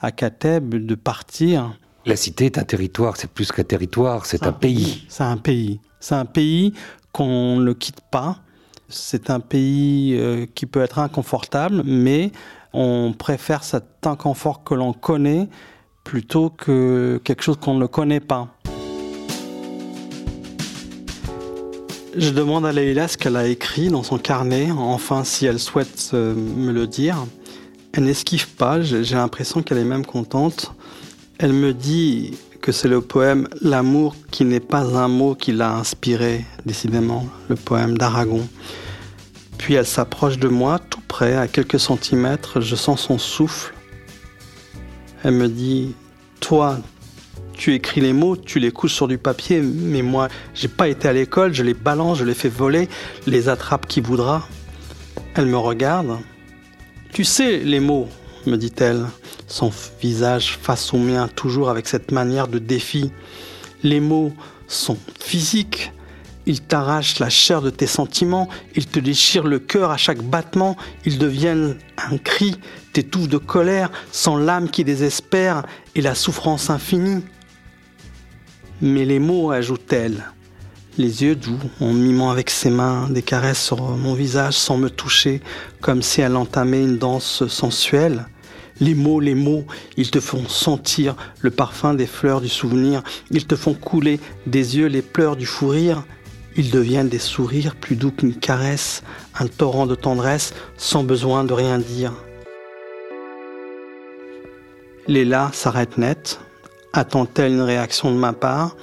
à 0.00 0.12
Kateb 0.12 0.74
de 0.74 0.94
partir. 0.94 1.76
La 2.06 2.14
cité 2.14 2.46
est 2.46 2.58
un 2.58 2.62
territoire, 2.62 3.16
c'est 3.16 3.30
plus 3.30 3.50
qu'un 3.50 3.64
territoire, 3.64 4.26
c'est 4.26 4.46
un, 4.46 4.52
pays. 4.52 5.04
C'est 5.08 5.24
un 5.24 5.36
pays. 5.36 5.80
C'est 5.98 6.14
un 6.14 6.24
pays 6.24 6.72
qu'on 7.10 7.56
ne 7.56 7.72
quitte 7.72 8.00
pas. 8.12 8.38
C'est 8.88 9.28
un 9.28 9.40
pays 9.40 10.16
euh, 10.16 10.46
qui 10.54 10.66
peut 10.66 10.82
être 10.82 11.00
inconfortable, 11.00 11.82
mais 11.84 12.30
on 12.72 13.12
préfère 13.12 13.64
cet 13.64 14.06
inconfort 14.06 14.62
que 14.62 14.74
l'on 14.74 14.92
connaît 14.92 15.48
plutôt 16.04 16.50
que 16.50 17.20
quelque 17.24 17.42
chose 17.42 17.56
qu'on 17.56 17.74
ne 17.74 17.86
connaît 17.86 18.20
pas. 18.20 18.48
Je 22.16 22.30
demande 22.30 22.66
à 22.66 22.72
Leïla 22.72 23.08
ce 23.08 23.16
qu'elle 23.16 23.36
a 23.36 23.46
écrit 23.46 23.88
dans 23.88 24.02
son 24.02 24.18
carnet, 24.18 24.70
enfin 24.70 25.24
si 25.24 25.46
elle 25.46 25.58
souhaite 25.58 26.10
euh, 26.14 26.34
me 26.34 26.72
le 26.72 26.86
dire. 26.86 27.24
Elle 27.92 28.04
n'esquive 28.04 28.48
pas, 28.48 28.80
j'ai 28.82 29.14
l'impression 29.14 29.62
qu'elle 29.62 29.78
est 29.78 29.84
même 29.84 30.06
contente. 30.06 30.72
Elle 31.38 31.52
me 31.52 31.72
dit 31.72 32.36
que 32.60 32.72
c'est 32.72 32.88
le 32.88 33.00
poème 33.00 33.48
L'amour 33.60 34.14
qui 34.30 34.44
n'est 34.44 34.60
pas 34.60 34.98
un 34.98 35.08
mot 35.08 35.34
qui 35.34 35.52
l'a 35.52 35.74
inspiré, 35.74 36.44
décidément, 36.66 37.26
le 37.48 37.56
poème 37.56 37.96
d'Aragon. 37.96 38.46
Puis 39.58 39.74
elle 39.74 39.86
s'approche 39.86 40.38
de 40.38 40.48
moi, 40.48 40.78
tout 40.78 41.02
près, 41.06 41.36
à 41.36 41.48
quelques 41.48 41.80
centimètres, 41.80 42.60
je 42.60 42.76
sens 42.76 43.00
son 43.00 43.18
souffle 43.18 43.74
elle 45.22 45.34
me 45.34 45.48
dit, 45.48 45.94
toi, 46.40 46.78
tu 47.60 47.74
écris 47.74 48.00
les 48.00 48.14
mots, 48.14 48.38
tu 48.38 48.58
les 48.58 48.70
couches 48.70 48.94
sur 48.94 49.06
du 49.06 49.18
papier, 49.18 49.60
mais 49.60 50.00
moi, 50.00 50.28
j'ai 50.54 50.66
pas 50.66 50.88
été 50.88 51.06
à 51.06 51.12
l'école, 51.12 51.52
je 51.52 51.62
les 51.62 51.74
balance, 51.74 52.16
je 52.16 52.24
les 52.24 52.32
fais 52.32 52.48
voler, 52.48 52.88
les 53.26 53.50
attrape 53.50 53.86
qui 53.86 54.00
voudra. 54.00 54.48
Elle 55.34 55.44
me 55.44 55.58
regarde. 55.58 56.20
Tu 57.12 57.22
sais 57.22 57.58
les 57.58 57.78
mots, 57.78 58.08
me 58.46 58.56
dit-elle, 58.56 59.04
son 59.46 59.70
visage 60.00 60.56
face 60.56 60.94
au 60.94 60.96
mien, 60.96 61.28
toujours 61.28 61.68
avec 61.68 61.86
cette 61.86 62.12
manière 62.12 62.48
de 62.48 62.58
défi. 62.58 63.12
Les 63.82 64.00
mots 64.00 64.32
sont 64.66 64.96
physiques, 65.18 65.92
ils 66.46 66.62
t'arrachent 66.62 67.18
la 67.18 67.28
chair 67.28 67.60
de 67.60 67.68
tes 67.68 67.86
sentiments, 67.86 68.48
ils 68.74 68.86
te 68.86 68.98
déchirent 68.98 69.46
le 69.46 69.58
cœur 69.58 69.90
à 69.90 69.98
chaque 69.98 70.22
battement, 70.22 70.78
ils 71.04 71.18
deviennent 71.18 71.76
un 72.10 72.16
cri, 72.16 72.56
t'étouffent 72.94 73.28
de 73.28 73.36
colère, 73.36 73.90
sans 74.12 74.38
l'âme 74.38 74.70
qui 74.70 74.82
désespère 74.82 75.64
et 75.94 76.00
la 76.00 76.14
souffrance 76.14 76.70
infinie. 76.70 77.22
Mais 78.82 79.04
les 79.04 79.18
mots, 79.18 79.50
ajoute-t-elle, 79.50 80.24
les 80.96 81.22
yeux 81.22 81.36
doux, 81.36 81.58
en 81.80 81.92
mimant 81.92 82.30
avec 82.30 82.48
ses 82.48 82.70
mains 82.70 83.08
des 83.10 83.20
caresses 83.20 83.62
sur 83.62 83.82
mon 83.82 84.14
visage 84.14 84.54
sans 84.54 84.78
me 84.78 84.88
toucher, 84.88 85.42
comme 85.82 86.00
si 86.00 86.22
elle 86.22 86.34
entamait 86.34 86.82
une 86.82 86.96
danse 86.96 87.46
sensuelle. 87.48 88.26
Les 88.80 88.94
mots, 88.94 89.20
les 89.20 89.34
mots, 89.34 89.66
ils 89.98 90.10
te 90.10 90.18
font 90.18 90.48
sentir 90.48 91.14
le 91.40 91.50
parfum 91.50 91.92
des 91.92 92.06
fleurs 92.06 92.40
du 92.40 92.48
souvenir, 92.48 93.02
ils 93.30 93.46
te 93.46 93.54
font 93.54 93.74
couler 93.74 94.18
des 94.46 94.78
yeux 94.78 94.86
les 94.86 95.02
pleurs 95.02 95.36
du 95.36 95.44
fou 95.44 95.68
rire, 95.68 96.04
ils 96.56 96.70
deviennent 96.70 97.10
des 97.10 97.18
sourires 97.18 97.76
plus 97.76 97.96
doux 97.96 98.10
qu'une 98.10 98.34
caresse, 98.34 99.02
un 99.38 99.46
torrent 99.46 99.86
de 99.86 99.94
tendresse 99.94 100.54
sans 100.78 101.04
besoin 101.04 101.44
de 101.44 101.52
rien 101.52 101.78
dire. 101.78 102.14
Léla 105.06 105.50
s'arrête 105.52 105.98
net. 105.98 106.40
Attend-elle 106.92 107.52
une 107.52 107.60
réaction 107.60 108.12
de 108.12 108.18
ma 108.18 108.32
part? 108.32 108.76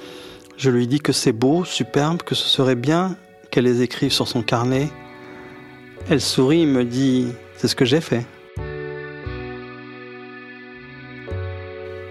Je 0.56 0.70
lui 0.70 0.86
dis 0.86 0.98
que 0.98 1.12
c'est 1.12 1.32
beau, 1.32 1.64
superbe, 1.64 2.22
que 2.22 2.34
ce 2.34 2.48
serait 2.48 2.74
bien 2.74 3.16
qu'elle 3.50 3.64
les 3.64 3.82
écrive 3.82 4.12
sur 4.12 4.26
son 4.26 4.42
carnet. 4.42 4.88
Elle 6.08 6.22
sourit 6.22 6.62
et 6.62 6.66
me 6.66 6.84
dit 6.84 7.28
C'est 7.56 7.68
ce 7.68 7.76
que 7.76 7.84
j'ai 7.84 8.00
fait. 8.00 8.24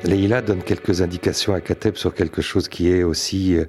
Leïla 0.03 0.43
donne 0.43 0.61
quelques 0.61 1.01
indications 1.01 1.55
à 1.55 1.61
Kateb 1.61 1.95
sur 1.95 2.13
quelque 2.13 2.43
chose 2.43 2.67
qui 2.67 2.91
est 2.91 3.01
aussi 3.01 3.57
euh, 3.57 3.65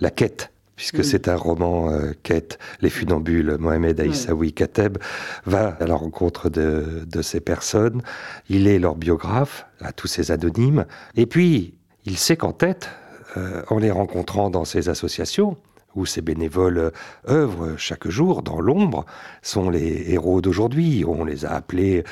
la 0.00 0.10
quête 0.10 0.50
puisque 0.78 1.04
c'est 1.04 1.26
un 1.26 1.34
roman 1.34 1.90
euh, 1.90 2.12
quête 2.22 2.60
les 2.80 2.88
funambules. 2.88 3.56
Mohamed 3.58 3.98
Aïssaoui 3.98 4.52
Kateb 4.52 4.96
va 5.44 5.76
à 5.80 5.86
la 5.86 5.96
rencontre 5.96 6.48
de, 6.50 7.04
de 7.04 7.20
ces 7.20 7.40
personnes. 7.40 8.00
Il 8.48 8.68
est 8.68 8.78
leur 8.78 8.94
biographe, 8.94 9.66
à 9.80 9.90
tous 9.90 10.06
ces 10.06 10.30
anonymes. 10.30 10.86
Et 11.16 11.26
puis, 11.26 11.74
il 12.04 12.16
sait 12.16 12.36
qu'en 12.36 12.52
tête, 12.52 12.90
euh, 13.36 13.62
en 13.70 13.78
les 13.78 13.90
rencontrant 13.90 14.50
dans 14.50 14.64
ces 14.64 14.88
associations, 14.88 15.56
où 15.96 16.06
ces 16.06 16.22
bénévoles 16.22 16.92
œuvrent 17.28 17.76
chaque 17.76 18.06
jour 18.06 18.42
dans 18.42 18.60
l'ombre, 18.60 19.04
sont 19.42 19.70
les 19.70 20.12
héros 20.12 20.40
d'aujourd'hui. 20.40 21.04
On 21.04 21.24
les 21.24 21.44
a 21.44 21.54
appelés 21.54 21.98
euh, 21.98 22.02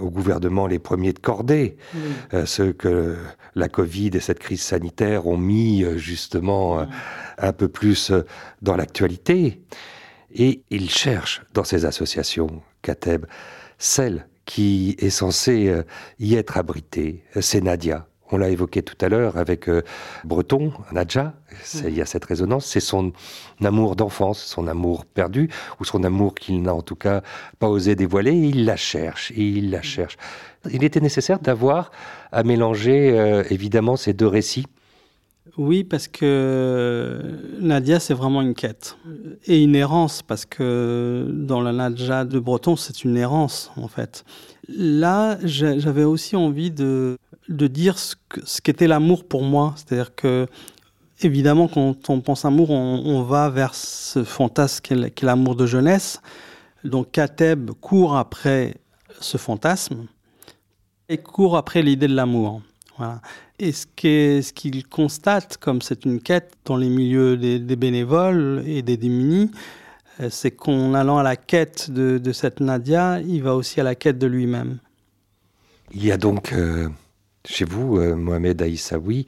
au 0.00 0.10
gouvernement 0.10 0.66
les 0.66 0.78
premiers 0.78 1.12
de 1.12 1.18
cordée, 1.18 1.76
euh, 2.34 2.46
ceux 2.46 2.72
que 2.72 3.16
la 3.54 3.68
Covid 3.68 4.10
et 4.14 4.20
cette 4.20 4.38
crise 4.38 4.62
sanitaire 4.62 5.26
ont 5.26 5.36
mis 5.36 5.84
euh, 5.84 5.96
justement 5.96 6.86
un 7.38 7.52
peu 7.52 7.68
plus 7.68 8.12
dans 8.62 8.76
l'actualité. 8.76 9.60
Et 10.34 10.62
il 10.70 10.88
cherche 10.90 11.42
dans 11.52 11.64
ces 11.64 11.84
associations, 11.84 12.62
Kateb, 12.80 13.26
celle 13.78 14.26
qui 14.44 14.96
est 14.98 15.10
censée 15.10 15.68
euh, 15.68 15.82
y 16.18 16.34
être 16.34 16.56
abritée. 16.56 17.24
C'est 17.40 17.60
Nadia. 17.60 18.06
On 18.32 18.38
l'a 18.38 18.48
évoqué 18.48 18.82
tout 18.82 18.96
à 19.04 19.10
l'heure 19.10 19.36
avec 19.36 19.68
euh, 19.68 19.82
Breton, 20.24 20.72
Nadja, 20.90 21.34
il 21.84 21.94
y 21.94 22.00
a 22.00 22.06
cette 22.06 22.24
résonance, 22.24 22.64
c'est 22.64 22.80
son 22.80 23.12
amour 23.62 23.94
d'enfance, 23.94 24.42
son 24.42 24.66
amour 24.66 25.04
perdu, 25.04 25.50
ou 25.80 25.84
son 25.84 26.02
amour 26.02 26.34
qu'il 26.34 26.62
n'a 26.62 26.74
en 26.74 26.80
tout 26.80 26.96
cas 26.96 27.20
pas 27.58 27.68
osé 27.68 27.94
dévoiler, 27.94 28.32
il 28.32 28.64
la 28.64 28.76
cherche, 28.76 29.32
et 29.32 29.42
il 29.42 29.70
la 29.70 29.82
cherche. 29.82 30.16
Il 30.70 30.82
était 30.82 31.00
nécessaire 31.00 31.40
d'avoir 31.40 31.90
à 32.32 32.42
mélanger 32.42 33.18
euh, 33.18 33.44
évidemment 33.50 33.96
ces 33.96 34.14
deux 34.14 34.26
récits 34.26 34.66
oui, 35.58 35.84
parce 35.84 36.08
que 36.08 37.20
Nadia, 37.60 38.00
c'est 38.00 38.14
vraiment 38.14 38.40
une 38.40 38.54
quête. 38.54 38.96
Et 39.46 39.62
une 39.62 39.74
errance, 39.74 40.22
parce 40.22 40.46
que 40.46 41.26
dans 41.30 41.60
la 41.60 41.72
Nadia 41.72 42.24
de 42.24 42.38
Breton, 42.38 42.76
c'est 42.76 43.04
une 43.04 43.16
errance, 43.16 43.70
en 43.76 43.88
fait. 43.88 44.24
Là, 44.68 45.38
j'avais 45.42 46.04
aussi 46.04 46.36
envie 46.36 46.70
de, 46.70 47.18
de 47.52 47.66
dire 47.66 47.98
ce 47.98 48.14
qu'était 48.62 48.86
l'amour 48.86 49.24
pour 49.24 49.42
moi. 49.42 49.74
C'est-à-dire 49.76 50.14
que, 50.14 50.46
évidemment, 51.20 51.68
quand 51.68 52.10
on 52.10 52.20
pense 52.20 52.44
amour, 52.44 52.70
on, 52.70 53.22
va 53.22 53.48
vers 53.50 53.74
ce 53.74 54.24
fantasme 54.24 54.80
qu'est 54.82 55.22
l'amour 55.22 55.54
de 55.54 55.66
jeunesse. 55.66 56.20
Donc, 56.84 57.12
Kateb 57.12 57.70
court 57.80 58.16
après 58.16 58.74
ce 59.20 59.36
fantasme 59.36 60.06
et 61.08 61.18
court 61.18 61.56
après 61.56 61.82
l'idée 61.82 62.08
de 62.08 62.14
l'amour. 62.14 62.62
Voilà. 62.98 63.20
Et 63.58 63.72
ce 63.72 64.52
qu'il 64.52 64.86
constate, 64.88 65.56
comme 65.56 65.82
c'est 65.82 66.04
une 66.04 66.20
quête 66.20 66.54
dans 66.64 66.76
les 66.76 66.88
milieux 66.88 67.36
des, 67.36 67.76
bénévoles 67.76 68.62
et 68.66 68.82
des 68.82 68.96
démunis, 68.96 69.50
euh, 70.20 70.28
c'est 70.30 70.50
qu'en 70.50 70.94
allant 70.94 71.18
à 71.18 71.22
la 71.22 71.36
quête 71.36 71.90
de, 71.90 72.32
cette 72.32 72.60
Nadia, 72.60 73.20
il 73.20 73.42
va 73.42 73.54
aussi 73.54 73.80
à 73.80 73.84
la 73.84 73.94
quête 73.94 74.18
de 74.18 74.26
lui-même. 74.26 74.78
Il 75.94 76.04
y 76.04 76.12
a 76.12 76.16
donc 76.16 76.52
euh, 76.52 76.88
chez 77.44 77.64
vous, 77.64 77.98
euh, 77.98 78.14
Mohamed 78.14 78.62
Aïssaoui, 78.62 79.26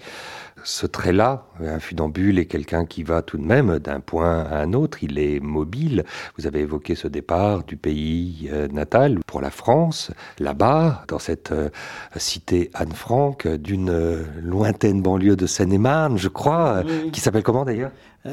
ce 0.62 0.86
trait-là, 0.86 1.46
un 1.60 1.78
funambule 1.78 2.38
est 2.38 2.46
quelqu'un 2.46 2.86
qui 2.86 3.02
va 3.02 3.20
tout 3.20 3.36
de 3.36 3.44
même 3.44 3.78
d'un 3.80 4.00
point 4.00 4.44
à 4.44 4.60
un 4.60 4.72
autre, 4.72 4.98
il 5.02 5.18
est 5.18 5.40
mobile. 5.40 6.04
Vous 6.38 6.46
avez 6.46 6.60
évoqué 6.60 6.94
ce 6.94 7.06
départ 7.06 7.64
du 7.64 7.76
pays 7.76 8.48
euh, 8.50 8.68
natal 8.68 9.18
pour 9.26 9.40
la 9.42 9.50
France, 9.50 10.10
là-bas, 10.38 11.04
dans 11.08 11.18
cette 11.18 11.52
euh, 11.52 11.68
cité 12.16 12.70
Anne-Franck, 12.72 13.46
d'une 13.46 14.24
lointaine 14.42 15.02
banlieue 15.02 15.36
de 15.36 15.46
Seine-et-Marne, 15.46 16.16
je 16.16 16.28
crois, 16.28 16.82
qui 17.12 17.20
s'appelle 17.20 17.42
comment 17.42 17.64
d'ailleurs? 17.64 17.90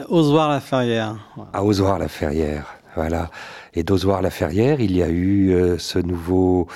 Ozoir-la-Ferrière. 0.07 1.17
À 1.51 1.65
Ozoir-la-Ferrière, 1.65 2.80
voilà. 2.95 3.31
Et 3.73 3.83
d'Ozoir-la-Ferrière, 3.83 4.81
il 4.81 4.95
y 4.95 5.03
a 5.03 5.09
eu 5.09 5.55
ce 5.77 5.99
nouveau 5.99 6.67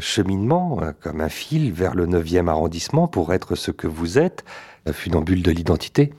cheminement, 0.00 0.80
comme 1.00 1.20
un 1.20 1.28
fil 1.28 1.72
vers 1.72 1.94
le 1.94 2.06
9e 2.06 2.48
arrondissement 2.48 3.08
pour 3.08 3.32
être 3.32 3.56
ce 3.56 3.70
que 3.70 3.86
vous 3.86 4.18
êtes, 4.18 4.44
funambule 4.92 5.42
de 5.42 5.50
l'identité 5.50 6.12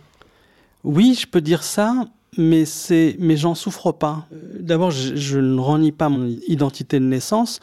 Oui, 0.83 1.17
je 1.19 1.25
peux 1.25 1.41
dire 1.41 1.63
ça, 1.63 2.05
mais 2.37 2.65
c'est, 2.65 3.15
mais 3.19 3.37
j'en 3.37 3.55
souffre 3.55 3.91
pas. 3.91 4.27
D'abord, 4.59 4.91
je, 4.91 5.39
ne 5.39 5.59
renie 5.59 5.91
pas 5.91 6.09
mon 6.09 6.27
identité 6.47 6.99
de 6.99 7.05
naissance 7.05 7.59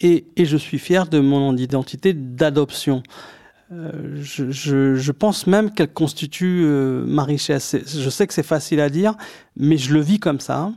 et, 0.00 0.26
je 0.36 0.56
suis 0.56 0.78
fier 0.78 1.06
de 1.06 1.20
mon 1.20 1.56
identité 1.56 2.12
d'adoption. 2.12 3.02
Euh, 3.72 4.16
je, 4.20 5.10
pense 5.10 5.46
même 5.46 5.72
qu'elle 5.72 5.92
constitue 5.92 6.62
euh, 6.64 7.04
ma 7.06 7.24
richesse. 7.24 7.76
Je 7.86 8.10
sais 8.10 8.26
que 8.26 8.34
c'est 8.34 8.44
facile 8.44 8.80
à 8.80 8.90
dire, 8.90 9.14
mais 9.56 9.76
je 9.76 9.92
le 9.92 10.00
vis 10.00 10.20
comme 10.20 10.40
ça. 10.40 10.72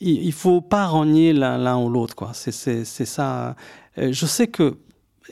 Il, 0.00 0.26
ne 0.26 0.32
faut 0.32 0.60
pas 0.60 0.86
renier 0.86 1.32
l'un 1.32 1.78
ou 1.78 1.88
l'autre, 1.88 2.14
quoi. 2.14 2.32
C'est 2.32 2.84
ça. 2.84 3.56
Euh, 3.98 4.12
je 4.12 4.26
sais 4.26 4.46
que 4.46 4.78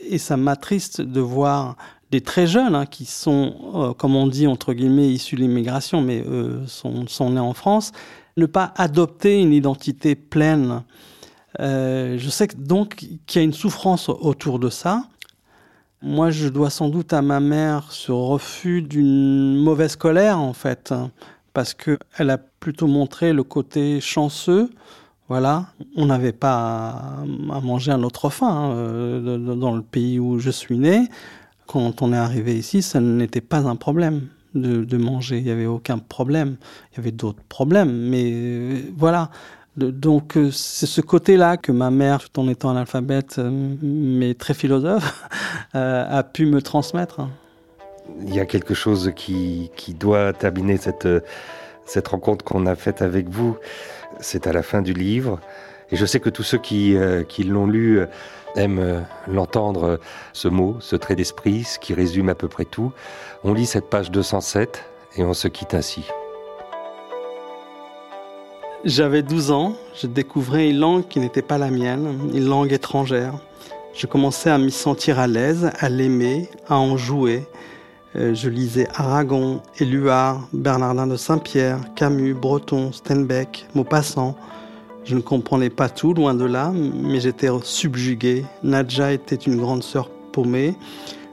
et 0.01 0.17
ça 0.17 0.37
m'attriste 0.37 1.01
de 1.01 1.19
voir 1.19 1.75
des 2.09 2.21
très 2.21 2.47
jeunes 2.47 2.73
hein, 2.73 2.85
qui 2.85 3.05
sont, 3.05 3.53
euh, 3.75 3.93
comme 3.93 4.15
on 4.15 4.27
dit, 4.27 4.47
entre 4.47 4.73
guillemets, 4.73 5.09
issus 5.09 5.35
de 5.35 5.41
l'immigration, 5.41 6.01
mais 6.01 6.23
euh, 6.25 6.65
sont, 6.67 7.29
nés 7.29 7.39
en 7.39 7.53
France, 7.53 7.91
ne 8.37 8.45
pas 8.45 8.73
adopter 8.77 9.41
une 9.41 9.51
identité 9.51 10.15
pleine. 10.15 10.83
Je 11.57 12.27
sais 12.29 12.47
donc 12.55 12.95
qu'il 12.95 13.19
y 13.35 13.39
a 13.39 13.41
une 13.41 13.53
souffrance 13.53 14.07
autour 14.07 14.59
de 14.59 14.69
ça. 14.69 15.03
Moi, 16.01 16.31
je 16.31 16.47
dois 16.47 16.69
sans 16.69 16.87
doute 16.87 17.11
à 17.11 17.21
ma 17.21 17.41
mère 17.41 17.91
ce 17.91 18.13
refus 18.13 18.81
d'une 18.81 19.57
mauvaise 19.57 19.97
colère, 19.97 20.39
en 20.39 20.53
fait, 20.53 20.93
hein, 20.93 21.11
parce 21.53 21.73
qu'elle 21.73 22.29
a 22.29 22.37
plutôt 22.59 22.87
montré 22.87 23.33
le 23.33 23.43
côté 23.43 24.01
chanceux. 24.01 24.69
Voilà, 25.27 25.67
on 25.95 26.07
n'avait 26.07 26.31
pas 26.31 27.21
à 27.51 27.59
manger 27.61 27.91
à 27.91 27.97
notre 27.97 28.29
faim 28.31 28.73
dans 29.21 29.75
le 29.75 29.83
pays 29.83 30.19
où 30.19 30.39
je 30.39 30.49
suis 30.49 30.79
né 30.79 31.07
quand 31.69 32.01
on 32.01 32.13
est 32.13 32.17
arrivé 32.17 32.57
ici, 32.57 32.81
ça 32.81 32.99
n'était 32.99 33.41
pas 33.41 33.67
un 33.67 33.75
problème 33.75 34.27
de, 34.55 34.97
manger. 34.97 35.37
Il 35.37 35.43
n'y 35.43 35.51
avait 35.51 35.67
aucun 35.67 35.99
problème. 35.99 36.55
Il 36.91 36.97
y 36.97 36.99
avait 36.99 37.11
d'autres 37.11 37.43
problèmes, 37.47 37.91
mais 37.91 38.31
euh, 38.33 38.79
voilà. 38.97 39.29
donc 39.77 40.35
euh, 40.35 40.49
c'est 40.49 40.87
ce 40.87 41.01
côté-là 41.01 41.57
que 41.57 41.71
ma 41.71 41.91
mère, 41.91 42.27
tout 42.27 42.41
en 42.41 42.49
étant 42.49 42.71
analphabète, 42.71 43.35
euh, 43.37 43.75
mais 43.83 44.33
très 44.33 44.55
philosophe, 44.55 45.29
a 45.73 46.23
pu 46.23 46.47
me 46.47 46.59
transmettre. 46.59 47.21
Il 48.23 48.33
y 48.33 48.39
a 48.39 48.47
quelque 48.47 48.73
chose 48.73 49.11
qui, 49.15 49.69
doit 49.89 50.33
terminer 50.33 50.77
cette, 50.77 51.07
cette 51.89 52.07
rencontre 52.07 52.45
qu'on 52.45 52.65
a 52.65 52.75
faite 52.75 53.01
avec 53.01 53.27
vous. 53.29 53.57
C'est 54.21 54.47
à 54.47 54.53
la 54.53 54.63
fin 54.63 54.81
du 54.81 54.93
livre. 54.93 55.39
Et 55.91 55.95
je 55.95 56.05
sais 56.05 56.19
que 56.19 56.29
tous 56.29 56.43
ceux 56.43 56.59
qui, 56.59 56.95
qui 57.27 57.43
l'ont 57.43 57.65
lu 57.65 58.05
euh, 58.57 59.01
l'entendre, 59.27 59.83
euh, 59.83 59.97
ce 60.33 60.47
mot, 60.47 60.77
ce 60.79 60.95
trait 60.95 61.15
d'esprit, 61.15 61.63
ce 61.63 61.77
qui 61.79 61.93
résume 61.93 62.29
à 62.29 62.35
peu 62.35 62.47
près 62.47 62.65
tout. 62.65 62.91
On 63.43 63.53
lit 63.53 63.65
cette 63.65 63.89
page 63.89 64.11
207 64.11 64.83
et 65.17 65.23
on 65.23 65.33
se 65.33 65.47
quitte 65.47 65.73
ainsi. 65.73 66.05
J'avais 68.85 69.21
12 69.21 69.51
ans, 69.51 69.75
je 69.95 70.07
découvrais 70.07 70.69
une 70.69 70.79
langue 70.79 71.07
qui 71.07 71.19
n'était 71.19 71.41
pas 71.41 71.57
la 71.57 71.69
mienne, 71.69 72.31
une 72.33 72.45
langue 72.45 72.71
étrangère. 72.71 73.35
Je 73.93 74.07
commençais 74.07 74.49
à 74.49 74.57
m'y 74.57 74.71
sentir 74.71 75.19
à 75.19 75.27
l'aise, 75.27 75.71
à 75.79 75.89
l'aimer, 75.89 76.49
à 76.67 76.77
en 76.77 76.97
jouer. 76.97 77.45
Euh, 78.15 78.33
je 78.33 78.49
lisais 78.49 78.87
Aragon, 78.95 79.61
Éluard, 79.79 80.47
Bernardin 80.53 81.07
de 81.07 81.15
Saint-Pierre, 81.15 81.79
Camus, 81.95 82.33
Breton, 82.33 82.91
Steinbeck, 82.91 83.67
Maupassant, 83.75 84.35
je 85.09 85.15
ne 85.15 85.21
comprenais 85.21 85.71
pas 85.71 85.89
tout, 85.89 86.13
loin 86.13 86.35
de 86.35 86.45
là, 86.45 86.71
mais 86.71 87.19
j'étais 87.19 87.47
subjugué. 87.63 88.45
Nadja 88.61 89.11
était 89.11 89.35
une 89.35 89.57
grande 89.57 89.81
sœur 89.81 90.09
paumée. 90.31 90.75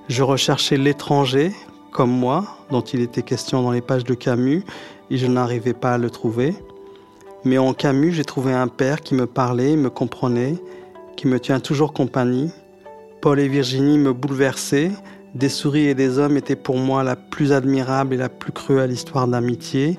Je 0.09 0.23
recherchais 0.23 0.79
l'étranger, 0.79 1.53
comme 1.93 2.11
moi, 2.11 2.45
dont 2.71 2.81
il 2.81 3.01
était 3.01 3.23
question 3.23 3.63
dans 3.63 3.73
les 3.73 3.83
pages 3.83 4.05
de 4.05 4.15
Camus, 4.15 4.65
et 5.11 5.19
je 5.19 5.27
n'arrivais 5.27 5.75
pas 5.75 5.95
à 5.95 5.99
le 5.99 6.09
trouver. 6.09 6.55
Mais 7.45 7.59
en 7.59 7.75
Camus, 7.75 8.13
j'ai 8.13 8.25
trouvé 8.25 8.53
un 8.53 8.69
père 8.69 9.03
qui 9.03 9.15
me 9.15 9.27
parlait, 9.27 9.77
me 9.77 9.91
comprenait, 9.91 10.57
qui 11.17 11.27
me 11.27 11.39
tient 11.39 11.61
toujours 11.61 11.93
compagnie. 11.93 12.51
Paul 13.21 13.41
et 13.41 13.49
Virginie 13.49 13.99
me 13.99 14.13
bouleversaient. 14.13 14.91
Des 15.37 15.51
souris 15.51 15.89
et 15.89 15.95
des 15.95 16.19
hommes 16.19 16.39
étaient 16.39 16.57
pour 16.57 16.79
moi 16.79 17.03
la 17.03 17.15
plus 17.15 17.53
admirable 17.53 18.15
et 18.15 18.17
la 18.17 18.31
plus 18.31 18.53
cruelle 18.53 18.91
histoire 18.91 19.29
d'amitié. 19.29 19.99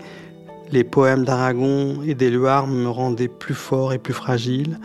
Les 0.71 0.83
poèmes 0.83 1.25
d'Aragon 1.25 2.01
et 2.03 2.15
d'Éluard 2.15 2.65
me 2.65 2.89
rendaient 2.89 3.27
plus 3.27 3.53
fort 3.53 3.93
et 3.93 3.99
plus 3.99 4.15
fragile. 4.15 4.79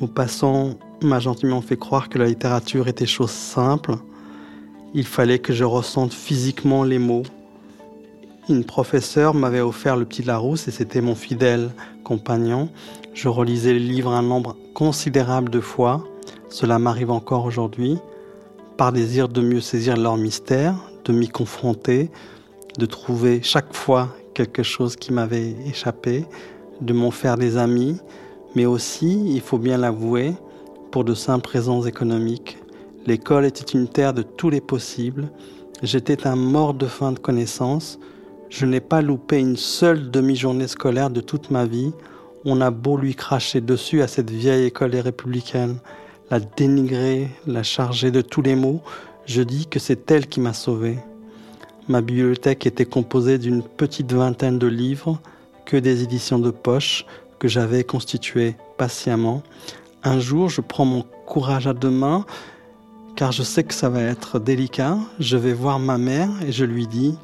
Au 0.00 0.06
passant, 0.06 0.74
m'a 1.02 1.18
gentiment 1.18 1.60
fait 1.62 1.76
croire 1.76 2.08
que 2.08 2.16
la 2.16 2.26
littérature 2.26 2.86
était 2.86 3.06
chose 3.06 3.32
simple. 3.32 3.96
Il 4.94 5.04
fallait 5.04 5.40
que 5.40 5.52
je 5.52 5.64
ressente 5.64 6.14
physiquement 6.14 6.84
les 6.84 7.00
mots. 7.00 7.24
Une 8.48 8.62
professeure 8.62 9.34
m'avait 9.34 9.62
offert 9.62 9.96
le 9.96 10.04
petit 10.04 10.22
Larousse 10.22 10.68
et 10.68 10.70
c'était 10.70 11.00
mon 11.00 11.16
fidèle 11.16 11.70
compagnon. 12.04 12.68
Je 13.14 13.28
relisais 13.28 13.72
les 13.72 13.80
livres 13.80 14.12
un 14.12 14.22
nombre 14.22 14.54
considérable 14.74 15.50
de 15.50 15.58
fois. 15.58 16.04
Cela 16.50 16.78
m'arrive 16.78 17.10
encore 17.10 17.46
aujourd'hui. 17.46 17.98
Par 18.78 18.92
désir 18.92 19.28
de 19.28 19.40
mieux 19.40 19.60
saisir 19.60 19.96
leur 19.96 20.16
mystère, 20.16 20.76
de 21.04 21.12
m'y 21.12 21.26
confronter, 21.26 22.12
de 22.78 22.86
trouver 22.86 23.42
chaque 23.42 23.74
fois 23.74 24.08
quelque 24.34 24.62
chose 24.62 24.94
qui 24.94 25.12
m'avait 25.12 25.56
échappé, 25.66 26.24
de 26.80 26.92
m'en 26.92 27.10
faire 27.10 27.36
des 27.36 27.56
amis, 27.56 27.98
mais 28.54 28.66
aussi, 28.66 29.34
il 29.34 29.40
faut 29.40 29.58
bien 29.58 29.78
l'avouer, 29.78 30.32
pour 30.92 31.02
de 31.02 31.14
simples 31.14 31.50
raisons 31.50 31.84
économiques. 31.86 32.56
L'école 33.04 33.46
était 33.46 33.76
une 33.76 33.88
terre 33.88 34.14
de 34.14 34.22
tous 34.22 34.48
les 34.48 34.60
possibles. 34.60 35.28
J'étais 35.82 36.28
un 36.28 36.36
mort 36.36 36.72
de 36.72 36.86
faim 36.86 37.10
de 37.10 37.18
connaissances. 37.18 37.98
Je 38.48 38.64
n'ai 38.64 38.80
pas 38.80 39.02
loupé 39.02 39.40
une 39.40 39.56
seule 39.56 40.08
demi-journée 40.08 40.68
scolaire 40.68 41.10
de 41.10 41.20
toute 41.20 41.50
ma 41.50 41.66
vie. 41.66 41.92
On 42.44 42.60
a 42.60 42.70
beau 42.70 42.96
lui 42.96 43.16
cracher 43.16 43.60
dessus 43.60 44.02
à 44.02 44.06
cette 44.06 44.30
vieille 44.30 44.66
école 44.66 44.94
républicaine, 44.94 45.78
la 46.30 46.40
dénigrer, 46.40 47.28
la 47.46 47.62
charger 47.62 48.10
de 48.10 48.20
tous 48.20 48.42
les 48.42 48.54
maux, 48.54 48.82
je 49.26 49.42
dis 49.42 49.66
que 49.66 49.78
c'est 49.78 50.10
elle 50.10 50.26
qui 50.26 50.40
m'a 50.40 50.52
sauvé. 50.52 50.98
Ma 51.88 52.00
bibliothèque 52.00 52.66
était 52.66 52.84
composée 52.84 53.38
d'une 53.38 53.62
petite 53.62 54.12
vingtaine 54.12 54.58
de 54.58 54.66
livres, 54.66 55.20
que 55.64 55.76
des 55.76 56.02
éditions 56.02 56.38
de 56.38 56.50
poche, 56.50 57.06
que 57.38 57.48
j'avais 57.48 57.84
constitué 57.84 58.56
patiemment. 58.76 59.42
Un 60.02 60.18
jour, 60.18 60.48
je 60.48 60.60
prends 60.60 60.84
mon 60.84 61.04
courage 61.26 61.66
à 61.66 61.74
deux 61.74 61.90
mains, 61.90 62.24
car 63.16 63.32
je 63.32 63.42
sais 63.42 63.64
que 63.64 63.74
ça 63.74 63.88
va 63.88 64.00
être 64.02 64.38
délicat. 64.38 64.98
Je 65.18 65.36
vais 65.36 65.52
voir 65.52 65.78
ma 65.78 65.98
mère 65.98 66.28
et 66.46 66.52
je 66.52 66.64
lui 66.64 66.86
dis, 66.86 67.16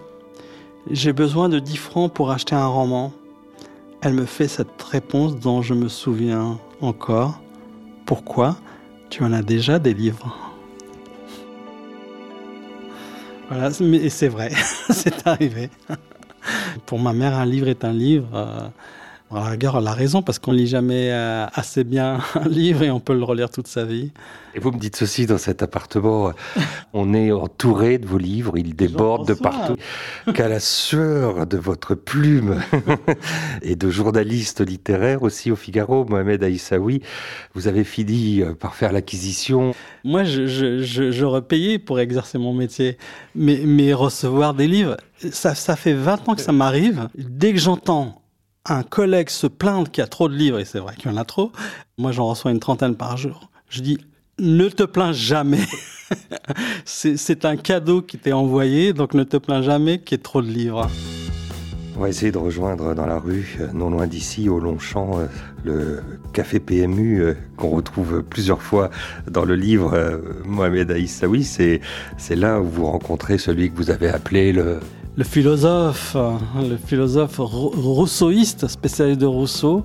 j'ai 0.90 1.12
besoin 1.12 1.48
de 1.48 1.58
10 1.58 1.76
francs 1.76 2.12
pour 2.12 2.30
acheter 2.30 2.54
un 2.54 2.66
roman. 2.66 3.12
Elle 4.02 4.14
me 4.14 4.26
fait 4.26 4.48
cette 4.48 4.82
réponse 4.82 5.36
dont 5.36 5.62
je 5.62 5.72
me 5.72 5.88
souviens 5.88 6.58
encore. 6.80 7.40
Pourquoi? 8.04 8.56
Tu 9.14 9.22
en 9.22 9.32
as 9.32 9.42
déjà 9.42 9.78
des 9.78 9.94
livres. 9.94 10.36
Voilà, 13.48 13.70
et 13.70 14.10
c'est 14.10 14.26
vrai, 14.26 14.50
c'est 14.90 15.24
arrivé. 15.28 15.70
Pour 16.84 16.98
ma 16.98 17.12
mère, 17.12 17.34
un 17.34 17.46
livre 17.46 17.68
est 17.68 17.84
un 17.84 17.92
livre. 17.92 18.72
Euh, 19.34 19.40
Rigueur 19.40 19.76
elle 19.78 19.86
a 19.86 19.92
raison 19.92 20.22
parce 20.22 20.38
qu'on 20.38 20.52
lit 20.52 20.66
jamais 20.66 21.10
euh, 21.10 21.46
assez 21.54 21.84
bien 21.84 22.20
un 22.34 22.48
livre 22.48 22.82
et 22.82 22.90
on 22.90 23.00
peut 23.00 23.14
le 23.14 23.24
relire 23.24 23.50
toute 23.50 23.66
sa 23.66 23.84
vie. 23.84 24.12
Et 24.54 24.60
vous 24.60 24.70
me 24.70 24.78
dites 24.78 24.94
ceci 24.94 25.26
dans 25.26 25.38
cet 25.38 25.62
appartement, 25.64 26.32
on 26.92 27.12
est 27.12 27.32
entouré 27.32 27.98
de 27.98 28.06
vos 28.06 28.18
livres, 28.18 28.56
ils 28.56 28.76
débordent 28.76 29.26
de 29.26 29.34
partout. 29.34 29.74
Qu'à 30.32 30.46
la 30.46 30.60
sueur 30.60 31.46
de 31.48 31.56
votre 31.56 31.96
plume 31.96 32.62
et 33.62 33.74
de 33.74 33.90
journaliste 33.90 34.60
littéraire 34.60 35.24
aussi 35.24 35.50
au 35.50 35.56
Figaro, 35.56 36.04
Mohamed 36.04 36.44
Aïssaoui, 36.44 37.02
vous 37.54 37.66
avez 37.66 37.82
fini 37.82 38.42
euh, 38.42 38.54
par 38.54 38.76
faire 38.76 38.92
l'acquisition. 38.92 39.74
Moi, 40.04 40.22
j'aurais 40.24 41.42
payé 41.42 41.80
pour 41.80 41.98
exercer 41.98 42.38
mon 42.38 42.54
métier, 42.54 42.96
mais, 43.34 43.62
mais 43.66 43.92
recevoir 43.92 44.54
des 44.54 44.68
livres, 44.68 44.96
ça, 45.32 45.56
ça 45.56 45.74
fait 45.74 45.94
20 45.94 46.28
ans 46.28 46.34
que 46.36 46.42
ça 46.42 46.52
m'arrive. 46.52 47.08
Dès 47.16 47.52
que 47.52 47.58
j'entends 47.58 48.23
un 48.66 48.82
collègue 48.82 49.28
se 49.28 49.46
plaindre 49.46 49.90
qu'il 49.90 50.02
y 50.02 50.04
a 50.04 50.08
trop 50.08 50.28
de 50.28 50.34
livres, 50.34 50.58
et 50.58 50.64
c'est 50.64 50.78
vrai 50.78 50.94
qu'il 50.96 51.10
y 51.10 51.14
en 51.14 51.16
a 51.16 51.24
trop, 51.24 51.52
moi 51.98 52.12
j'en 52.12 52.28
reçois 52.28 52.50
une 52.50 52.60
trentaine 52.60 52.96
par 52.96 53.16
jour. 53.16 53.50
Je 53.68 53.82
dis, 53.82 53.98
ne 54.38 54.68
te 54.68 54.82
plains 54.84 55.12
jamais. 55.12 55.64
c'est 56.84 57.44
un 57.44 57.56
cadeau 57.56 58.02
qui 58.02 58.18
t'est 58.18 58.32
envoyé, 58.32 58.92
donc 58.92 59.14
ne 59.14 59.24
te 59.24 59.36
plains 59.36 59.62
jamais 59.62 59.98
qu'il 59.98 60.16
y 60.16 60.20
ait 60.20 60.22
trop 60.22 60.42
de 60.42 60.48
livres. 60.48 60.88
On 61.96 62.00
va 62.00 62.08
essayer 62.08 62.32
de 62.32 62.38
rejoindre 62.38 62.92
dans 62.94 63.06
la 63.06 63.20
rue, 63.20 63.56
euh, 63.60 63.68
non 63.72 63.88
loin 63.88 64.08
d'ici, 64.08 64.48
au 64.48 64.58
Longchamp, 64.58 65.20
euh, 65.20 65.26
le 65.64 66.02
café 66.32 66.58
PMU 66.58 67.20
euh, 67.20 67.34
qu'on 67.56 67.70
retrouve 67.70 68.24
plusieurs 68.24 68.62
fois 68.62 68.90
dans 69.30 69.44
le 69.44 69.54
livre 69.54 70.20
Mohamed 70.44 70.90
Aïssaoui. 70.90 71.44
C'est 71.44 71.80
là 72.30 72.60
où 72.60 72.64
vous 72.64 72.86
rencontrez 72.86 73.38
celui 73.38 73.70
que 73.70 73.76
vous 73.76 73.90
avez 73.90 74.08
appelé 74.08 74.52
le, 74.52 74.80
le 75.16 75.24
philosophe, 75.24 76.16
le 76.60 76.76
philosophe 76.76 77.36
rousseauiste, 77.38 78.66
spécialiste 78.66 79.20
de 79.20 79.26
Rousseau, 79.26 79.84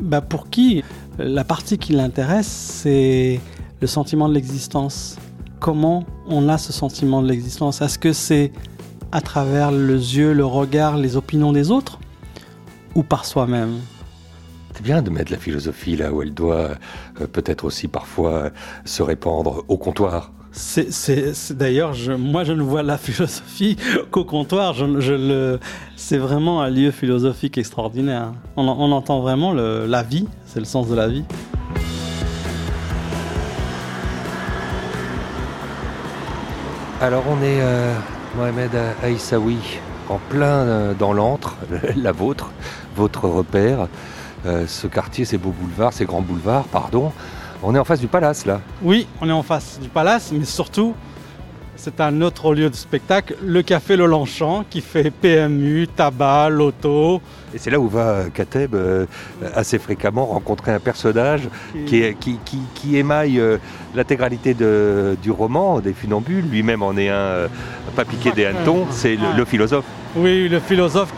bah 0.00 0.20
pour 0.20 0.50
qui 0.50 0.84
la 1.18 1.44
partie 1.44 1.78
qui 1.78 1.92
l'intéresse, 1.92 2.46
c'est 2.46 3.40
le 3.80 3.86
sentiment 3.86 4.28
de 4.28 4.34
l'existence. 4.34 5.16
Comment 5.58 6.04
on 6.26 6.48
a 6.48 6.58
ce 6.58 6.72
sentiment 6.72 7.22
de 7.22 7.28
l'existence? 7.28 7.80
Est-ce 7.80 7.98
que 7.98 8.12
c'est 8.12 8.52
à 9.10 9.20
travers 9.20 9.72
les 9.72 10.16
yeux, 10.16 10.32
le 10.32 10.44
regard, 10.44 10.96
les 10.96 11.16
opinions 11.16 11.52
des 11.52 11.70
autres? 11.70 11.98
Ou 12.94 13.02
par 13.02 13.24
soi-même? 13.24 13.78
C'est 14.74 14.82
bien 14.82 15.02
de 15.02 15.10
mettre 15.10 15.32
la 15.32 15.38
philosophie 15.38 15.96
là 15.96 16.12
où 16.12 16.22
elle 16.22 16.34
doit 16.34 16.70
euh, 17.20 17.26
peut-être 17.26 17.64
aussi 17.64 17.88
parfois 17.88 18.50
se 18.84 19.02
répandre 19.02 19.64
au 19.66 19.76
comptoir. 19.76 20.30
C'est 20.60 21.52
d'ailleurs, 21.52 21.94
moi 22.18 22.42
je 22.42 22.52
ne 22.52 22.62
vois 22.62 22.82
la 22.82 22.98
philosophie 22.98 23.76
qu'au 24.10 24.24
comptoir. 24.24 24.74
Je, 24.74 24.84
le, 25.14 25.60
c'est 25.94 26.18
vraiment 26.18 26.62
un 26.62 26.68
lieu 26.68 26.90
philosophique 26.90 27.58
extraordinaire. 27.58 28.32
On, 28.56 28.66
entend 28.66 29.20
vraiment 29.20 29.52
la 29.52 30.02
vie, 30.02 30.26
c'est 30.46 30.58
le 30.58 30.64
sens 30.64 30.88
de 30.88 30.96
la 30.96 31.06
vie. 31.06 31.22
Alors 37.00 37.22
on 37.28 37.36
est 37.36 37.60
euh, 37.60 37.94
Mohamed 38.36 38.72
Aïssaoui 39.04 39.78
en 40.08 40.18
plein 40.18 40.46
euh, 40.46 40.94
dans 40.94 41.12
l'antre, 41.12 41.56
la 41.96 42.10
vôtre, 42.10 42.50
votre 42.96 43.28
repère. 43.28 43.86
Euh, 44.44 44.66
ce 44.66 44.88
quartier, 44.88 45.24
ces 45.24 45.38
beaux 45.38 45.54
boulevards, 45.56 45.92
ces 45.92 46.04
grands 46.04 46.22
boulevards, 46.22 46.64
pardon. 46.64 47.12
On 47.62 47.74
est 47.74 47.78
en 47.78 47.84
face 47.84 48.00
du 48.00 48.06
palace 48.06 48.46
là. 48.46 48.60
Oui, 48.82 49.06
on 49.20 49.28
est 49.28 49.32
en 49.32 49.42
face 49.42 49.78
du 49.80 49.88
palace, 49.88 50.30
mais 50.32 50.44
surtout, 50.44 50.94
c'est 51.80 52.00
un 52.00 52.22
autre 52.22 52.54
lieu 52.54 52.68
de 52.70 52.74
spectacle, 52.74 53.36
le 53.40 53.62
Café 53.62 53.96
Le 53.96 54.06
Longchamp, 54.06 54.64
qui 54.68 54.80
fait 54.80 55.12
PMU, 55.12 55.86
tabac, 55.86 56.50
loto. 56.50 57.20
Et 57.54 57.58
c'est 57.58 57.70
là 57.70 57.78
où 57.78 57.88
va 57.88 58.24
Kateb 58.34 58.74
euh, 58.74 59.06
assez 59.54 59.78
fréquemment 59.78 60.26
rencontrer 60.26 60.72
un 60.72 60.80
personnage 60.80 61.48
qui, 61.86 62.02
qui, 62.74 62.96
émaille 62.96 63.38
euh, 63.38 63.58
l'intégralité 63.94 64.54
du 64.54 65.30
roman, 65.30 65.78
des 65.78 65.92
funambules. 65.92 66.44
Lui-même 66.50 66.82
en 66.82 66.96
est 66.96 67.10
un, 67.10 67.14
euh, 67.14 67.48
pas 67.94 68.04
piqué 68.04 68.32
des 68.32 68.44
hannetons, 68.46 68.86
c'est 68.90 69.16
le, 69.36 69.44
philosophe. 69.44 69.84
Oui, 70.16 70.48
le 70.48 70.58
philosophe. 70.58 71.12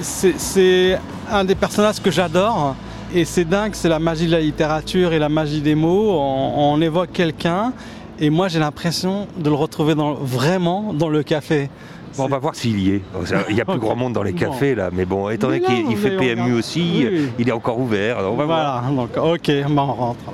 C'est 0.00 0.98
un 1.30 1.44
des 1.44 1.54
personnages 1.54 2.00
que 2.00 2.10
j'adore 2.10 2.74
et 3.14 3.24
c'est 3.24 3.44
dingue, 3.44 3.74
c'est 3.74 3.88
la 3.88 3.98
magie 3.98 4.26
de 4.26 4.32
la 4.32 4.40
littérature 4.40 5.12
et 5.12 5.18
la 5.18 5.28
magie 5.28 5.60
des 5.60 5.74
mots. 5.74 6.18
On, 6.18 6.80
évoque 6.80 7.12
quelqu'un 7.12 7.72
et 8.20 8.30
moi 8.30 8.48
j'ai 8.48 8.58
l'impression 8.58 9.26
de 9.36 9.48
le 9.48 9.54
retrouver 9.54 9.94
vraiment 10.20 10.92
dans 10.92 11.08
le 11.08 11.22
café. 11.22 11.70
on 12.18 12.26
va 12.26 12.38
voir 12.38 12.54
s'il 12.54 12.78
y 12.80 12.96
est. 12.96 13.02
Il 13.48 13.56
y 13.56 13.60
a 13.60 13.64
plus 13.64 13.78
grand 13.80 13.96
monde 13.96 14.12
dans 14.12 14.22
les 14.22 14.32
cafés 14.32 14.74
là, 14.74 14.90
mais 14.92 15.04
bon, 15.04 15.28
étant 15.30 15.48
donné 15.48 15.60
qu'il 15.60 15.96
fait 15.96 16.16
PMU 16.16 16.54
aussi, 16.54 17.06
il 17.38 17.48
est 17.48 17.52
encore 17.52 17.78
ouvert. 17.78 18.18
On 18.20 18.36
va 18.36 18.44
voilà, 18.44 18.84
donc 18.94 19.16
ok, 19.16 19.50
on 19.68 19.86
rentre 19.86 20.24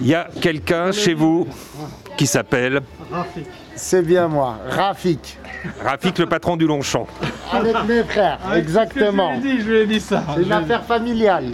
Il 0.00 0.06
y 0.06 0.14
a 0.14 0.28
quelqu'un 0.40 0.92
chez 0.92 1.14
vous 1.14 1.46
qui 2.16 2.26
s'appelle 2.26 2.82
Rafik. 3.10 3.46
C'est 3.78 4.02
bien 4.02 4.26
moi, 4.26 4.58
Rafik. 4.68 5.38
Rafik, 5.84 6.18
le 6.18 6.26
patron 6.26 6.56
du 6.56 6.66
Longchamp. 6.66 7.06
Avec 7.52 7.76
mes 7.86 8.02
frères, 8.02 8.40
exactement. 8.56 9.36
Je 9.36 9.40
lui 9.40 9.50
ai 9.50 9.56
dit, 9.56 9.62
je 9.62 9.70
lui 9.70 9.78
ai 9.78 9.86
dit 9.86 10.00
ça. 10.00 10.24
C'est 10.34 10.42
une 10.42 10.52
affaire 10.52 10.84
familiale. 10.84 11.44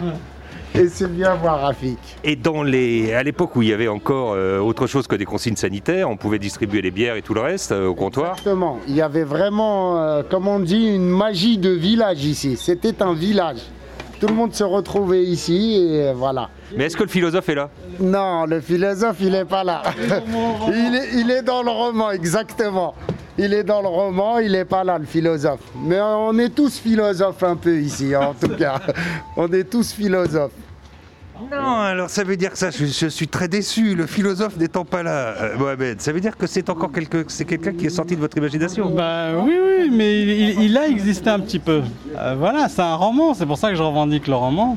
Et 0.74 0.88
c'est 0.88 1.12
bien 1.12 1.36
moi, 1.36 1.52
Rafik. 1.52 1.98
Et 2.24 2.34
dans 2.34 2.62
les, 2.62 3.12
à 3.12 3.22
l'époque 3.22 3.54
où 3.56 3.62
il 3.62 3.68
y 3.68 3.72
avait 3.74 3.88
encore 3.88 4.32
euh, 4.32 4.58
autre 4.58 4.86
chose 4.86 5.06
que 5.06 5.16
des 5.16 5.26
consignes 5.26 5.54
sanitaires, 5.54 6.08
on 6.08 6.16
pouvait 6.16 6.38
distribuer 6.38 6.80
les 6.80 6.90
bières 6.90 7.16
et 7.16 7.22
tout 7.22 7.34
le 7.34 7.42
reste 7.42 7.72
euh, 7.72 7.86
au 7.86 7.94
comptoir 7.94 8.32
Exactement. 8.32 8.80
Il 8.88 8.94
y 8.94 9.02
avait 9.02 9.22
vraiment, 9.24 10.02
euh, 10.02 10.22
comme 10.28 10.48
on 10.48 10.60
dit, 10.60 10.94
une 10.94 11.08
magie 11.08 11.58
de 11.58 11.70
village 11.70 12.24
ici. 12.24 12.56
C'était 12.56 13.02
un 13.02 13.12
village. 13.12 13.60
Tout 14.24 14.30
le 14.30 14.36
monde 14.36 14.54
se 14.54 14.64
retrouvait 14.64 15.22
ici 15.22 15.74
et 15.74 16.14
voilà. 16.14 16.48
Mais 16.74 16.84
est-ce 16.84 16.96
que 16.96 17.02
le 17.02 17.10
philosophe 17.10 17.46
est 17.50 17.56
là? 17.56 17.68
Non, 18.00 18.46
le 18.46 18.62
philosophe, 18.62 19.18
il 19.20 19.32
n'est 19.32 19.44
pas 19.44 19.62
là. 19.62 19.82
il, 20.66 20.94
est, 20.96 21.20
il 21.20 21.30
est 21.30 21.42
dans 21.42 21.62
le 21.62 21.68
roman, 21.70 22.10
exactement. 22.10 22.94
Il 23.36 23.52
est 23.52 23.64
dans 23.64 23.82
le 23.82 23.88
roman, 23.88 24.38
il 24.38 24.52
n'est 24.52 24.64
pas 24.64 24.82
là, 24.82 24.96
le 24.96 25.04
philosophe. 25.04 25.60
Mais 25.76 26.00
on 26.00 26.38
est 26.38 26.48
tous 26.48 26.78
philosophes 26.78 27.42
un 27.42 27.56
peu 27.56 27.76
ici, 27.78 28.16
en 28.16 28.32
tout 28.32 28.48
cas. 28.56 28.80
On 29.36 29.52
est 29.52 29.64
tous 29.64 29.92
philosophes. 29.92 30.52
Non, 31.50 31.76
alors 31.80 32.10
ça 32.10 32.22
veut 32.22 32.36
dire 32.36 32.52
que 32.52 32.58
ça, 32.58 32.70
je, 32.70 33.08
suis 33.08 33.28
très 33.28 33.48
déçu, 33.48 33.94
le 33.94 34.06
philosophe 34.06 34.56
n'étant 34.56 34.84
pas 34.84 35.02
là, 35.02 35.34
euh, 35.40 35.58
Mohamed. 35.58 36.00
Ça 36.00 36.12
veut 36.12 36.20
dire 36.20 36.36
que 36.36 36.46
c'est 36.46 36.70
encore 36.70 36.92
quelque, 36.92 37.24
c'est 37.28 37.44
quelqu'un 37.44 37.72
qui 37.72 37.86
est 37.86 37.90
sorti 37.90 38.14
de 38.14 38.20
votre 38.20 38.36
imagination 38.36 38.90
Bah 38.90 39.30
oui, 39.36 39.54
oui, 39.60 39.90
mais 39.92 40.22
il, 40.22 40.78
a 40.78 40.86
existé 40.86 41.30
un 41.30 41.40
petit 41.40 41.58
peu. 41.58 41.82
Euh, 42.16 42.36
voilà, 42.38 42.68
c'est 42.68 42.82
un 42.82 42.94
roman, 42.94 43.34
c'est 43.34 43.46
pour 43.46 43.58
ça 43.58 43.70
que 43.70 43.76
je 43.76 43.82
revendique 43.82 44.28
le 44.28 44.36
roman. 44.36 44.76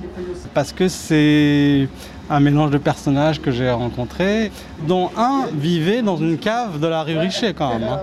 Parce 0.53 0.71
que 0.71 0.87
c'est 0.87 1.87
un 2.29 2.39
mélange 2.39 2.71
de 2.71 2.77
personnages 2.77 3.39
que 3.39 3.51
j'ai 3.51 3.69
rencontrés, 3.69 4.51
dont 4.87 5.11
un 5.15 5.45
vivait 5.53 6.01
dans 6.01 6.17
une 6.17 6.37
cave 6.37 6.79
de 6.79 6.87
la 6.87 7.03
rue 7.03 7.17
Richer 7.17 7.53
quand 7.53 7.77
même. 7.77 7.87
Hein. 7.87 7.99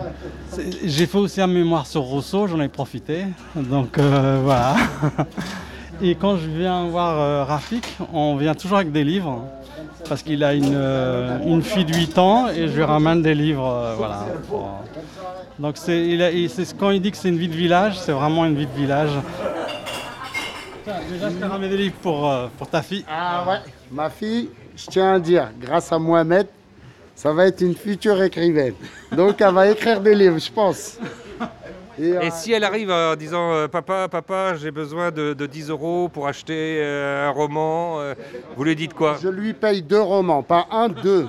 J'ai 0.85 1.07
fait 1.07 1.19
aussi 1.19 1.41
un 1.41 1.47
mémoire 1.47 1.87
sur 1.87 2.03
Rousseau, 2.03 2.47
j'en 2.47 2.61
ai 2.61 2.69
profité. 2.69 3.25
Donc 3.57 3.99
euh, 3.99 4.41
voilà. 4.43 4.77
Et 6.03 6.15
quand 6.15 6.37
je 6.37 6.47
viens 6.49 6.87
voir 6.89 7.19
euh, 7.19 7.45
Rafik, 7.45 7.97
on 8.13 8.37
vient 8.37 8.55
toujours 8.55 8.79
avec 8.79 8.93
des 8.93 9.05
livres. 9.05 9.45
Parce 10.09 10.23
qu'il 10.23 10.45
a 10.45 10.53
une, 10.53 10.75
euh, 10.75 11.39
une, 11.47 11.63
fille 11.63 11.85
de 11.85 11.95
8 11.95 12.19
ans 12.19 12.49
et 12.49 12.69
je 12.69 12.77
lui 12.77 12.83
ramène 12.83 13.23
des 13.23 13.35
livres. 13.35 13.95
voilà, 13.97 14.27
Donc 15.59 15.77
c'est, 15.79 16.19
quand 16.79 16.91
il 16.91 17.01
dit 17.01 17.11
que 17.11 17.17
c'est 17.17 17.31
une 17.31 17.39
vie 17.39 17.49
de 17.49 17.55
village, 17.55 17.99
c'est 17.99 18.13
vraiment 18.13 18.45
une 18.45 18.55
vie 18.55 18.67
de 18.67 18.77
village. 18.77 19.11
déjà, 21.11 21.31
je 21.31 21.35
t'ai 21.37 21.45
ramené 21.45 21.71
des 21.71 21.77
livres 21.79 21.97
pour, 22.03 22.31
pour 22.59 22.69
ta 22.69 22.83
fille. 22.83 23.05
Ah 23.09 23.45
ouais, 23.49 23.61
ma 23.91 24.11
fille, 24.11 24.51
je 24.77 24.87
tiens 24.87 25.15
à 25.15 25.19
dire, 25.19 25.49
grâce 25.59 25.91
à 25.91 25.99
Mohamed, 25.99 26.49
ça 27.15 27.33
va 27.33 27.47
être 27.47 27.63
une 27.63 27.75
future 27.75 28.23
écrivaine. 28.23 28.75
Donc 29.17 29.41
elle 29.41 29.55
va 29.55 29.69
écrire 29.69 30.01
des 30.01 30.15
livres, 30.15 30.39
je 30.39 30.53
pense. 30.53 30.99
Et, 31.99 32.13
euh, 32.13 32.29
si 32.31 32.53
elle 32.53 32.65
arrive 32.65 32.91
en 32.91 33.15
disant 33.17 33.53
euh, 33.53 33.69
Papa, 33.69 34.09
papa, 34.09 34.55
j'ai 34.57 34.71
besoin 34.71 35.11
de, 35.11 35.35
10 35.35 35.71
euros 35.71 36.09
pour 36.09 36.27
acheter 36.27 36.79
euh, 36.81 37.29
un 37.29 37.31
roman, 37.31 37.99
vous 38.57 38.65
lui 38.65 38.75
dites 38.75 38.95
quoi? 38.95 39.17
Je 39.23 39.29
lui 39.29 39.53
paye 39.53 39.83
deux 39.83 40.01
romans, 40.01 40.43
pas 40.43 40.67
un, 40.71 40.89
deux. 40.89 41.29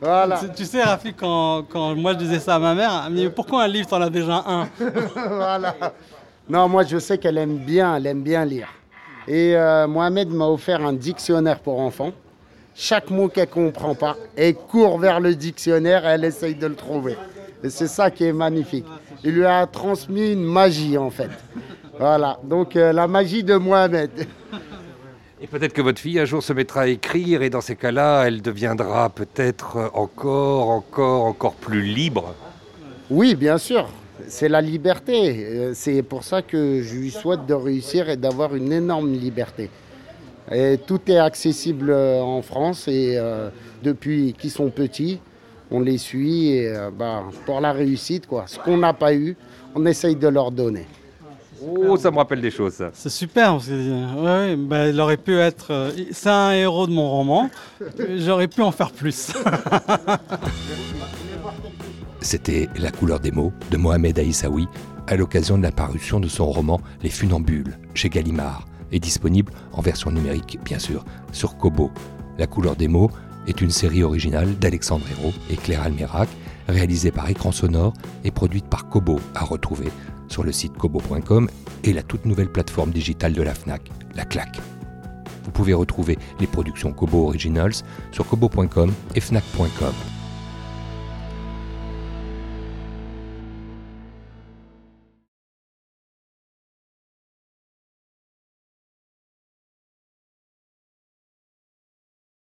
Voilà. 0.00 0.40
Tu, 0.56 0.64
sais, 0.64 0.82
Rafi, 0.82 1.12
quand, 1.12 1.64
moi 1.96 2.12
je 2.12 2.18
disais 2.18 2.38
ça 2.38 2.56
à 2.56 2.58
ma 2.58 2.74
mère, 2.74 3.08
mais 3.10 3.28
pourquoi 3.30 3.64
un 3.64 3.68
livre, 3.68 3.88
t'en 3.88 4.00
as 4.00 4.10
déjà 4.10 4.44
un? 4.46 4.68
Voilà. 5.14 5.74
Non, 6.48 6.68
moi 6.68 6.82
je 6.84 6.98
sais 6.98 7.18
qu'elle 7.18 7.36
aime 7.38 7.58
bien, 7.58 7.96
elle 7.96 8.06
aime 8.06 8.22
bien 8.22 8.44
lire. 8.44 8.68
Et 9.26 9.54
euh, 9.54 9.86
Mohamed 9.86 10.30
m'a 10.30 10.46
offert 10.46 10.84
un 10.84 10.94
dictionnaire 10.94 11.60
pour 11.60 11.78
enfants. 11.80 12.12
Chaque 12.74 13.10
mot 13.10 13.28
qu'elle 13.28 13.48
comprend 13.48 13.94
pas, 13.94 14.16
elle 14.36 14.54
court 14.54 14.98
vers 14.98 15.20
le 15.20 15.34
dictionnaire 15.34 16.06
et 16.06 16.12
elle 16.12 16.24
essaye 16.24 16.54
de 16.54 16.66
le 16.66 16.74
trouver. 16.74 17.16
Et 17.62 17.70
c'est 17.70 17.88
ça 17.88 18.10
qui 18.10 18.24
est 18.24 18.32
magnifique. 18.32 18.86
Il 19.24 19.32
lui 19.32 19.44
a 19.44 19.66
transmis 19.66 20.32
une 20.32 20.44
magie 20.44 20.96
en 20.96 21.10
fait. 21.10 21.30
Voilà, 21.98 22.38
donc 22.44 22.76
euh, 22.76 22.92
la 22.92 23.08
magie 23.08 23.42
de 23.42 23.56
Mohamed. 23.56 24.10
Et 25.40 25.46
peut-être 25.46 25.72
que 25.72 25.82
votre 25.82 26.00
fille 26.00 26.18
un 26.18 26.24
jour 26.24 26.42
se 26.42 26.52
mettra 26.52 26.82
à 26.82 26.86
écrire 26.86 27.42
et 27.42 27.50
dans 27.50 27.60
ces 27.60 27.76
cas-là, 27.76 28.24
elle 28.24 28.42
deviendra 28.42 29.08
peut-être 29.10 29.90
encore, 29.94 30.70
encore, 30.70 31.24
encore 31.24 31.54
plus 31.54 31.82
libre. 31.82 32.34
Oui, 33.10 33.34
bien 33.34 33.58
sûr. 33.58 33.88
C'est 34.26 34.48
la 34.48 34.60
liberté. 34.60 35.46
Euh, 35.46 35.72
C'est 35.74 36.02
pour 36.02 36.24
ça 36.24 36.42
que 36.42 36.82
je 36.82 36.94
lui 36.96 37.10
souhaite 37.10 37.46
de 37.46 37.54
réussir 37.54 38.08
et 38.08 38.16
d'avoir 38.16 38.54
une 38.54 38.72
énorme 38.72 39.12
liberté. 39.12 39.70
Et 40.50 40.78
tout 40.84 41.00
est 41.08 41.18
accessible 41.18 41.90
euh, 41.90 42.20
en 42.20 42.42
France 42.42 42.88
et 42.88 43.14
euh, 43.16 43.50
depuis 43.82 44.34
qu'ils 44.36 44.50
sont 44.50 44.70
petits, 44.70 45.20
on 45.70 45.80
les 45.80 45.98
suit 45.98 46.48
et, 46.48 46.68
euh, 46.68 46.90
bah, 46.90 47.24
pour 47.46 47.60
la 47.60 47.72
réussite, 47.72 48.26
quoi. 48.26 48.44
Ce 48.46 48.58
qu'on 48.58 48.76
n'a 48.78 48.92
pas 48.92 49.14
eu, 49.14 49.36
on 49.74 49.84
essaye 49.86 50.16
de 50.16 50.28
leur 50.28 50.50
donner. 50.50 50.86
Oh, 51.60 51.96
ça 51.96 52.10
me 52.12 52.16
rappelle 52.18 52.40
des 52.40 52.52
choses. 52.52 52.74
ça. 52.74 52.90
C'est 52.92 53.08
super, 53.10 53.52
parce 53.54 53.66
que 53.66 53.72
ouais, 53.72 54.22
ouais, 54.22 54.56
bah, 54.56 54.88
il 54.88 55.00
aurait 55.00 55.16
pu 55.16 55.36
être. 55.38 55.72
euh, 55.72 55.90
c'est 56.12 56.28
un 56.30 56.52
héros 56.52 56.86
de 56.86 56.92
mon 56.92 57.10
roman. 57.10 57.50
J'aurais 58.16 58.46
pu 58.48 58.62
en 58.62 58.70
faire 58.70 58.92
plus. 58.92 59.32
C'était 62.20 62.68
La 62.78 62.90
couleur 62.90 63.20
des 63.20 63.30
mots 63.30 63.52
de 63.70 63.76
Mohamed 63.76 64.18
Aïssaoui 64.18 64.66
à 65.06 65.16
l'occasion 65.16 65.56
de 65.56 65.62
la 65.62 65.72
parution 65.72 66.20
de 66.20 66.28
son 66.28 66.46
roman 66.46 66.80
Les 67.02 67.08
Funambules 67.10 67.78
chez 67.94 68.08
Gallimard 68.08 68.66
et 68.92 68.98
disponible 69.00 69.52
en 69.72 69.80
version 69.80 70.10
numérique 70.10 70.58
bien 70.64 70.78
sûr 70.78 71.04
sur 71.32 71.56
Kobo. 71.56 71.90
La 72.38 72.46
couleur 72.46 72.76
des 72.76 72.88
mots 72.88 73.10
est 73.48 73.60
une 73.60 73.70
série 73.70 74.02
originale 74.02 74.56
d'Alexandre 74.58 75.06
Hérault 75.10 75.34
et 75.50 75.56
Claire 75.56 75.82
Almerac 75.82 76.28
réalisée 76.68 77.10
par 77.10 77.28
Écran 77.28 77.50
Sonore 77.50 77.94
et 78.24 78.30
produite 78.30 78.66
par 78.66 78.88
Kobo 78.88 79.18
à 79.34 79.44
retrouver 79.44 79.88
sur 80.28 80.44
le 80.44 80.52
site 80.52 80.76
kobo.com 80.76 81.48
et 81.84 81.92
la 81.92 82.02
toute 82.02 82.26
nouvelle 82.26 82.52
plateforme 82.52 82.90
digitale 82.90 83.32
de 83.32 83.42
la 83.42 83.54
FNAC, 83.54 83.90
la 84.14 84.24
CLAC. 84.24 84.60
Vous 85.44 85.50
pouvez 85.50 85.72
retrouver 85.72 86.18
les 86.40 86.46
productions 86.46 86.92
Kobo 86.92 87.24
Originals 87.26 87.72
sur 88.12 88.26
kobo.com 88.26 88.92
et 89.14 89.20
fnac.com. 89.20 90.17